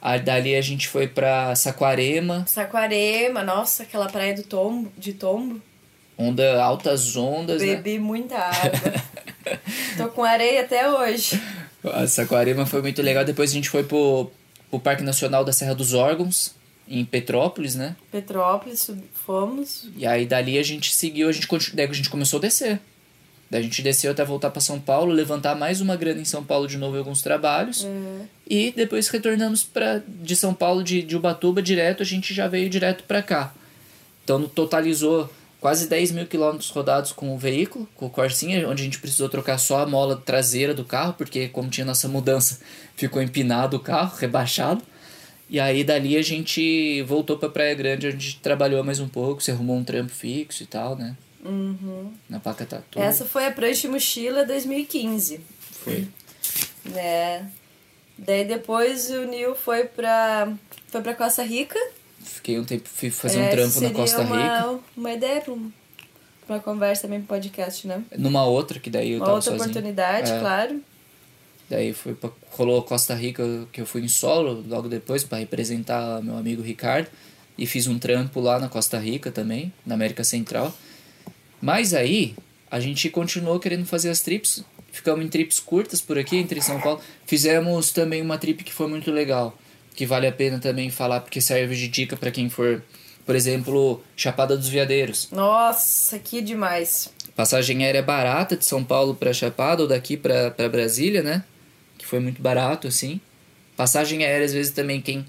aí 0.00 0.20
dali 0.20 0.54
a 0.54 0.60
gente 0.60 0.88
foi 0.88 1.06
pra 1.08 1.54
Saquarema, 1.56 2.44
Saquarema, 2.46 3.42
nossa, 3.42 3.82
aquela 3.82 4.06
praia 4.08 4.34
do 4.34 4.44
tombo, 4.44 4.90
de 4.96 5.12
tombo. 5.12 5.60
onda, 6.16 6.62
altas 6.62 7.16
ondas, 7.16 7.60
né? 7.60 7.76
Bebi 7.76 7.98
muita 7.98 8.36
água. 8.38 9.02
Tô 9.96 10.08
com 10.08 10.22
areia 10.22 10.62
até 10.62 10.88
hoje. 10.88 11.40
A 11.82 12.06
Saquarema 12.06 12.64
foi 12.66 12.80
muito 12.82 13.02
legal. 13.02 13.24
Depois 13.24 13.50
a 13.50 13.54
gente 13.54 13.68
foi 13.70 13.82
pro, 13.82 14.30
pro 14.70 14.78
Parque 14.78 15.02
Nacional 15.02 15.44
da 15.44 15.52
Serra 15.52 15.74
dos 15.74 15.92
Órgãos, 15.92 16.54
em 16.88 17.04
Petrópolis, 17.04 17.74
né? 17.74 17.96
Petrópolis, 18.10 18.90
fomos. 19.26 19.88
E 19.96 20.06
aí 20.06 20.26
dali 20.26 20.58
a 20.58 20.62
gente 20.62 20.94
seguiu, 20.94 21.28
a 21.28 21.32
gente, 21.32 21.46
daí 21.74 21.86
a 21.86 21.92
gente 21.92 22.10
começou 22.10 22.38
a 22.38 22.42
descer. 22.42 22.80
Daí 23.50 23.60
a 23.60 23.64
gente 23.64 23.82
desceu 23.82 24.12
até 24.12 24.24
voltar 24.24 24.50
para 24.50 24.60
São 24.60 24.80
Paulo, 24.80 25.12
levantar 25.12 25.56
mais 25.56 25.80
uma 25.80 25.96
grana 25.96 26.20
em 26.20 26.24
São 26.24 26.44
Paulo 26.44 26.68
de 26.68 26.78
novo 26.78 26.94
em 26.94 26.98
alguns 27.00 27.20
trabalhos. 27.20 27.84
E 28.48 28.72
depois 28.76 29.08
retornamos 29.08 29.64
para 29.64 30.02
de 30.06 30.36
São 30.36 30.54
Paulo, 30.54 30.84
de, 30.84 31.02
de 31.02 31.16
Ubatuba 31.16 31.60
direto, 31.60 32.02
a 32.02 32.06
gente 32.06 32.32
já 32.32 32.46
veio 32.46 32.70
direto 32.70 33.02
para 33.04 33.20
cá. 33.22 33.52
Então 34.22 34.46
totalizou 34.48 35.28
quase 35.60 35.88
10 35.88 36.12
mil 36.12 36.26
quilômetros 36.26 36.70
rodados 36.70 37.12
com 37.12 37.34
o 37.34 37.38
veículo, 37.38 37.88
com 37.94 38.06
o 38.06 38.10
Corsinha, 38.10 38.66
onde 38.68 38.82
a 38.82 38.84
gente 38.84 38.98
precisou 38.98 39.28
trocar 39.28 39.58
só 39.58 39.80
a 39.82 39.86
mola 39.86 40.16
traseira 40.16 40.72
do 40.72 40.84
carro, 40.84 41.14
porque 41.14 41.48
como 41.48 41.68
tinha 41.68 41.84
nossa 41.84 42.08
mudança, 42.08 42.60
ficou 42.96 43.22
empinado 43.22 43.76
o 43.76 43.80
carro, 43.80 44.16
rebaixado. 44.16 44.82
E 45.48 45.58
aí 45.58 45.82
dali 45.82 46.16
a 46.16 46.22
gente 46.22 47.02
voltou 47.02 47.36
pra 47.36 47.48
Praia 47.48 47.74
Grande, 47.74 48.06
onde 48.06 48.16
a 48.16 48.20
gente 48.20 48.40
trabalhou 48.40 48.82
mais 48.84 49.00
um 49.00 49.08
pouco, 49.08 49.42
se 49.42 49.50
arrumou 49.50 49.76
um 49.76 49.84
trampo 49.84 50.12
fixo 50.12 50.62
e 50.62 50.66
tal, 50.66 50.96
né? 50.96 51.16
Uhum. 51.44 52.12
Na 52.28 52.38
Paca 52.38 52.64
Tatu. 52.64 53.00
Essa 53.00 53.24
foi 53.24 53.46
a 53.46 53.50
Prancha 53.50 53.88
Mochila 53.88 54.44
2015. 54.44 55.40
Foi. 55.72 56.06
Né? 56.84 57.50
Daí 58.16 58.44
depois 58.44 59.10
o 59.10 59.24
Nil 59.24 59.54
foi 59.54 59.84
pra, 59.84 60.52
foi 60.88 61.00
pra 61.00 61.14
Costa 61.14 61.42
Rica. 61.42 61.78
Fiquei 62.22 62.58
um 62.58 62.64
tempo, 62.64 62.88
fui 62.88 63.10
fazer 63.10 63.38
É, 63.40 63.46
um 63.46 63.50
trampo 63.50 63.80
na 63.80 63.90
Costa 63.90 64.20
uma, 64.22 64.36
Rica. 64.36 64.78
Uma 64.96 65.12
ideia 65.12 65.40
pra, 65.40 65.52
um- 65.52 65.70
uma 66.48 66.58
conversa 66.60 67.02
também 67.02 67.20
pro 67.20 67.28
podcast, 67.28 67.86
né? 67.86 68.02
Numa 68.16 68.44
outra, 68.44 68.78
que 68.78 68.90
daí 68.90 69.12
eu 69.12 69.18
Uma 69.18 69.26
tava 69.26 69.36
outra 69.36 69.50
sozinho. 69.52 69.70
oportunidade, 69.70 70.30
É. 70.30 70.38
claro. 70.40 70.80
Daí 71.68 71.92
foi 71.92 72.14
pra, 72.14 72.30
rolou 72.50 72.82
Costa 72.82 73.14
Rica, 73.14 73.42
que 73.72 73.80
eu 73.80 73.86
fui 73.86 74.02
em 74.02 74.08
solo 74.08 74.64
logo 74.68 74.88
depois 74.88 75.22
para 75.22 75.38
representar 75.38 76.20
meu 76.22 76.36
amigo 76.36 76.62
Ricardo. 76.62 77.08
E 77.56 77.66
fiz 77.66 77.86
um 77.86 77.98
trampo 77.98 78.40
lá 78.40 78.58
na 78.58 78.68
Costa 78.68 78.98
Rica 78.98 79.30
também, 79.30 79.72
na 79.84 79.94
América 79.94 80.24
Central. 80.24 80.74
Mas 81.60 81.92
aí, 81.94 82.34
a 82.70 82.80
gente 82.80 83.08
continuou 83.10 83.60
querendo 83.60 83.84
fazer 83.84 84.08
as 84.08 84.20
trips. 84.20 84.64
Ficamos 84.90 85.24
em 85.24 85.28
trips 85.28 85.60
curtas 85.60 86.00
por 86.00 86.18
aqui, 86.18 86.36
entre 86.36 86.60
São 86.62 86.80
Paulo. 86.80 87.00
Fizemos 87.26 87.92
também 87.92 88.22
uma 88.22 88.38
trip 88.38 88.64
que 88.64 88.72
foi 88.72 88.88
muito 88.88 89.10
legal. 89.10 89.56
Que 90.00 90.06
vale 90.06 90.26
a 90.26 90.32
pena 90.32 90.58
também 90.58 90.88
falar, 90.88 91.20
porque 91.20 91.42
serve 91.42 91.76
de 91.76 91.86
dica 91.86 92.16
para 92.16 92.30
quem 92.30 92.48
for, 92.48 92.82
por 93.26 93.36
exemplo, 93.36 94.02
Chapada 94.16 94.56
dos 94.56 94.66
Veadeiros. 94.66 95.28
Nossa, 95.30 96.18
que 96.18 96.40
demais. 96.40 97.12
Passagem 97.36 97.84
aérea 97.84 98.00
barata 98.00 98.56
de 98.56 98.64
São 98.64 98.82
Paulo 98.82 99.14
para 99.14 99.30
Chapada 99.34 99.82
ou 99.82 99.86
daqui 99.86 100.16
para 100.16 100.70
Brasília, 100.70 101.22
né? 101.22 101.44
Que 101.98 102.06
foi 102.06 102.18
muito 102.18 102.40
barato, 102.40 102.88
assim. 102.88 103.20
Passagem 103.76 104.24
aérea, 104.24 104.46
às 104.46 104.54
vezes, 104.54 104.72
também, 104.72 105.02
quem, 105.02 105.26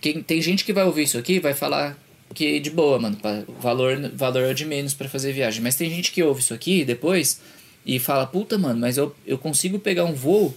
quem. 0.00 0.20
Tem 0.20 0.42
gente 0.42 0.64
que 0.64 0.72
vai 0.72 0.82
ouvir 0.82 1.04
isso 1.04 1.16
aqui 1.16 1.38
vai 1.38 1.54
falar 1.54 1.96
que 2.34 2.58
de 2.58 2.70
boa, 2.70 2.98
mano. 2.98 3.16
Valor, 3.60 4.10
valor 4.16 4.42
é 4.46 4.52
de 4.52 4.64
menos 4.64 4.94
para 4.94 5.08
fazer 5.08 5.32
viagem. 5.32 5.62
Mas 5.62 5.76
tem 5.76 5.88
gente 5.88 6.10
que 6.10 6.24
ouve 6.24 6.40
isso 6.40 6.52
aqui 6.52 6.84
depois 6.84 7.40
e 7.86 8.00
fala, 8.00 8.26
puta, 8.26 8.58
mano, 8.58 8.80
mas 8.80 8.96
eu, 8.96 9.14
eu 9.24 9.38
consigo 9.38 9.78
pegar 9.78 10.04
um 10.06 10.12
voo. 10.12 10.52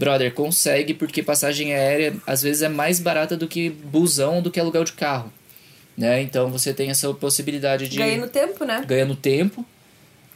Brother, 0.00 0.32
consegue, 0.32 0.94
porque 0.94 1.22
passagem 1.22 1.74
aérea 1.74 2.16
às 2.26 2.40
vezes 2.40 2.62
é 2.62 2.70
mais 2.70 2.98
barata 2.98 3.36
do 3.36 3.46
que 3.46 3.68
busão, 3.68 4.40
do 4.40 4.50
que 4.50 4.58
aluguel 4.58 4.82
de 4.82 4.94
carro. 4.94 5.30
Né? 5.94 6.22
Então 6.22 6.50
você 6.50 6.72
tem 6.72 6.88
essa 6.88 7.12
possibilidade 7.12 7.86
de 7.86 7.98
Ganhei 7.98 8.16
no 8.16 8.26
tempo, 8.26 8.64
né? 8.64 8.82
ganhando 8.86 9.14
tempo, 9.14 9.62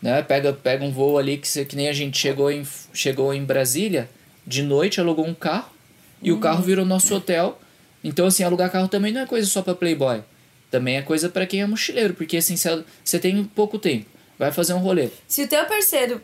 né? 0.02 0.20
Pega, 0.22 0.52
pega 0.52 0.84
um 0.84 0.92
voo 0.92 1.16
ali 1.16 1.38
que, 1.38 1.48
você, 1.48 1.64
que 1.64 1.74
nem 1.74 1.88
a 1.88 1.94
gente 1.94 2.18
chegou 2.18 2.50
em, 2.50 2.62
chegou 2.92 3.32
em 3.32 3.42
Brasília, 3.42 4.10
de 4.46 4.62
noite 4.62 5.00
alugou 5.00 5.26
um 5.26 5.32
carro 5.32 5.72
e 6.22 6.30
o 6.30 6.38
carro 6.38 6.62
virou 6.62 6.84
nosso 6.84 7.14
hotel 7.14 7.58
Então, 8.02 8.26
assim, 8.26 8.44
alugar 8.44 8.70
carro 8.70 8.88
também 8.88 9.12
não 9.12 9.22
é 9.22 9.26
coisa 9.26 9.48
só 9.48 9.62
pra 9.62 9.74
playboy. 9.74 10.22
Também 10.70 10.96
é 10.96 11.02
coisa 11.02 11.30
pra 11.30 11.46
quem 11.46 11.62
é 11.62 11.66
mochileiro, 11.66 12.12
porque 12.12 12.36
assim, 12.36 12.56
você 13.02 13.18
tem 13.18 13.42
pouco 13.44 13.78
tempo, 13.78 14.04
vai 14.38 14.52
fazer 14.52 14.74
um 14.74 14.78
rolê. 14.78 15.08
Se 15.26 15.44
o 15.44 15.48
teu 15.48 15.64
parceiro 15.64 16.20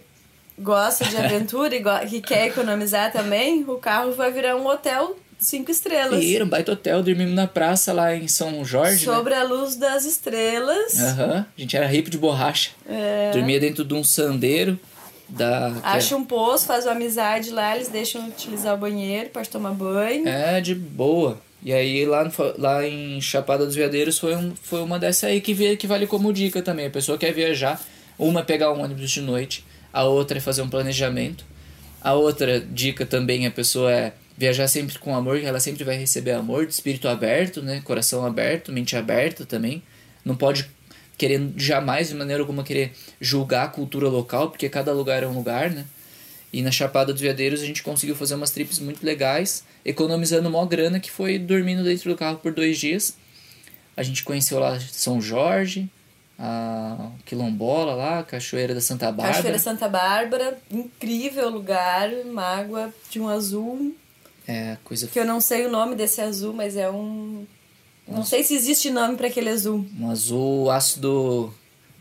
gosta 0.60 1.04
de 1.04 1.16
aventura 1.16 1.74
e 2.10 2.20
quer 2.20 2.48
economizar 2.48 3.12
também, 3.12 3.64
o 3.66 3.76
carro 3.78 4.12
vai 4.12 4.30
virar 4.30 4.56
um 4.56 4.66
hotel 4.66 5.16
cinco 5.38 5.70
estrelas. 5.70 6.22
Ir, 6.22 6.42
um 6.42 6.46
baita 6.48 6.72
hotel, 6.72 7.02
dormimos 7.02 7.34
na 7.34 7.46
praça 7.46 7.92
lá 7.92 8.14
em 8.14 8.28
São 8.28 8.62
Jorge, 8.64 9.06
né? 9.06 9.14
Sobre 9.14 9.34
a 9.34 9.42
luz 9.42 9.74
das 9.76 10.04
estrelas. 10.04 11.00
Aham, 11.00 11.46
a 11.56 11.60
gente 11.60 11.76
era 11.76 11.86
rico 11.86 12.10
de 12.10 12.18
borracha. 12.18 12.70
É. 12.88 13.30
Dormia 13.32 13.58
dentro 13.58 13.84
de 13.84 13.94
um 13.94 14.04
sandeiro 14.04 14.78
da... 15.28 15.72
que 15.72 15.80
Acha 15.82 16.16
um 16.16 16.24
poço, 16.24 16.66
faz 16.66 16.84
uma 16.84 16.92
amizade 16.92 17.50
lá, 17.50 17.74
eles 17.74 17.88
deixam 17.88 18.26
utilizar 18.28 18.74
o 18.74 18.78
banheiro, 18.78 19.30
pode 19.30 19.48
tomar 19.48 19.70
banho. 19.72 20.28
É, 20.28 20.60
de 20.60 20.74
boa. 20.74 21.40
E 21.62 21.72
aí 21.72 22.04
lá, 22.06 22.24
no- 22.24 22.32
lá 22.58 22.86
em 22.86 23.20
Chapada 23.20 23.64
dos 23.66 23.74
Veadeiros 23.74 24.18
foi, 24.18 24.34
um, 24.34 24.52
foi 24.62 24.82
uma 24.82 24.98
dessa 24.98 25.26
aí 25.26 25.40
que, 25.40 25.76
que 25.76 25.86
vale 25.86 26.06
como 26.06 26.32
dica 26.32 26.60
também. 26.62 26.86
A 26.86 26.90
pessoa 26.90 27.16
quer 27.18 27.32
viajar, 27.32 27.80
uma 28.18 28.40
é 28.40 28.42
pegar 28.42 28.72
um 28.72 28.82
ônibus 28.82 29.10
de 29.10 29.20
noite, 29.20 29.64
a 29.92 30.04
outra 30.04 30.38
é 30.38 30.40
fazer 30.40 30.62
um 30.62 30.68
planejamento. 30.68 31.44
A 32.00 32.14
outra 32.14 32.60
dica 32.60 33.04
também 33.04 33.46
a 33.46 33.50
pessoa 33.50 33.92
é 33.92 34.12
viajar 34.36 34.68
sempre 34.68 34.98
com 34.98 35.14
amor, 35.14 35.38
que 35.38 35.44
ela 35.44 35.60
sempre 35.60 35.84
vai 35.84 35.96
receber 35.96 36.32
amor, 36.32 36.66
de 36.66 36.72
espírito 36.72 37.08
aberto, 37.08 37.60
né? 37.60 37.82
Coração 37.84 38.24
aberto, 38.24 38.72
mente 38.72 38.96
aberta 38.96 39.44
também. 39.44 39.82
Não 40.24 40.34
pode 40.34 40.68
querer 41.18 41.52
jamais 41.56 42.08
de 42.08 42.14
maneira 42.14 42.42
alguma 42.42 42.64
querer 42.64 42.92
julgar 43.20 43.64
a 43.64 43.68
cultura 43.68 44.08
local, 44.08 44.48
porque 44.48 44.68
cada 44.70 44.92
lugar 44.92 45.22
é 45.22 45.26
um 45.26 45.34
lugar, 45.34 45.70
né? 45.70 45.84
E 46.52 46.62
na 46.62 46.70
Chapada 46.70 47.12
dos 47.12 47.20
Veadeiros 47.20 47.60
a 47.60 47.66
gente 47.66 47.82
conseguiu 47.82 48.16
fazer 48.16 48.34
umas 48.34 48.50
trips 48.50 48.78
muito 48.78 49.04
legais, 49.04 49.62
economizando 49.84 50.50
mó 50.50 50.64
grana, 50.64 50.98
que 50.98 51.10
foi 51.10 51.38
dormindo 51.38 51.84
dentro 51.84 52.10
do 52.10 52.16
carro 52.16 52.38
por 52.38 52.52
dois 52.52 52.78
dias. 52.78 53.16
A 53.96 54.02
gente 54.02 54.24
conheceu 54.24 54.58
lá 54.58 54.80
São 54.80 55.20
Jorge, 55.20 55.88
a 56.42 57.10
Quilombola 57.26 57.94
lá, 57.94 58.20
a 58.20 58.22
Cachoeira 58.22 58.74
da 58.74 58.80
Santa 58.80 59.12
Bárbara. 59.12 59.34
Cachoeira 59.34 59.58
Santa 59.58 59.86
Bárbara, 59.88 60.58
incrível 60.70 61.50
lugar, 61.50 62.08
uma 62.24 62.42
água 62.42 62.94
de 63.10 63.20
um 63.20 63.28
azul, 63.28 63.94
É, 64.48 64.78
coisa 64.82 65.06
que 65.06 65.20
eu 65.20 65.26
não 65.26 65.40
sei 65.40 65.66
o 65.66 65.70
nome 65.70 65.94
desse 65.94 66.20
azul, 66.22 66.54
mas 66.54 66.76
é 66.76 66.90
um. 66.90 67.44
Não 68.08 68.24
sei 68.24 68.42
se 68.42 68.54
existe 68.54 68.90
nome 68.90 69.16
para 69.16 69.28
aquele 69.28 69.50
azul. 69.50 69.86
um 70.00 70.10
azul 70.10 70.70
ácido, 70.70 71.54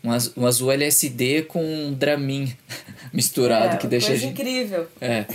um 0.03 0.11
azul, 0.11 0.33
um 0.37 0.47
azul 0.47 0.71
LSD 0.71 1.43
com 1.43 1.61
um 1.61 1.93
Dramin 1.93 2.51
misturado, 3.13 3.75
é, 3.75 3.77
que 3.77 3.87
deixa 3.87 4.13
a 4.13 4.15
gente... 4.15 4.31
incrível. 4.31 4.87
É. 5.01 5.25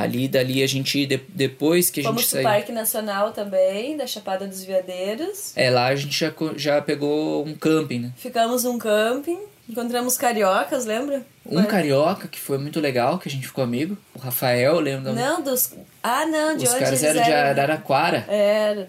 Ali, 0.00 0.28
dali, 0.28 0.62
a 0.62 0.66
gente, 0.66 1.06
de- 1.06 1.20
depois 1.28 1.90
que 1.90 2.00
a 2.00 2.04
Fomos 2.04 2.22
gente 2.22 2.30
saiu... 2.30 2.42
Parque 2.44 2.72
Nacional 2.72 3.32
também, 3.32 3.96
da 3.96 4.06
Chapada 4.06 4.46
dos 4.46 4.64
Veadeiros. 4.64 5.52
É, 5.56 5.70
lá 5.70 5.86
a 5.86 5.96
gente 5.96 6.18
já, 6.18 6.32
já 6.56 6.80
pegou 6.82 7.44
um 7.44 7.54
camping, 7.54 8.00
né? 8.00 8.12
Ficamos 8.16 8.64
num 8.64 8.78
camping, 8.78 9.38
encontramos 9.68 10.16
cariocas, 10.16 10.84
lembra? 10.84 11.24
Um 11.48 11.62
carioca 11.64 12.26
que 12.28 12.40
foi 12.40 12.58
muito 12.58 12.80
legal, 12.80 13.18
que 13.18 13.28
a 13.28 13.32
gente 13.32 13.46
ficou 13.46 13.62
amigo. 13.62 13.96
O 14.14 14.18
Rafael, 14.18 14.78
lembra? 14.80 15.12
Não, 15.12 15.40
dos. 15.42 15.72
Ah, 16.02 16.26
não, 16.26 16.56
de 16.56 16.64
Os 16.64 16.70
onde 16.70 16.80
caras 16.80 17.02
eram 17.02 17.22
de 17.22 17.32
Araraquara. 17.32 18.24
Era. 18.28 18.88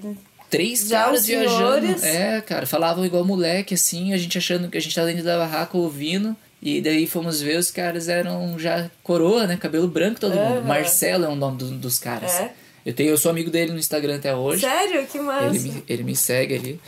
Três 0.49 0.87
Já 0.87 1.03
caras 1.03 1.25
viajando. 1.25 2.05
É, 2.05 2.41
cara, 2.41 2.65
falavam 2.65 3.05
igual 3.05 3.25
moleque, 3.25 3.73
assim, 3.73 4.13
a 4.13 4.17
gente 4.17 4.37
achando 4.37 4.69
que 4.69 4.77
a 4.77 4.81
gente 4.81 4.95
tava 4.95 5.07
dentro 5.07 5.23
da 5.23 5.37
barraca 5.37 5.77
ouvindo. 5.77 6.35
E 6.61 6.81
daí 6.81 7.05
fomos 7.07 7.39
ver, 7.41 7.57
os 7.57 7.69
caras 7.69 8.09
eram 8.09 8.57
já 8.57 8.89
coroa, 9.03 9.45
né? 9.45 9.57
Cabelo 9.57 9.87
branco 9.87 10.19
todo 10.19 10.31
mundo. 10.35 10.57
Aham. 10.57 10.67
Marcelo 10.67 11.25
é 11.25 11.29
o 11.29 11.35
nome 11.35 11.57
do- 11.57 11.71
dos 11.77 11.99
caras. 11.99 12.33
É? 12.33 12.51
Eu, 12.85 12.93
tenho, 12.93 13.09
eu 13.09 13.17
sou 13.17 13.29
amigo 13.31 13.51
dele 13.51 13.71
no 13.73 13.77
Instagram 13.79 14.15
até 14.15 14.33
hoje. 14.35 14.61
Sério? 14.61 15.05
Que 15.07 15.19
massa. 15.19 15.45
Ele 15.55 15.59
me, 15.59 15.83
ele 15.87 16.03
me 16.03 16.15
segue 16.15 16.55
ali. 16.55 16.79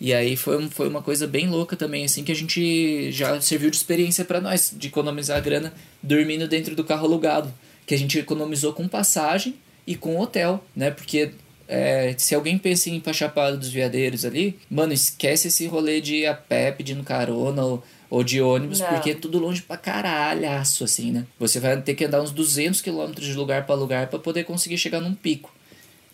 E 0.00 0.12
aí 0.12 0.36
foi, 0.36 0.68
foi 0.68 0.88
uma 0.88 1.00
coisa 1.00 1.26
bem 1.26 1.48
louca 1.48 1.76
também, 1.76 2.04
assim, 2.04 2.22
que 2.24 2.32
a 2.32 2.34
gente 2.34 3.10
já 3.12 3.40
serviu 3.40 3.70
de 3.70 3.76
experiência 3.76 4.24
pra 4.24 4.40
nós, 4.40 4.72
de 4.76 4.88
economizar 4.88 5.40
grana 5.40 5.72
dormindo 6.02 6.46
dentro 6.48 6.74
do 6.74 6.84
carro 6.84 7.06
alugado. 7.06 7.52
Que 7.86 7.94
a 7.94 7.98
gente 7.98 8.18
economizou 8.18 8.72
com 8.72 8.86
passagem 8.88 9.54
e 9.86 9.94
com 9.94 10.18
hotel, 10.20 10.62
né? 10.74 10.90
Porque 10.90 11.30
é, 11.68 12.14
se 12.18 12.34
alguém 12.34 12.58
pensa 12.58 12.90
em 12.90 12.96
ir 12.96 13.00
pra 13.00 13.12
Chapada 13.12 13.56
dos 13.56 13.70
Veadeiros 13.70 14.24
ali, 14.24 14.58
mano, 14.70 14.92
esquece 14.92 15.48
esse 15.48 15.66
rolê 15.66 16.00
de 16.00 16.16
ir 16.16 16.26
a 16.26 16.34
pé 16.34 16.72
pedindo 16.72 17.02
carona 17.04 17.64
ou, 17.64 17.82
ou 18.14 18.22
de 18.24 18.40
ônibus, 18.40 18.80
Não. 18.80 18.88
porque 18.88 19.10
é 19.10 19.14
tudo 19.14 19.38
longe 19.38 19.62
pra 19.62 19.76
caralhaço, 19.76 20.84
assim, 20.84 21.10
né? 21.10 21.24
Você 21.38 21.58
vai 21.58 21.80
ter 21.80 21.94
que 21.94 22.04
andar 22.04 22.22
uns 22.22 22.30
200 22.30 22.80
quilômetros 22.80 23.26
de 23.26 23.34
lugar 23.34 23.66
pra 23.66 23.74
lugar 23.74 24.06
pra 24.08 24.18
poder 24.18 24.44
conseguir 24.44 24.78
chegar 24.78 25.00
num 25.00 25.14
pico. 25.14 25.52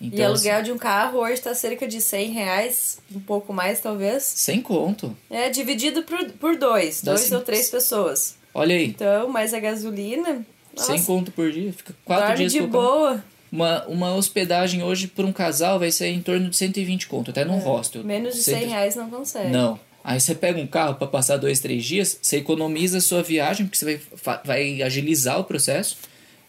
E 0.00 0.06
Então, 0.06 0.32
assim, 0.32 0.48
aluguel 0.48 0.62
de 0.62 0.72
um 0.72 0.78
carro 0.78 1.18
hoje 1.18 1.42
tá 1.42 1.54
cerca 1.54 1.86
de 1.86 2.00
100 2.00 2.30
reais, 2.30 2.98
um 3.14 3.20
pouco 3.20 3.52
mais 3.52 3.80
talvez. 3.80 4.22
sem 4.22 4.62
conto. 4.62 5.14
É 5.28 5.50
dividido 5.50 6.02
por, 6.04 6.24
por 6.32 6.56
dois, 6.56 7.02
Dá 7.02 7.12
dois 7.12 7.26
sim. 7.26 7.34
ou 7.34 7.42
três 7.42 7.68
pessoas. 7.68 8.34
Olha 8.54 8.74
aí. 8.74 8.86
Então, 8.86 9.28
mais 9.28 9.52
a 9.52 9.60
gasolina. 9.60 10.44
Sem 10.76 10.94
Nossa, 10.96 11.06
conto 11.06 11.30
por 11.32 11.50
dia, 11.52 11.72
fica 11.72 11.94
quatro 12.04 12.26
dorme 12.28 12.38
dias 12.48 12.52
de 12.52 12.62
boa. 12.62 13.22
Uma, 13.52 13.84
uma 13.86 14.14
hospedagem 14.14 14.82
hoje 14.82 15.06
por 15.08 15.24
um 15.24 15.32
casal 15.32 15.78
vai 15.78 15.90
ser 15.90 16.06
em 16.06 16.22
torno 16.22 16.48
de 16.48 16.56
120 16.56 17.06
conto, 17.08 17.30
até 17.32 17.44
num 17.44 17.58
hostel. 17.58 18.00
É, 18.02 18.04
Menos 18.04 18.36
de 18.36 18.42
100 18.44 18.54
Cento- 18.60 18.70
reais 18.70 18.94
não 18.96 19.10
consegue. 19.10 19.48
Não. 19.50 19.78
Aí 20.02 20.18
você 20.20 20.34
pega 20.34 20.58
um 20.58 20.66
carro 20.66 20.94
para 20.94 21.06
passar 21.06 21.36
dois, 21.36 21.60
três 21.60 21.84
dias, 21.84 22.18
você 22.20 22.38
economiza 22.38 22.98
a 22.98 23.00
sua 23.00 23.22
viagem, 23.22 23.66
porque 23.66 23.78
você 23.78 24.00
vai, 24.24 24.40
vai 24.44 24.82
agilizar 24.82 25.38
o 25.38 25.44
processo. 25.44 25.98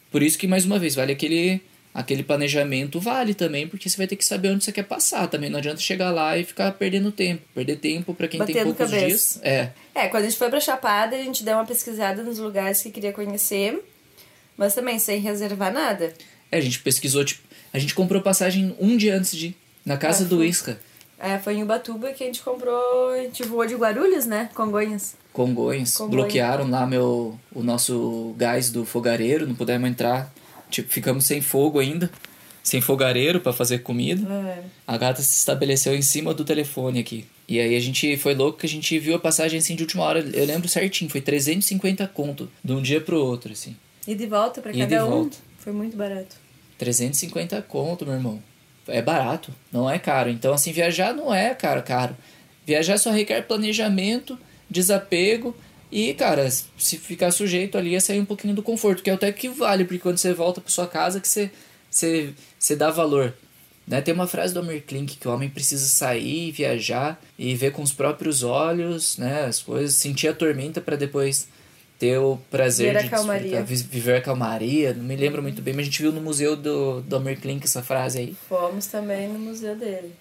Por 0.09 0.23
isso 0.23 0.37
que, 0.37 0.47
mais 0.47 0.65
uma 0.65 0.79
vez, 0.79 0.95
vale 0.95 1.11
aquele, 1.11 1.61
aquele 1.93 2.23
planejamento, 2.23 2.99
vale 2.99 3.33
também, 3.33 3.67
porque 3.67 3.89
você 3.89 3.97
vai 3.97 4.07
ter 4.07 4.15
que 4.15 4.25
saber 4.25 4.49
onde 4.51 4.63
você 4.63 4.71
quer 4.71 4.83
passar 4.83 5.27
também. 5.27 5.49
Não 5.49 5.59
adianta 5.59 5.79
chegar 5.81 6.11
lá 6.11 6.37
e 6.37 6.43
ficar 6.45 6.71
perdendo 6.73 7.11
tempo. 7.11 7.41
Perder 7.53 7.77
tempo 7.77 8.13
para 8.13 8.27
quem 8.27 8.39
tem 8.45 8.55
Batendo 8.55 8.75
poucos 8.75 8.89
cabeça. 8.91 9.05
dias. 9.07 9.39
É. 9.43 9.69
É, 9.93 10.07
quando 10.07 10.23
a 10.23 10.29
gente 10.29 10.37
foi 10.37 10.49
pra 10.49 10.59
Chapada, 10.59 11.15
a 11.15 11.19
gente 11.23 11.43
deu 11.43 11.55
uma 11.55 11.65
pesquisada 11.65 12.23
nos 12.23 12.39
lugares 12.39 12.81
que 12.81 12.89
queria 12.89 13.11
conhecer. 13.13 13.79
Mas 14.57 14.73
também 14.75 14.99
sem 14.99 15.19
reservar 15.19 15.71
nada. 15.73 16.13
É, 16.51 16.57
a 16.57 16.61
gente 16.61 16.79
pesquisou, 16.79 17.23
tipo, 17.25 17.41
a 17.73 17.79
gente 17.79 17.95
comprou 17.95 18.21
passagem 18.21 18.75
um 18.79 18.95
dia 18.97 19.15
antes 19.15 19.31
de 19.35 19.47
ir, 19.47 19.57
na 19.85 19.97
casa 19.97 20.25
Ah, 20.25 20.27
do. 20.27 20.43
Isca. 20.43 20.79
É, 21.21 21.37
foi 21.37 21.53
em 21.53 21.63
Ubatuba 21.63 22.11
que 22.13 22.23
a 22.23 22.25
gente 22.25 22.41
comprou. 22.41 23.09
A 23.11 23.17
gente 23.17 23.43
voou 23.43 23.65
de 23.65 23.75
Guarulhos, 23.75 24.25
né? 24.25 24.49
Congonhas. 24.55 25.15
Congonhas, 25.31 25.95
Congonhas. 25.95 26.15
bloquearam 26.23 26.67
lá 26.69 26.85
meu, 26.87 27.39
o 27.53 27.61
nosso 27.61 28.33
gás 28.37 28.71
do 28.71 28.83
fogareiro, 28.85 29.47
não 29.47 29.53
pudemos 29.53 29.87
entrar. 29.89 30.33
Tipo, 30.69 30.89
ficamos 30.89 31.25
sem 31.25 31.39
fogo 31.39 31.79
ainda, 31.79 32.09
sem 32.63 32.81
fogareiro 32.81 33.39
para 33.39 33.53
fazer 33.53 33.79
comida. 33.79 34.27
É. 34.33 34.63
A 34.87 34.97
gata 34.97 35.21
se 35.21 35.37
estabeleceu 35.37 35.95
em 35.95 36.01
cima 36.01 36.33
do 36.33 36.43
telefone 36.43 36.99
aqui. 36.99 37.25
E 37.47 37.59
aí 37.59 37.75
a 37.75 37.79
gente 37.79 38.17
foi 38.17 38.33
louco 38.33 38.57
que 38.59 38.65
a 38.65 38.69
gente 38.69 38.97
viu 38.97 39.13
a 39.15 39.19
passagem 39.19 39.59
assim 39.59 39.75
de 39.75 39.83
última 39.83 40.03
hora. 40.03 40.19
Eu 40.33 40.45
lembro 40.45 40.67
certinho, 40.67 41.09
foi 41.09 41.21
350 41.21 42.07
conto 42.07 42.49
de 42.63 42.73
um 42.73 42.81
dia 42.81 42.99
pro 42.99 43.23
outro, 43.23 43.51
assim. 43.51 43.75
E 44.07 44.15
de 44.15 44.25
volta 44.25 44.59
pra 44.59 44.71
Ida 44.71 44.79
e 44.79 44.87
cada 44.87 45.05
um. 45.05 45.09
volta. 45.09 45.37
Foi 45.59 45.71
muito 45.71 45.95
barato. 45.95 46.35
350 46.77 47.61
conto, 47.61 48.05
meu 48.05 48.15
irmão. 48.15 48.41
É 48.87 49.01
barato, 49.01 49.53
não 49.71 49.89
é 49.89 49.99
caro. 49.99 50.29
Então, 50.29 50.53
assim, 50.53 50.71
viajar 50.71 51.13
não 51.13 51.33
é, 51.33 51.53
cara, 51.53 51.81
caro. 51.81 52.15
Viajar 52.65 52.97
só 52.97 53.11
requer 53.11 53.41
planejamento, 53.43 54.37
desapego 54.69 55.55
e, 55.91 56.13
cara, 56.13 56.49
se 56.49 56.97
ficar 56.97 57.31
sujeito 57.31 57.77
ali 57.77 57.95
a 57.95 58.01
sair 58.01 58.19
um 58.19 58.25
pouquinho 58.25 58.55
do 58.55 58.63
conforto, 58.63 59.03
que 59.03 59.09
é 59.09 59.13
até 59.13 59.31
que 59.31 59.49
vale, 59.49 59.83
porque 59.83 59.99
quando 59.99 60.17
você 60.17 60.33
volta 60.33 60.61
pra 60.61 60.69
sua 60.69 60.87
casa 60.87 61.19
que 61.19 61.27
você, 61.27 61.51
você, 61.89 62.33
você 62.57 62.75
dá 62.75 62.89
valor. 62.89 63.33
Né? 63.85 63.99
Tem 63.99 64.13
uma 64.13 64.27
frase 64.27 64.53
do 64.53 64.61
Amir 64.61 64.83
Klink 64.83 65.17
que 65.17 65.27
o 65.27 65.33
homem 65.33 65.49
precisa 65.49 65.85
sair, 65.85 66.51
viajar 66.51 67.21
e 67.37 67.55
ver 67.55 67.71
com 67.71 67.81
os 67.81 67.91
próprios 67.91 68.41
olhos, 68.41 69.17
né, 69.17 69.45
as 69.45 69.61
coisas, 69.61 69.95
sentir 69.95 70.29
a 70.29 70.33
tormenta 70.33 70.79
para 70.79 70.95
depois 70.95 71.49
ter 72.01 72.17
o 72.17 72.39
prazer 72.49 72.97
de 72.99 73.09
calmaria. 73.09 73.61
viver 73.61 74.15
a 74.15 74.21
calmaria. 74.21 74.91
Não 74.91 75.03
me 75.03 75.15
lembro 75.15 75.39
muito 75.39 75.61
bem, 75.61 75.71
mas 75.71 75.83
a 75.83 75.85
gente 75.85 76.01
viu 76.01 76.11
no 76.11 76.19
museu 76.19 76.55
do, 76.55 76.99
do 77.01 77.15
Amir 77.17 77.39
Klink 77.39 77.63
essa 77.63 77.83
frase 77.83 78.17
aí. 78.17 78.35
Fomos 78.49 78.87
também 78.87 79.27
no 79.27 79.37
museu 79.37 79.75
dele. 79.75 80.11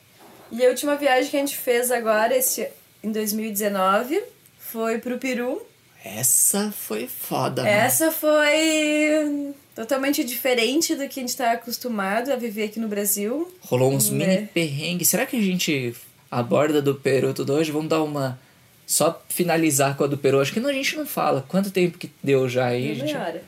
E 0.53 0.63
a 0.63 0.69
última 0.69 0.95
viagem 0.97 1.31
que 1.31 1.37
a 1.39 1.41
gente 1.41 1.57
fez 1.57 1.91
agora, 1.91 2.37
esse, 2.37 2.69
em 3.03 3.11
2019, 3.11 4.23
foi 4.59 4.99
pro 4.99 5.17
Peru. 5.17 5.63
Essa 6.05 6.71
foi 6.71 7.07
foda, 7.07 7.63
mano. 7.63 7.75
Essa 7.75 8.13
foi 8.13 9.55
totalmente 9.75 10.23
diferente 10.23 10.95
do 10.95 11.09
que 11.09 11.19
a 11.19 11.23
gente 11.23 11.35
tá 11.35 11.53
acostumado 11.53 12.31
a 12.31 12.37
viver 12.37 12.65
aqui 12.65 12.79
no 12.79 12.89
Brasil. 12.89 13.51
Rolou 13.63 13.91
uns 13.91 14.11
Né? 14.11 14.27
mini 14.27 14.47
perrengues. 14.49 15.09
Será 15.09 15.25
que 15.25 15.35
a 15.37 15.41
gente 15.41 15.95
aborda 16.31 16.83
do 16.83 16.95
Peru 16.95 17.33
tudo 17.33 17.55
hoje? 17.55 17.71
Vamos 17.73 17.89
dar 17.89 18.03
uma. 18.03 18.39
Só 18.91 19.23
finalizar 19.29 19.97
com 19.97 20.03
a 20.03 20.07
do 20.09 20.19
Peru. 20.19 20.41
Acho 20.41 20.53
que 20.53 20.59
não, 20.59 20.69
a 20.69 20.73
gente 20.73 20.97
não 20.97 21.07
fala. 21.07 21.45
Quanto 21.47 21.71
tempo 21.71 21.97
que 21.97 22.11
deu 22.21 22.49
já 22.49 22.67
aí? 22.67 22.91
A 22.91 22.95
gente, 22.95 23.05
Meia 23.15 23.21
hora. 23.25 23.43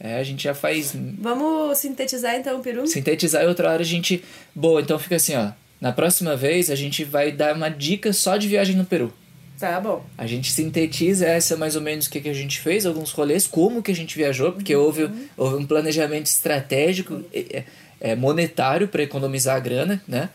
é, 0.00 0.14
a 0.18 0.22
gente 0.24 0.42
já 0.44 0.54
faz. 0.54 0.94
Vamos 1.18 1.76
sintetizar 1.76 2.34
então 2.36 2.58
o 2.58 2.62
Peru? 2.62 2.86
Sintetizar 2.86 3.42
e 3.44 3.46
outra 3.46 3.70
hora 3.70 3.82
a 3.82 3.84
gente. 3.84 4.24
Boa, 4.54 4.80
então 4.80 4.98
fica 4.98 5.16
assim, 5.16 5.36
ó. 5.36 5.50
Na 5.78 5.92
próxima 5.92 6.34
vez 6.34 6.70
a 6.70 6.74
gente 6.74 7.04
vai 7.04 7.30
dar 7.30 7.54
uma 7.54 7.68
dica 7.68 8.14
só 8.14 8.38
de 8.38 8.48
viagem 8.48 8.74
no 8.76 8.86
Peru. 8.86 9.12
Tá 9.60 9.78
bom. 9.78 10.02
A 10.16 10.26
gente 10.26 10.50
sintetiza 10.50 11.26
essa 11.26 11.54
mais 11.54 11.76
ou 11.76 11.82
menos 11.82 12.06
o 12.06 12.10
que, 12.10 12.20
que 12.22 12.28
a 12.30 12.32
gente 12.34 12.58
fez, 12.58 12.86
alguns 12.86 13.10
rolês, 13.10 13.46
como 13.46 13.82
que 13.82 13.90
a 13.90 13.94
gente 13.94 14.16
viajou, 14.16 14.52
porque 14.52 14.74
Uhum. 14.74 14.82
houve, 14.84 15.10
houve 15.36 15.56
um 15.56 15.66
planejamento 15.66 16.26
estratégico. 16.26 17.22
É, 17.34 17.64
é, 18.00 18.16
monetário 18.16 18.88
para 18.88 19.02
economizar 19.02 19.56
a 19.56 19.60
grana, 19.60 20.00
né? 20.08 20.30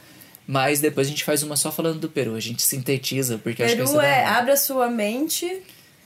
Mas 0.45 0.79
depois 0.79 1.07
a 1.07 1.09
gente 1.09 1.23
faz 1.23 1.41
uma 1.43 1.55
só 1.55 1.71
falando 1.71 1.99
do 1.99 2.09
Peru. 2.09 2.35
A 2.35 2.39
gente 2.39 2.61
sintetiza, 2.61 3.37
porque 3.37 3.61
eu 3.61 3.65
acho 3.65 3.75
que 3.75 3.81
Peru 3.81 3.89
isso 3.91 4.01
dá- 4.01 4.07
é 4.07 4.25
abra 4.25 4.57
sua 4.57 4.89
mente, 4.89 5.61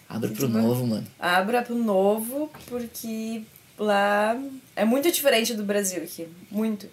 Abre 0.08 0.30
pro 0.32 0.48
novo, 0.48 0.86
mano. 0.86 1.08
abra 1.20 1.62
pro 1.64 1.76
novo, 1.76 2.50
porque 2.68 3.42
lá 3.78 4.38
é 4.76 4.86
muito 4.86 5.12
diferente 5.12 5.54
do 5.54 5.64
Brasil 5.64 6.04
aqui. 6.04 6.28
Muito. 6.52 6.88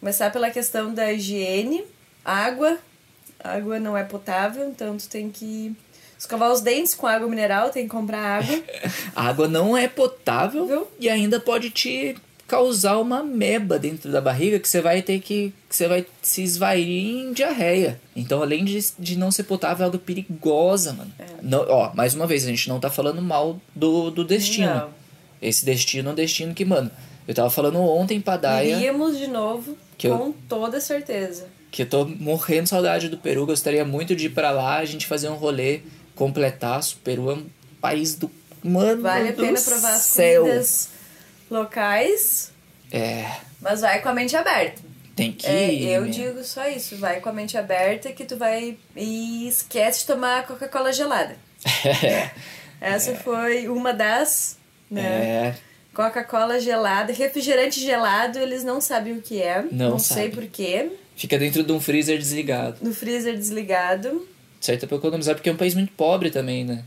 Começar 0.00 0.30
pela 0.32 0.50
questão 0.50 0.92
da 0.92 1.12
higiene, 1.12 1.84
água. 2.24 2.78
Água 3.42 3.78
não 3.78 3.96
é 3.96 4.02
potável, 4.02 4.68
então 4.68 4.96
tu 4.96 5.08
tem 5.08 5.30
que 5.30 5.74
escovar 6.18 6.50
os 6.50 6.60
dentes 6.60 6.94
com 6.96 7.06
água 7.06 7.28
mineral, 7.28 7.70
tem 7.70 7.84
que 7.84 7.90
comprar 7.90 8.40
água. 8.42 8.60
A 9.14 9.22
água 9.30 9.46
não 9.46 9.76
é 9.76 9.86
potável 9.86 10.66
Viu? 10.66 10.88
e 10.98 11.08
ainda 11.08 11.38
pode 11.38 11.70
te 11.70 12.16
causar 12.48 12.98
uma 12.98 13.22
meba 13.22 13.78
dentro 13.78 14.10
da 14.10 14.20
barriga 14.20 14.58
que 14.58 14.68
você 14.68 14.80
vai 14.80 15.02
ter 15.02 15.20
que. 15.20 15.52
que 15.68 15.76
você 15.76 15.86
vai 15.86 16.04
se 16.22 16.42
esvair 16.42 16.88
em 16.88 17.32
diarreia. 17.32 18.00
Então, 18.16 18.42
além 18.42 18.64
de, 18.64 18.78
de 18.98 19.16
não 19.16 19.30
ser 19.30 19.44
potável, 19.44 19.84
é 19.84 19.86
algo 19.86 19.98
perigosa, 19.98 20.92
mano. 20.94 21.12
Não, 21.42 21.64
ó, 21.68 21.92
mais 21.94 22.14
uma 22.14 22.26
vez, 22.26 22.44
a 22.44 22.48
gente 22.48 22.68
não 22.68 22.80
tá 22.80 22.90
falando 22.90 23.22
mal 23.22 23.60
do, 23.76 24.10
do 24.10 24.24
destino. 24.24 24.66
Não. 24.74 24.88
Esse 25.40 25.64
destino 25.64 26.08
é 26.08 26.12
um 26.12 26.16
destino 26.16 26.52
que, 26.54 26.64
mano, 26.64 26.90
eu 27.28 27.34
tava 27.34 27.50
falando 27.50 27.78
ontem 27.78 28.20
pra 28.20 28.36
Daia 28.36 28.76
Iríamos 28.76 29.16
de 29.16 29.28
novo, 29.28 29.76
Que 29.96 30.08
eu- 30.08 30.18
com 30.18 30.32
toda 30.48 30.80
certeza. 30.80 31.46
que 31.70 31.82
eu 31.82 31.86
tô 31.88 32.06
morrendo 32.06 32.64
de 32.64 32.68
saudade 32.70 33.08
do 33.08 33.18
Peru, 33.18 33.44
gostaria 33.46 33.84
muito 33.84 34.16
de 34.16 34.26
ir 34.26 34.30
pra 34.30 34.50
lá, 34.50 34.78
a 34.78 34.84
gente 34.86 35.06
fazer 35.06 35.28
um 35.28 35.34
rolê 35.36 35.80
completaço. 36.16 36.96
O 36.96 37.04
Peru 37.04 37.30
é 37.30 37.34
um 37.34 37.46
país 37.80 38.14
do. 38.16 38.28
Mano, 38.64 39.02
Vale 39.02 39.28
a 39.28 39.32
pena 39.32 39.60
provar 39.60 39.92
as 39.92 40.02
céu. 40.02 40.42
comidas 40.42 40.88
locais, 41.50 42.52
É, 42.92 43.30
mas 43.60 43.80
vai 43.80 44.00
com 44.00 44.08
a 44.08 44.14
mente 44.14 44.36
aberta. 44.36 44.80
tem 45.16 45.32
que 45.32 45.46
É, 45.46 45.72
ir. 45.72 45.88
eu 45.88 46.06
digo 46.06 46.42
só 46.44 46.66
isso, 46.68 46.96
vai 46.96 47.20
com 47.20 47.28
a 47.28 47.32
mente 47.32 47.56
aberta 47.58 48.12
que 48.12 48.24
tu 48.24 48.36
vai 48.36 48.76
e 48.96 49.48
esquece 49.48 50.00
de 50.00 50.06
tomar 50.06 50.46
Coca-Cola 50.46 50.92
gelada. 50.92 51.36
Essa 52.80 53.14
foi 53.16 53.66
uma 53.68 53.92
das, 53.92 54.56
né? 54.90 55.02
É, 55.02 55.54
Coca-Cola 55.92 56.60
gelada, 56.60 57.12
refrigerante 57.12 57.80
gelado, 57.80 58.38
eles 58.38 58.62
não 58.62 58.80
sabem 58.80 59.14
o 59.14 59.20
que 59.22 59.42
é. 59.42 59.64
Não 59.72 59.98
sei 59.98 60.16
sabem. 60.16 60.30
porquê. 60.30 60.90
fica 61.16 61.36
dentro 61.38 61.64
de 61.64 61.72
um 61.72 61.80
freezer 61.80 62.16
desligado. 62.18 62.76
No 62.80 62.94
freezer 62.94 63.36
desligado. 63.36 64.26
Certo 64.60 64.84
é 64.84 64.86
pra 64.86 64.96
economizar, 64.96 65.34
porque 65.34 65.48
é 65.48 65.52
um 65.52 65.56
país 65.56 65.74
muito 65.74 65.92
pobre 65.92 66.30
também, 66.30 66.64
né? 66.64 66.84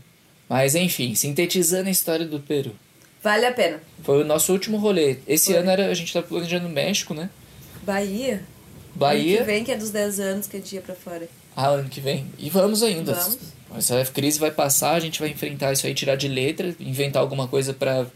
Mas 0.48 0.74
enfim, 0.74 1.14
sintetizando 1.14 1.88
a 1.88 1.92
história 1.92 2.24
do 2.26 2.40
Peru. 2.40 2.74
Vale 3.22 3.46
a 3.46 3.52
pena. 3.52 3.80
Foi 4.02 4.22
o 4.22 4.24
nosso 4.24 4.52
último 4.52 4.76
rolê. 4.78 5.18
Esse 5.26 5.52
Foi. 5.52 5.56
ano 5.56 5.70
era, 5.70 5.86
a 5.86 5.94
gente 5.94 6.12
tá 6.12 6.22
planejando 6.22 6.68
México, 6.68 7.14
né? 7.14 7.30
Bahia. 7.82 8.34
Ano 8.34 8.42
que 8.92 8.98
Bahia. 8.98 9.44
vem, 9.44 9.64
que 9.64 9.72
é 9.72 9.76
dos 9.76 9.90
10 9.90 10.20
anos 10.20 10.46
que 10.46 10.56
a 10.56 10.60
gente 10.60 10.74
ia 10.74 10.80
pra 10.82 10.94
fora. 10.94 11.28
Ah, 11.56 11.68
ano 11.68 11.88
que 11.88 12.00
vem. 12.00 12.26
E 12.38 12.50
vamos 12.50 12.82
ainda. 12.82 13.14
Vamos. 13.14 13.38
Essa 13.76 14.04
crise 14.06 14.38
vai 14.38 14.50
passar, 14.50 14.94
a 14.94 15.00
gente 15.00 15.18
vai 15.20 15.30
enfrentar 15.30 15.72
isso 15.72 15.86
aí, 15.86 15.94
tirar 15.94 16.16
de 16.16 16.28
letra, 16.28 16.74
inventar 16.78 17.22
alguma 17.22 17.48
coisa 17.48 17.72
pra, 17.72 18.06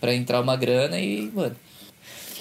pra 0.00 0.14
entrar 0.14 0.40
uma 0.40 0.56
grana 0.56 0.98
e, 1.00 1.30
mano. 1.34 1.56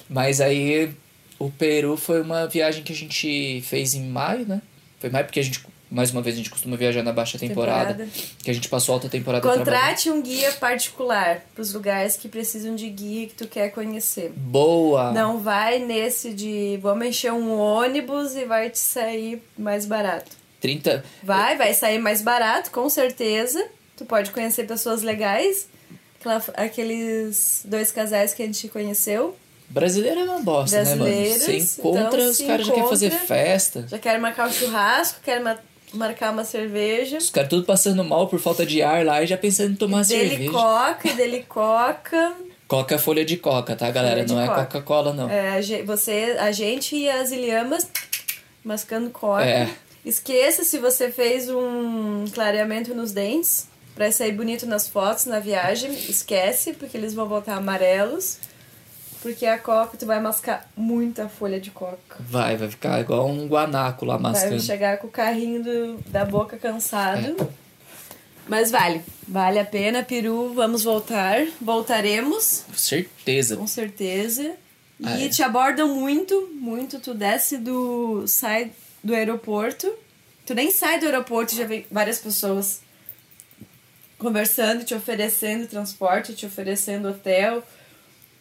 Mas 0.09 0.41
aí 0.41 0.91
o 1.39 1.49
Peru 1.49 1.95
foi 1.95 2.21
uma 2.21 2.45
viagem 2.47 2.83
que 2.83 2.91
a 2.91 2.95
gente 2.95 3.61
fez 3.61 3.93
em 3.93 4.07
maio, 4.07 4.45
né? 4.45 4.61
Foi 4.99 5.09
maio 5.09 5.25
porque 5.25 5.39
a 5.39 5.43
gente, 5.43 5.61
mais 5.89 6.11
uma 6.11 6.21
vez, 6.21 6.35
a 6.35 6.37
gente 6.37 6.49
costuma 6.49 6.75
viajar 6.75 7.01
na 7.03 7.11
baixa 7.13 7.37
temporada. 7.39 7.93
Temporada. 7.93 8.11
Que 8.43 8.51
a 8.51 8.53
gente 8.53 8.67
passou 8.69 8.93
alta 8.93 9.07
temporada. 9.09 9.47
Contrate 9.47 10.09
um 10.09 10.21
guia 10.21 10.51
particular 10.53 11.41
pros 11.55 11.73
lugares 11.73 12.17
que 12.17 12.27
precisam 12.27 12.75
de 12.75 12.89
guia 12.89 13.27
que 13.27 13.33
tu 13.35 13.47
quer 13.47 13.69
conhecer. 13.69 14.31
Boa! 14.35 15.11
Não 15.11 15.39
vai 15.39 15.79
nesse 15.79 16.33
de 16.33 16.77
vamos 16.81 17.07
encher 17.07 17.31
um 17.31 17.57
ônibus 17.57 18.35
e 18.35 18.45
vai 18.45 18.69
te 18.69 18.79
sair 18.79 19.41
mais 19.57 19.85
barato. 19.85 20.31
30. 20.59 21.03
Vai, 21.23 21.55
vai 21.55 21.73
sair 21.73 21.99
mais 21.99 22.21
barato, 22.21 22.71
com 22.71 22.89
certeza. 22.89 23.65
Tu 23.95 24.05
pode 24.05 24.31
conhecer 24.31 24.65
pessoas 24.65 25.01
legais. 25.03 25.67
Aquela- 26.19 26.43
aqueles 26.55 27.61
dois 27.65 27.91
casais 27.91 28.33
que 28.33 28.41
a 28.43 28.45
gente 28.45 28.67
conheceu. 28.67 29.35
Brasileiro 29.69 30.21
é 30.21 30.23
uma 30.23 30.39
bosta, 30.39 30.81
né, 30.83 30.95
mano? 30.95 31.11
Você 31.13 31.57
encontra, 31.57 32.07
então 32.07 32.29
os 32.31 32.37
caras 32.39 32.65
já 32.65 32.73
querem 32.73 32.89
fazer 32.89 33.11
festa. 33.11 33.85
Já 33.89 33.99
querem 33.99 34.21
marcar 34.21 34.47
um 34.47 34.51
churrasco, 34.51 35.19
querem 35.21 35.43
marcar 35.93 36.31
uma 36.31 36.43
cerveja. 36.43 37.17
Os 37.17 37.29
caras 37.29 37.49
tudo 37.49 37.65
passando 37.65 38.03
mal 38.03 38.27
por 38.27 38.39
falta 38.39 38.65
de 38.65 38.81
ar 38.81 39.05
lá 39.05 39.23
e 39.23 39.27
já 39.27 39.37
pensando 39.37 39.71
em 39.71 39.75
tomar 39.75 40.03
Dele 40.05 40.29
cerveja. 40.29 40.51
coca, 40.51 41.13
dele 41.13 41.45
coca. 41.47 42.33
Coca 42.67 42.95
é 42.95 42.97
folha 42.97 43.23
de 43.23 43.37
coca, 43.37 43.75
tá, 43.75 43.89
galera? 43.89 44.25
Não 44.25 44.41
é 44.41 44.47
coca. 44.47 44.65
Coca-Cola, 44.65 45.13
não. 45.13 45.29
É, 45.29 45.61
você, 45.83 46.35
a 46.39 46.51
gente 46.51 46.95
e 46.95 47.09
as 47.09 47.31
ilhamas 47.31 47.87
mascando 48.63 49.09
coca. 49.09 49.45
É. 49.45 49.69
Esqueça 50.05 50.63
se 50.63 50.77
você 50.77 51.11
fez 51.11 51.49
um 51.49 52.25
clareamento 52.33 52.93
nos 52.93 53.11
dentes 53.11 53.67
pra 53.95 54.11
sair 54.11 54.31
bonito 54.33 54.65
nas 54.65 54.87
fotos 54.87 55.25
na 55.25 55.39
viagem. 55.39 55.91
Esquece, 55.91 56.73
porque 56.73 56.97
eles 56.97 57.13
vão 57.13 57.27
voltar 57.27 57.55
amarelos. 57.55 58.37
Porque 59.27 59.45
a 59.45 59.57
coca, 59.59 59.97
tu 59.97 60.05
vai 60.05 60.21
mascar 60.21 60.69
muita 60.75 61.27
folha 61.27 61.59
de 61.59 61.69
coca. 61.69 62.15
Vai, 62.19 62.55
vai 62.55 62.69
ficar 62.69 62.99
igual 63.01 63.27
um 63.27 63.45
guanaco 63.45 64.05
lá 64.05 64.15
Vai 64.15 64.31
mascando. 64.31 64.61
chegar 64.61 64.97
com 64.99 65.07
o 65.07 65.11
carrinho 65.11 65.61
do- 65.61 65.97
da 66.09 66.23
boca 66.23 66.55
cansado. 66.57 67.35
Mas 68.47 68.71
vale. 68.71 69.01
Vale 69.27 69.59
a 69.59 69.65
pena, 69.65 70.01
Peru. 70.03 70.53
Vamos 70.53 70.83
voltar. 70.85 71.45
Voltaremos. 71.59 72.63
Com 72.67 72.73
certeza. 72.77 73.57
Com 73.57 73.67
certeza. 73.67 74.43
E 74.99 75.05
Ah, 75.05 75.19
é. 75.25 75.27
te 75.27 75.43
abordam 75.43 75.93
muito, 75.93 76.49
muito. 76.53 76.97
Tu 76.99 77.13
desce 77.13 77.57
do. 77.57 78.23
sai 78.27 78.71
do 79.03 79.13
aeroporto. 79.13 79.93
Tu 80.45 80.53
nem 80.55 80.71
sai 80.71 80.99
do 81.01 81.05
aeroporto, 81.05 81.53
já 81.53 81.65
vem 81.65 81.85
várias 81.91 82.19
pessoas 82.19 82.79
conversando, 84.17 84.83
te 84.85 84.95
oferecendo 84.95 85.67
transporte, 85.67 86.33
te 86.33 86.45
oferecendo 86.45 87.09
hotel. 87.09 87.61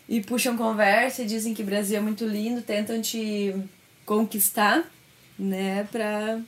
E 0.09 0.20
puxam 0.20 0.57
conversa 0.57 1.22
e 1.22 1.26
dizem 1.26 1.52
que 1.52 1.62
o 1.62 1.66
Brasil 1.66 1.96
é 1.96 2.00
muito 2.00 2.24
lindo, 2.24 2.62
tentam 2.62 3.00
te 3.02 3.54
conquistar, 4.04 4.84
né? 5.38 5.86
Pra. 5.90 6.38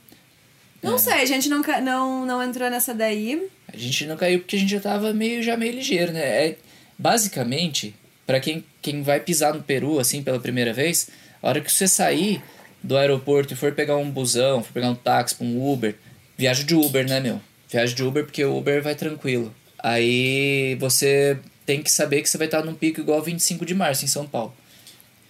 Não 0.81 0.95
É. 0.95 0.97
sei, 0.97 1.13
a 1.15 1.25
gente 1.25 1.49
não, 1.49 1.61
não, 1.83 2.25
não 2.25 2.41
entrou 2.43 2.69
nessa 2.69 2.93
daí. 2.93 3.49
A 3.71 3.75
gente 3.75 4.05
não 4.05 4.15
caiu 4.15 4.39
porque 4.39 4.55
a 4.55 4.59
gente 4.59 4.69
já 4.71 4.79
tava 4.79 5.13
meio, 5.13 5.43
já 5.43 5.57
meio 5.57 5.73
ligeiro, 5.73 6.13
né? 6.13 6.21
É, 6.21 6.57
basicamente, 6.97 7.93
pra 8.25 8.39
quem, 8.39 8.63
quem 8.81 9.01
vai 9.03 9.19
pisar 9.19 9.53
no 9.53 9.61
Peru, 9.61 9.99
assim, 9.99 10.23
pela 10.23 10.39
primeira 10.39 10.71
vez, 10.73 11.09
a 11.41 11.49
hora 11.49 11.59
que 11.61 11.71
você 11.71 11.87
sair 11.87 12.41
do 12.81 12.95
aeroporto 12.97 13.53
e 13.53 13.57
for 13.57 13.73
pegar 13.73 13.97
um 13.97 14.09
busão, 14.09 14.63
for 14.63 14.71
pegar 14.71 14.89
um 14.89 14.95
táxi, 14.95 15.35
um 15.41 15.69
Uber, 15.69 15.95
viaja 16.37 16.63
de 16.63 16.73
Uber, 16.75 17.07
né, 17.09 17.19
meu? 17.19 17.41
Viaja 17.69 17.93
de 17.93 18.03
Uber 18.03 18.23
porque 18.23 18.43
o 18.45 18.57
Uber 18.57 18.81
vai 18.81 18.95
tranquilo. 18.95 19.53
Aí 19.77 20.75
você 20.79 21.37
tem 21.69 21.83
que 21.83 21.91
saber 21.91 22.23
que 22.23 22.27
você 22.29 22.35
vai 22.35 22.47
estar 22.47 22.63
num 22.65 22.73
pico 22.73 22.99
igual 22.99 23.21
25 23.21 23.63
de 23.63 23.75
março 23.75 24.03
em 24.03 24.07
São 24.07 24.25
Paulo. 24.25 24.51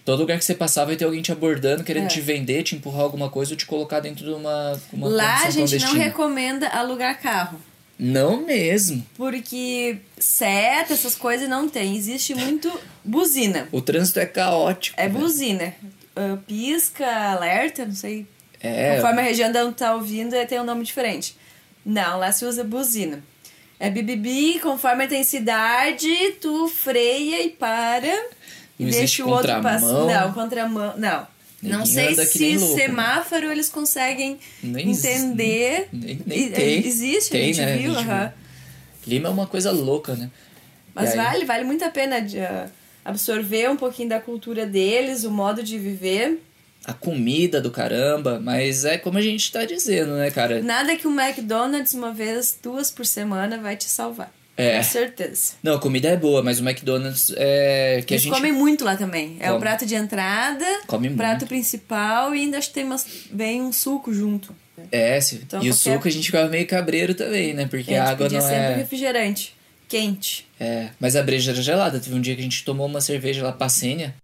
Todo 0.06 0.20
lugar 0.20 0.38
que 0.38 0.44
você 0.46 0.54
passar 0.54 0.86
vai 0.86 0.96
ter 0.96 1.04
alguém 1.04 1.20
te 1.20 1.30
abordando, 1.30 1.84
querendo 1.84 2.06
É. 2.06 2.08
te 2.08 2.18
vender, 2.22 2.62
te 2.62 2.74
empurrar 2.74 3.02
alguma 3.02 3.28
coisa 3.28 3.52
ou 3.52 3.58
te 3.58 3.66
colocar 3.66 4.00
dentro 4.00 4.24
de 4.24 4.30
uma, 4.30 4.80
uma 4.90 5.06
Lá 5.06 5.42
a 5.44 5.50
gente 5.50 5.78
não 5.78 5.92
recomenda 5.92 6.66
alugar 6.68 7.20
carro. 7.20 7.60
Não 7.98 8.42
mesmo. 8.46 9.06
Porque 9.18 9.98
seta, 10.18 10.94
essas 10.94 11.14
coisas 11.14 11.46
não 11.46 11.68
tem. 11.68 11.94
Existe 11.94 12.34
muito 12.34 12.72
buzina. 13.04 13.68
O 13.70 13.82
trânsito 13.82 14.18
é 14.18 14.24
caótico. 14.24 14.98
É 14.98 15.08
velho. 15.10 15.20
buzina. 15.20 15.74
Ah, 16.16 16.38
pisca, 16.46 17.06
alerta, 17.06 17.84
não 17.84 17.94
sei. 17.94 18.26
É. 18.62 18.96
Conforme 18.96 19.20
a 19.20 19.24
região 19.24 19.52
de 19.52 19.58
onde 19.58 19.74
tá 19.74 19.94
ouvindo, 19.94 20.34
tem 20.46 20.58
um 20.58 20.64
nome 20.64 20.84
diferente. 20.84 21.36
Não, 21.84 22.18
lá 22.18 22.32
se 22.32 22.46
usa 22.46 22.64
buzina. 22.64 23.22
É 23.80 23.88
bibibi, 23.88 24.60
conforme 24.60 25.04
a 25.04 25.06
intensidade, 25.06 26.08
tu 26.40 26.68
freia 26.68 27.42
e 27.42 27.48
para. 27.48 28.06
E 28.78 28.84
Não 28.84 28.90
deixa 28.90 29.24
o 29.24 29.28
outro 29.30 29.60
passar. 29.62 29.86
Não, 30.04 30.32
contramão. 30.34 30.94
Não. 30.98 31.26
Não 31.62 31.78
Ninguém 31.80 31.86
sei 31.86 32.08
anda 32.12 32.26
que 32.26 32.38
se 32.38 32.56
louco, 32.56 32.74
né? 32.76 32.82
semáforo 32.82 33.50
eles 33.52 33.68
conseguem 33.68 34.38
Nem 34.62 34.90
entender. 34.92 35.88
Nem, 35.92 36.20
nem 36.26 36.38
E- 36.46 36.50
tem. 36.50 36.86
Existe, 36.86 37.30
tem, 37.30 37.42
a 37.42 37.46
gente 37.46 37.60
né? 37.60 37.76
viu, 37.76 37.90
A 37.92 37.94
gente 37.98 38.08
aham. 38.08 38.32
Lima 39.06 39.28
é 39.28 39.32
uma 39.32 39.46
coisa 39.46 39.70
louca, 39.70 40.14
né? 40.14 40.30
Mas 40.94 41.14
vale, 41.14 41.44
vale 41.44 41.64
muito 41.64 41.84
a 41.84 41.90
pena 41.90 42.16
ah, 42.18 42.66
absorver 43.04 43.68
um 43.70 43.76
pouquinho 43.76 44.08
da 44.10 44.20
cultura 44.20 44.66
deles, 44.66 45.24
o 45.24 45.30
modo 45.30 45.62
de 45.62 45.78
viver. 45.78 46.38
A 46.84 46.92
comida 46.94 47.60
do 47.60 47.70
caramba, 47.70 48.40
mas 48.42 48.84
é 48.84 48.96
como 48.98 49.18
a 49.18 49.22
gente 49.22 49.52
tá 49.52 49.64
dizendo, 49.64 50.12
né, 50.16 50.30
cara? 50.30 50.62
Nada 50.62 50.96
que 50.96 51.06
um 51.06 51.20
McDonald's 51.20 51.92
uma 51.94 52.12
vez, 52.12 52.58
duas 52.62 52.90
por 52.90 53.04
semana 53.06 53.58
vai 53.58 53.76
te 53.76 53.84
salvar. 53.84 54.32
É. 54.56 54.76
Com 54.78 54.82
certeza. 54.82 55.52
Não, 55.62 55.74
a 55.76 55.78
comida 55.78 56.08
é 56.08 56.16
boa, 56.16 56.42
mas 56.42 56.58
o 56.60 56.62
McDonald's 56.62 57.32
é 57.36 58.02
que 58.06 58.12
Eles 58.14 58.22
a 58.22 58.24
gente 58.24 58.34
comem 58.34 58.52
muito 58.52 58.84
lá 58.84 58.94
também. 58.96 59.36
É 59.40 59.48
o 59.50 59.54
Come. 59.54 59.60
prato 59.60 59.86
de 59.86 59.94
entrada, 59.94 60.64
Come 60.86 61.08
muito. 61.08 61.16
prato 61.18 61.46
principal 61.46 62.34
e 62.34 62.40
ainda 62.40 62.58
acho 62.58 62.68
que 62.68 62.74
tem 62.74 62.84
umas, 62.84 63.06
vem 63.32 63.62
um 63.62 63.72
suco 63.72 64.12
junto. 64.12 64.54
é, 64.92 65.18
se- 65.20 65.36
Então, 65.36 65.62
e 65.62 65.70
o 65.70 65.74
qualquer- 65.74 65.92
suco 65.94 66.08
a 66.08 66.10
gente 66.10 66.26
ficava 66.26 66.48
meio 66.48 66.66
cabreiro 66.66 67.14
também, 67.14 67.54
né? 67.54 67.66
Porque 67.66 67.94
a 67.94 68.00
gente 68.04 68.10
água 68.12 68.28
não 68.28 68.40
sempre 68.40 68.56
é... 68.56 68.74
refrigerante, 68.76 69.54
quente. 69.88 70.46
é. 70.58 70.88
Mas 70.98 71.16
a 71.16 71.22
breja 71.22 71.52
era 71.52 71.62
gelada. 71.62 71.98
Teve 72.00 72.14
um 72.16 72.20
dia 72.20 72.34
que 72.34 72.40
a 72.40 72.44
gente 72.44 72.64
tomou 72.64 72.86
uma 72.86 73.00
cerveja 73.00 73.42
lá, 73.42 73.52
Passênia. 73.52 74.14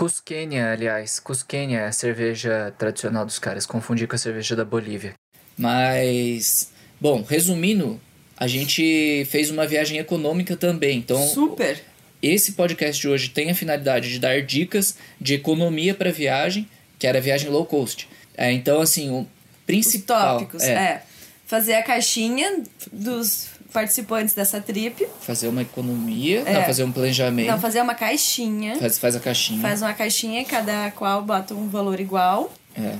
Cusquênia, 0.00 0.72
aliás. 0.72 1.20
Cusquênia 1.20 1.80
é 1.80 1.86
a 1.86 1.92
cerveja 1.92 2.72
tradicional 2.78 3.26
dos 3.26 3.38
caras. 3.38 3.66
Confundi 3.66 4.06
com 4.06 4.14
a 4.14 4.18
cerveja 4.18 4.56
da 4.56 4.64
Bolívia. 4.64 5.12
Mas, 5.58 6.70
bom, 6.98 7.22
resumindo, 7.22 8.00
a 8.34 8.46
gente 8.46 9.26
fez 9.28 9.50
uma 9.50 9.66
viagem 9.66 9.98
econômica 9.98 10.56
também. 10.56 10.96
Então, 10.96 11.22
Super. 11.28 11.78
esse 12.22 12.52
podcast 12.52 12.98
de 12.98 13.08
hoje 13.08 13.28
tem 13.28 13.50
a 13.50 13.54
finalidade 13.54 14.10
de 14.10 14.18
dar 14.18 14.40
dicas 14.40 14.96
de 15.20 15.34
economia 15.34 15.94
para 15.94 16.10
viagem, 16.10 16.66
que 16.98 17.06
era 17.06 17.20
viagem 17.20 17.50
low 17.50 17.66
cost. 17.66 18.08
É, 18.34 18.50
então, 18.50 18.80
assim, 18.80 19.10
o 19.10 19.20
Os 19.20 19.26
principal 19.66 20.38
tópicos. 20.38 20.62
é, 20.62 20.72
É. 20.72 21.02
Fazer 21.44 21.74
a 21.74 21.82
caixinha 21.82 22.62
dos 22.90 23.49
participantes 23.72 24.34
dessa 24.34 24.60
trip. 24.60 25.06
fazer 25.20 25.48
uma 25.48 25.62
economia, 25.62 26.40
É. 26.46 26.54
não, 26.54 26.64
fazer 26.64 26.84
um 26.84 26.92
planejamento, 26.92 27.46
Não, 27.50 27.60
fazer 27.60 27.80
uma 27.80 27.94
caixinha. 27.94 28.76
faz, 28.78 28.98
faz 28.98 29.16
a 29.16 29.20
caixinha. 29.20 29.60
Faz 29.60 29.82
uma 29.82 29.92
caixinha, 29.94 30.44
cada 30.44 30.90
qual 30.92 31.22
bota 31.22 31.54
um 31.54 31.68
valor 31.68 31.98
igual. 32.00 32.52
É. 32.76 32.96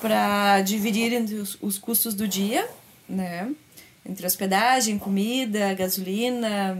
para 0.00 0.60
dividir 0.60 1.10
entre 1.12 1.36
os, 1.36 1.56
os 1.60 1.78
custos 1.78 2.14
do 2.14 2.28
dia, 2.28 2.68
né? 3.08 3.48
Entre 4.08 4.26
hospedagem, 4.26 4.98
comida, 4.98 5.72
gasolina, 5.74 6.78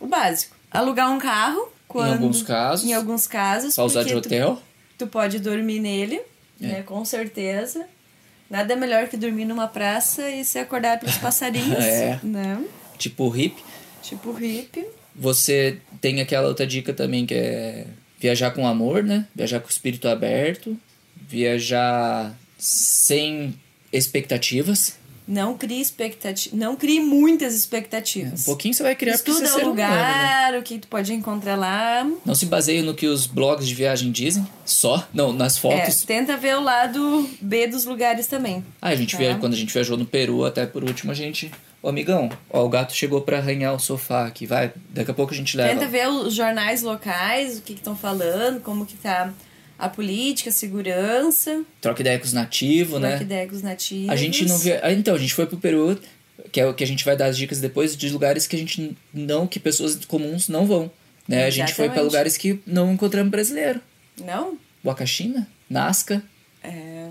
o 0.00 0.06
básico. 0.06 0.56
Alugar 0.70 1.10
um 1.12 1.18
carro, 1.18 1.68
quando, 1.86 2.12
alguns 2.14 2.42
casos. 2.42 2.88
Em 2.88 2.94
alguns 2.94 3.26
casos. 3.26 3.74
Pra 3.74 3.84
usar 3.84 4.02
de 4.02 4.14
porque 4.14 4.28
tu- 4.28 4.34
hotel. 4.34 4.62
Tu, 4.98 5.06
pode 5.06 5.38
dormir 5.38 5.78
nele, 5.78 6.20
É. 6.60 6.66
né? 6.66 6.82
Com 6.82 7.04
certeza. 7.04 7.86
Nada 8.52 8.76
melhor 8.76 9.08
que 9.08 9.16
dormir 9.16 9.46
numa 9.46 9.66
praça 9.66 10.28
e 10.30 10.44
se 10.44 10.58
acordar 10.58 11.00
pelos 11.00 11.16
passarinhos, 11.26 11.82
É. 11.82 12.20
né? 12.22 12.62
Tipo 12.98 13.34
hip. 13.34 13.56
Tipo 14.02 14.30
hippie. 14.32 14.84
Você 15.16 15.78
tem 16.02 16.20
aquela 16.20 16.48
outra 16.48 16.66
dica 16.66 16.92
também 16.92 17.24
que 17.24 17.32
é 17.34 17.86
viajar 18.20 18.50
com 18.50 18.66
amor, 18.66 19.02
né? 19.02 19.26
Viajar 19.34 19.58
com 19.60 19.68
o 19.68 19.70
espírito 19.70 20.06
aberto. 20.06 20.76
Viajar 21.16 22.34
sem 22.58 23.54
expectativas. 23.90 24.98
Não 25.26 25.56
crie 25.56 25.80
expectativas. 25.80 26.58
Não 26.58 26.74
crie 26.74 26.98
muitas 27.00 27.54
Um 27.54 27.56
expectativas. 27.56 28.44
pouquinho 28.44 28.74
você 28.74 28.82
vai 28.82 28.94
criar 28.96 29.16
porque 29.18 29.30
Estuda 29.30 29.48
você 29.48 29.52
é 29.52 29.56
o 29.56 29.58
ser 29.60 29.64
humano, 29.70 29.76
né? 29.76 29.86
lugar, 30.48 30.58
o 30.58 30.62
que 30.62 30.78
tu 30.78 30.88
pode 30.88 31.12
encontrar 31.12 31.56
lá. 31.56 32.06
Não 32.24 32.34
se 32.34 32.46
baseie 32.46 32.82
no 32.82 32.92
que 32.94 33.06
os 33.06 33.26
blogs 33.26 33.66
de 33.68 33.74
viagem 33.74 34.10
dizem, 34.10 34.46
só. 34.64 35.06
Não, 35.14 35.32
nas 35.32 35.56
É, 35.56 35.60
fotos. 35.60 36.02
tenta 36.04 36.36
ver 36.36 36.56
o 36.56 36.60
lado 36.60 37.28
B 37.40 37.66
dos 37.68 37.84
lugares 37.84 38.26
também. 38.26 38.64
Ah, 38.80 38.88
a 38.88 38.94
gente 38.96 39.16
Tá. 39.16 39.36
quando 39.38 39.52
a 39.54 39.56
gente 39.56 39.72
viajou 39.72 39.96
no 39.96 40.04
Peru, 40.04 40.44
até 40.44 40.66
por 40.66 40.82
último, 40.84 41.12
a 41.12 41.14
gente. 41.14 41.50
Ô, 41.80 41.88
amigão, 41.88 42.28
ó, 42.50 42.64
o 42.64 42.68
gato 42.68 42.94
chegou 42.94 43.20
pra 43.22 43.38
arranhar 43.38 43.74
o 43.74 43.78
sofá 43.78 44.26
aqui, 44.26 44.46
vai. 44.46 44.72
Daqui 44.90 45.10
a 45.10 45.14
pouco 45.14 45.32
a 45.32 45.36
gente 45.36 45.56
leva. 45.56 45.72
Tenta 45.74 45.86
ver 45.88 46.08
os 46.08 46.32
jornais 46.34 46.82
locais, 46.82 47.58
o 47.58 47.62
que 47.62 47.72
estão 47.72 47.96
falando, 47.96 48.60
como 48.60 48.86
que 48.86 48.96
tá 48.96 49.32
a 49.78 49.88
política, 49.88 50.50
a 50.50 50.52
segurança, 50.52 51.64
Troca 51.80 52.00
ideia 52.00 52.18
com 52.18 52.24
os 52.24 52.32
nativos, 52.32 53.00
né? 53.00 53.10
troca 53.10 53.24
ideia 53.24 53.46
com 53.48 53.54
os 53.54 53.62
nativos. 53.62 54.10
A 54.10 54.16
gente 54.16 54.44
não 54.46 54.58
via. 54.58 54.80
Ah, 54.82 54.92
então, 54.92 55.14
a 55.14 55.18
gente 55.18 55.34
foi 55.34 55.46
pro 55.46 55.58
Peru, 55.58 55.98
que 56.50 56.60
é 56.60 56.66
o 56.66 56.74
que 56.74 56.84
a 56.84 56.86
gente 56.86 57.04
vai 57.04 57.16
dar 57.16 57.26
as 57.26 57.36
dicas 57.36 57.60
depois 57.60 57.96
de 57.96 58.08
lugares 58.10 58.46
que 58.46 58.56
a 58.56 58.58
gente 58.58 58.96
não, 59.12 59.46
que 59.46 59.58
pessoas 59.58 59.96
comuns 60.04 60.48
não 60.48 60.66
vão. 60.66 60.90
Né? 61.26 61.44
A 61.46 61.50
gente 61.50 61.74
foi 61.74 61.86
Exatamente. 61.86 62.10
lugares 62.10 62.36
que 62.36 62.60
não 62.66 62.92
encontramos 62.92 63.30
brasileiro. 63.30 63.80
Não? 64.24 64.58
Wakachina, 64.84 65.48
Nazca. 65.70 66.22
É... 66.62 67.08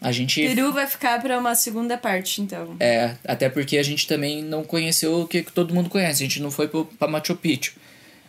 A 0.00 0.12
gente. 0.12 0.40
Peru 0.40 0.72
vai 0.72 0.86
ficar 0.86 1.20
pra 1.20 1.38
uma 1.38 1.54
segunda 1.54 1.96
parte, 1.96 2.40
então. 2.40 2.76
É, 2.78 3.16
até 3.24 3.48
porque 3.48 3.78
a 3.78 3.82
gente 3.82 4.06
também 4.06 4.42
não 4.42 4.62
conheceu 4.62 5.22
o 5.22 5.26
que 5.26 5.42
todo 5.42 5.74
mundo 5.74 5.88
conhece. 5.88 6.22
A 6.22 6.26
gente 6.26 6.40
não 6.40 6.50
foi 6.50 6.68
pro, 6.68 6.84
pra 6.84 7.08
Machu 7.08 7.34
Picchu. 7.34 7.74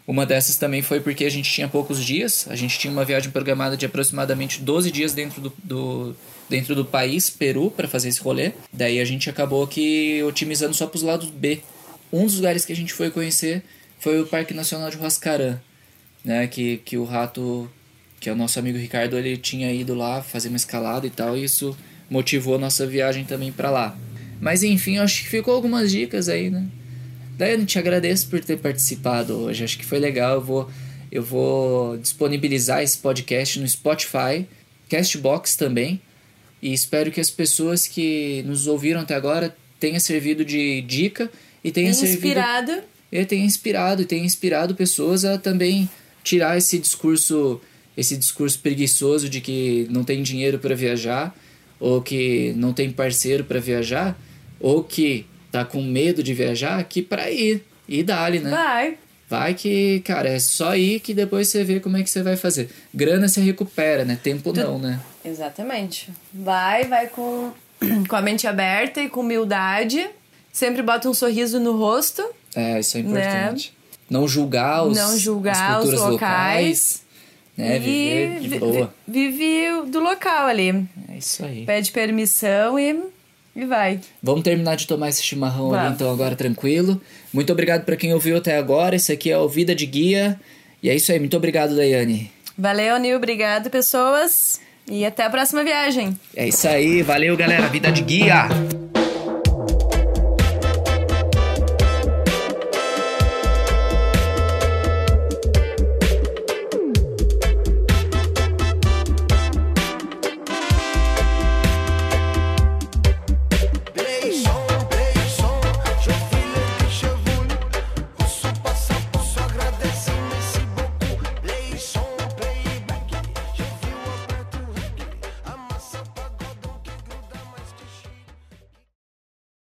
Uma 0.07 0.25
dessas 0.25 0.55
também 0.55 0.81
foi 0.81 1.01
porque 1.01 1.25
a 1.25 1.29
gente 1.29 1.51
tinha 1.51 1.67
poucos 1.67 2.01
dias. 2.03 2.47
A 2.49 2.55
gente 2.55 2.79
tinha 2.79 2.91
uma 2.91 3.03
viagem 3.03 3.29
programada 3.29 3.75
de 3.75 3.85
aproximadamente 3.85 4.61
12 4.61 4.89
dias 4.89 5.13
dentro 5.13 5.41
do, 5.41 5.53
do- 5.61 6.15
dentro 6.49 6.73
do 6.73 6.85
país, 6.85 7.29
Peru, 7.29 7.69
para 7.69 7.89
fazer 7.89 8.07
esse 8.07 8.21
rolê. 8.21 8.53
Daí 8.71 9.01
a 9.01 9.05
gente 9.05 9.29
acabou 9.29 9.67
que 9.67 10.23
otimizando 10.23 10.73
só 10.73 10.87
pros 10.87 11.03
lados 11.03 11.29
B. 11.29 11.59
Um 12.11 12.23
dos 12.25 12.35
lugares 12.37 12.65
que 12.65 12.71
a 12.71 12.75
gente 12.75 12.93
foi 12.93 13.11
conhecer 13.11 13.61
foi 13.99 14.21
o 14.21 14.25
Parque 14.25 14.53
Nacional 14.53 14.89
de 14.89 14.95
Huascarán, 14.97 15.57
né? 16.23 16.47
Que, 16.47 16.77
que 16.77 16.97
o 16.97 17.03
rato, 17.03 17.69
que 18.21 18.29
é 18.29 18.31
o 18.31 18.35
nosso 18.35 18.57
amigo 18.59 18.77
Ricardo, 18.77 19.17
ele 19.17 19.35
tinha 19.35 19.73
ido 19.73 19.93
lá 19.93 20.21
fazer 20.21 20.47
uma 20.47 20.55
escalada 20.55 21.05
e 21.05 21.09
tal, 21.09 21.35
e 21.37 21.43
isso 21.43 21.77
motivou 22.09 22.55
a 22.55 22.57
nossa 22.57 22.87
viagem 22.87 23.25
também 23.25 23.51
para 23.51 23.69
lá. 23.69 23.97
Mas 24.39 24.63
enfim, 24.63 24.99
acho 24.99 25.23
que 25.23 25.27
ficou 25.29 25.53
algumas 25.53 25.91
dicas 25.91 26.29
aí, 26.29 26.49
né? 26.49 26.65
Daiane, 27.37 27.65
te 27.67 27.77
agradeço 27.77 28.27
por 28.29 28.43
ter 28.43 28.57
participado 28.57 29.35
hoje. 29.35 29.63
Acho 29.63 29.77
que 29.77 29.85
foi 29.85 29.99
legal. 29.99 30.35
Eu 30.35 30.41
vou, 30.41 30.69
eu 31.11 31.21
vou 31.21 31.95
disponibilizar 31.97 32.81
esse 32.81 32.97
podcast 32.97 33.59
no 33.59 33.67
Spotify, 33.67 34.47
Castbox 34.89 35.55
também. 35.55 36.01
E 36.59 36.73
espero 36.73 37.11
que 37.11 37.21
as 37.21 37.29
pessoas 37.29 37.85
que 37.85 38.41
nos 38.47 38.65
ouviram 38.65 39.01
até 39.01 39.13
agora 39.13 39.55
tenha 39.79 39.99
servido 39.99 40.43
de 40.43 40.81
dica 40.81 41.29
e 41.63 41.71
tenha 41.71 41.93
servido 41.93 42.25
Inspirado. 42.25 42.83
ele 43.11 43.25
tem 43.25 43.45
inspirado 43.45 44.01
e 44.01 44.05
tem 44.05 44.25
inspirado 44.25 44.73
pessoas 44.73 45.23
a 45.23 45.37
também 45.37 45.87
tirar 46.23 46.57
esse 46.57 46.79
discurso 46.79 47.61
esse 47.95 48.17
discurso 48.17 48.59
preguiçoso 48.59 49.29
de 49.29 49.41
que 49.41 49.87
não 49.91 50.03
tem 50.03 50.23
dinheiro 50.23 50.57
para 50.57 50.75
viajar 50.75 51.35
ou 51.79 52.01
que 52.01 52.53
não 52.55 52.73
tem 52.73 52.91
parceiro 52.91 53.43
para 53.43 53.59
viajar 53.59 54.19
ou 54.59 54.83
que 54.83 55.25
tá 55.63 55.65
com 55.65 55.81
medo 55.81 56.21
de 56.23 56.33
viajar 56.33 56.83
que 56.83 57.01
para 57.01 57.29
ir 57.31 57.63
e 57.87 58.03
dali, 58.03 58.39
né? 58.39 58.49
Vai. 58.49 58.97
Vai 59.29 59.53
que, 59.53 59.99
cara, 60.05 60.29
é 60.29 60.39
só 60.39 60.75
ir 60.75 60.99
que 61.01 61.13
depois 61.13 61.49
você 61.49 61.63
vê 61.63 61.79
como 61.81 61.97
é 61.97 62.03
que 62.03 62.09
você 62.09 62.23
vai 62.23 62.37
fazer. 62.37 62.69
Grana 62.93 63.27
se 63.27 63.41
recupera, 63.41 64.05
né? 64.05 64.17
Tempo 64.21 64.53
não, 64.53 64.79
né? 64.79 64.99
Exatamente. 65.25 66.09
Vai, 66.33 66.85
vai 66.85 67.07
com, 67.07 67.51
com 68.07 68.15
a 68.15 68.21
mente 68.21 68.47
aberta 68.47 69.01
e 69.01 69.09
com 69.09 69.19
humildade. 69.21 70.07
Sempre 70.51 70.81
bota 70.81 71.09
um 71.09 71.13
sorriso 71.13 71.59
no 71.59 71.77
rosto. 71.77 72.25
É, 72.55 72.79
isso 72.79 72.97
é 72.97 73.01
importante. 73.01 73.73
Não 74.09 74.25
julgar 74.27 74.85
os 74.85 74.95
Né? 74.95 75.03
não 75.03 75.17
julgar 75.17 75.79
os 75.79 75.89
culturas 75.89 76.09
locais. 76.11 77.01
né? 77.57 77.75
e 77.75 77.79
Viver 77.79 78.39
de 78.39 78.59
boa. 78.59 78.93
vi- 79.05 79.29
Vive 79.31 79.89
do 79.91 79.99
local 79.99 80.47
ali. 80.47 80.69
É 81.09 81.17
isso 81.17 81.43
aí. 81.43 81.65
Pede 81.65 81.91
permissão 81.91 82.79
e, 82.79 82.97
e 83.57 83.65
vai. 83.65 83.99
Vamos 84.21 84.43
terminar 84.43 84.75
de 84.75 84.85
tomar 84.85 85.09
esse 85.09 85.23
chimarrão 85.23 85.73
ali 85.73 85.91
então 85.91 86.11
agora 86.11 86.35
tranquilo. 86.35 87.01
Muito 87.33 87.51
obrigado 87.51 87.83
para 87.83 87.95
quem 87.95 88.13
ouviu 88.13 88.37
até 88.37 88.55
agora. 88.55 88.95
Esse 88.95 89.11
aqui 89.11 89.31
é 89.31 89.37
o 89.37 89.49
Vida 89.49 89.73
de 89.73 89.87
Guia. 89.87 90.39
E 90.81 90.89
é 90.89 90.95
isso 90.95 91.11
aí. 91.11 91.19
Muito 91.19 91.35
obrigado, 91.35 91.75
Daiane. 91.75 92.31
Valeu, 92.55 92.97
Nil. 92.99 93.17
Obrigado, 93.17 93.71
pessoas. 93.71 94.61
E 94.89 95.03
até 95.03 95.25
a 95.25 95.29
próxima 95.29 95.63
viagem. 95.63 96.17
É 96.35 96.47
isso 96.47 96.67
aí. 96.67 97.01
Valeu, 97.01 97.35
galera. 97.35 97.67
Vida 97.67 97.91
de 97.91 98.03
Guia. 98.03 98.47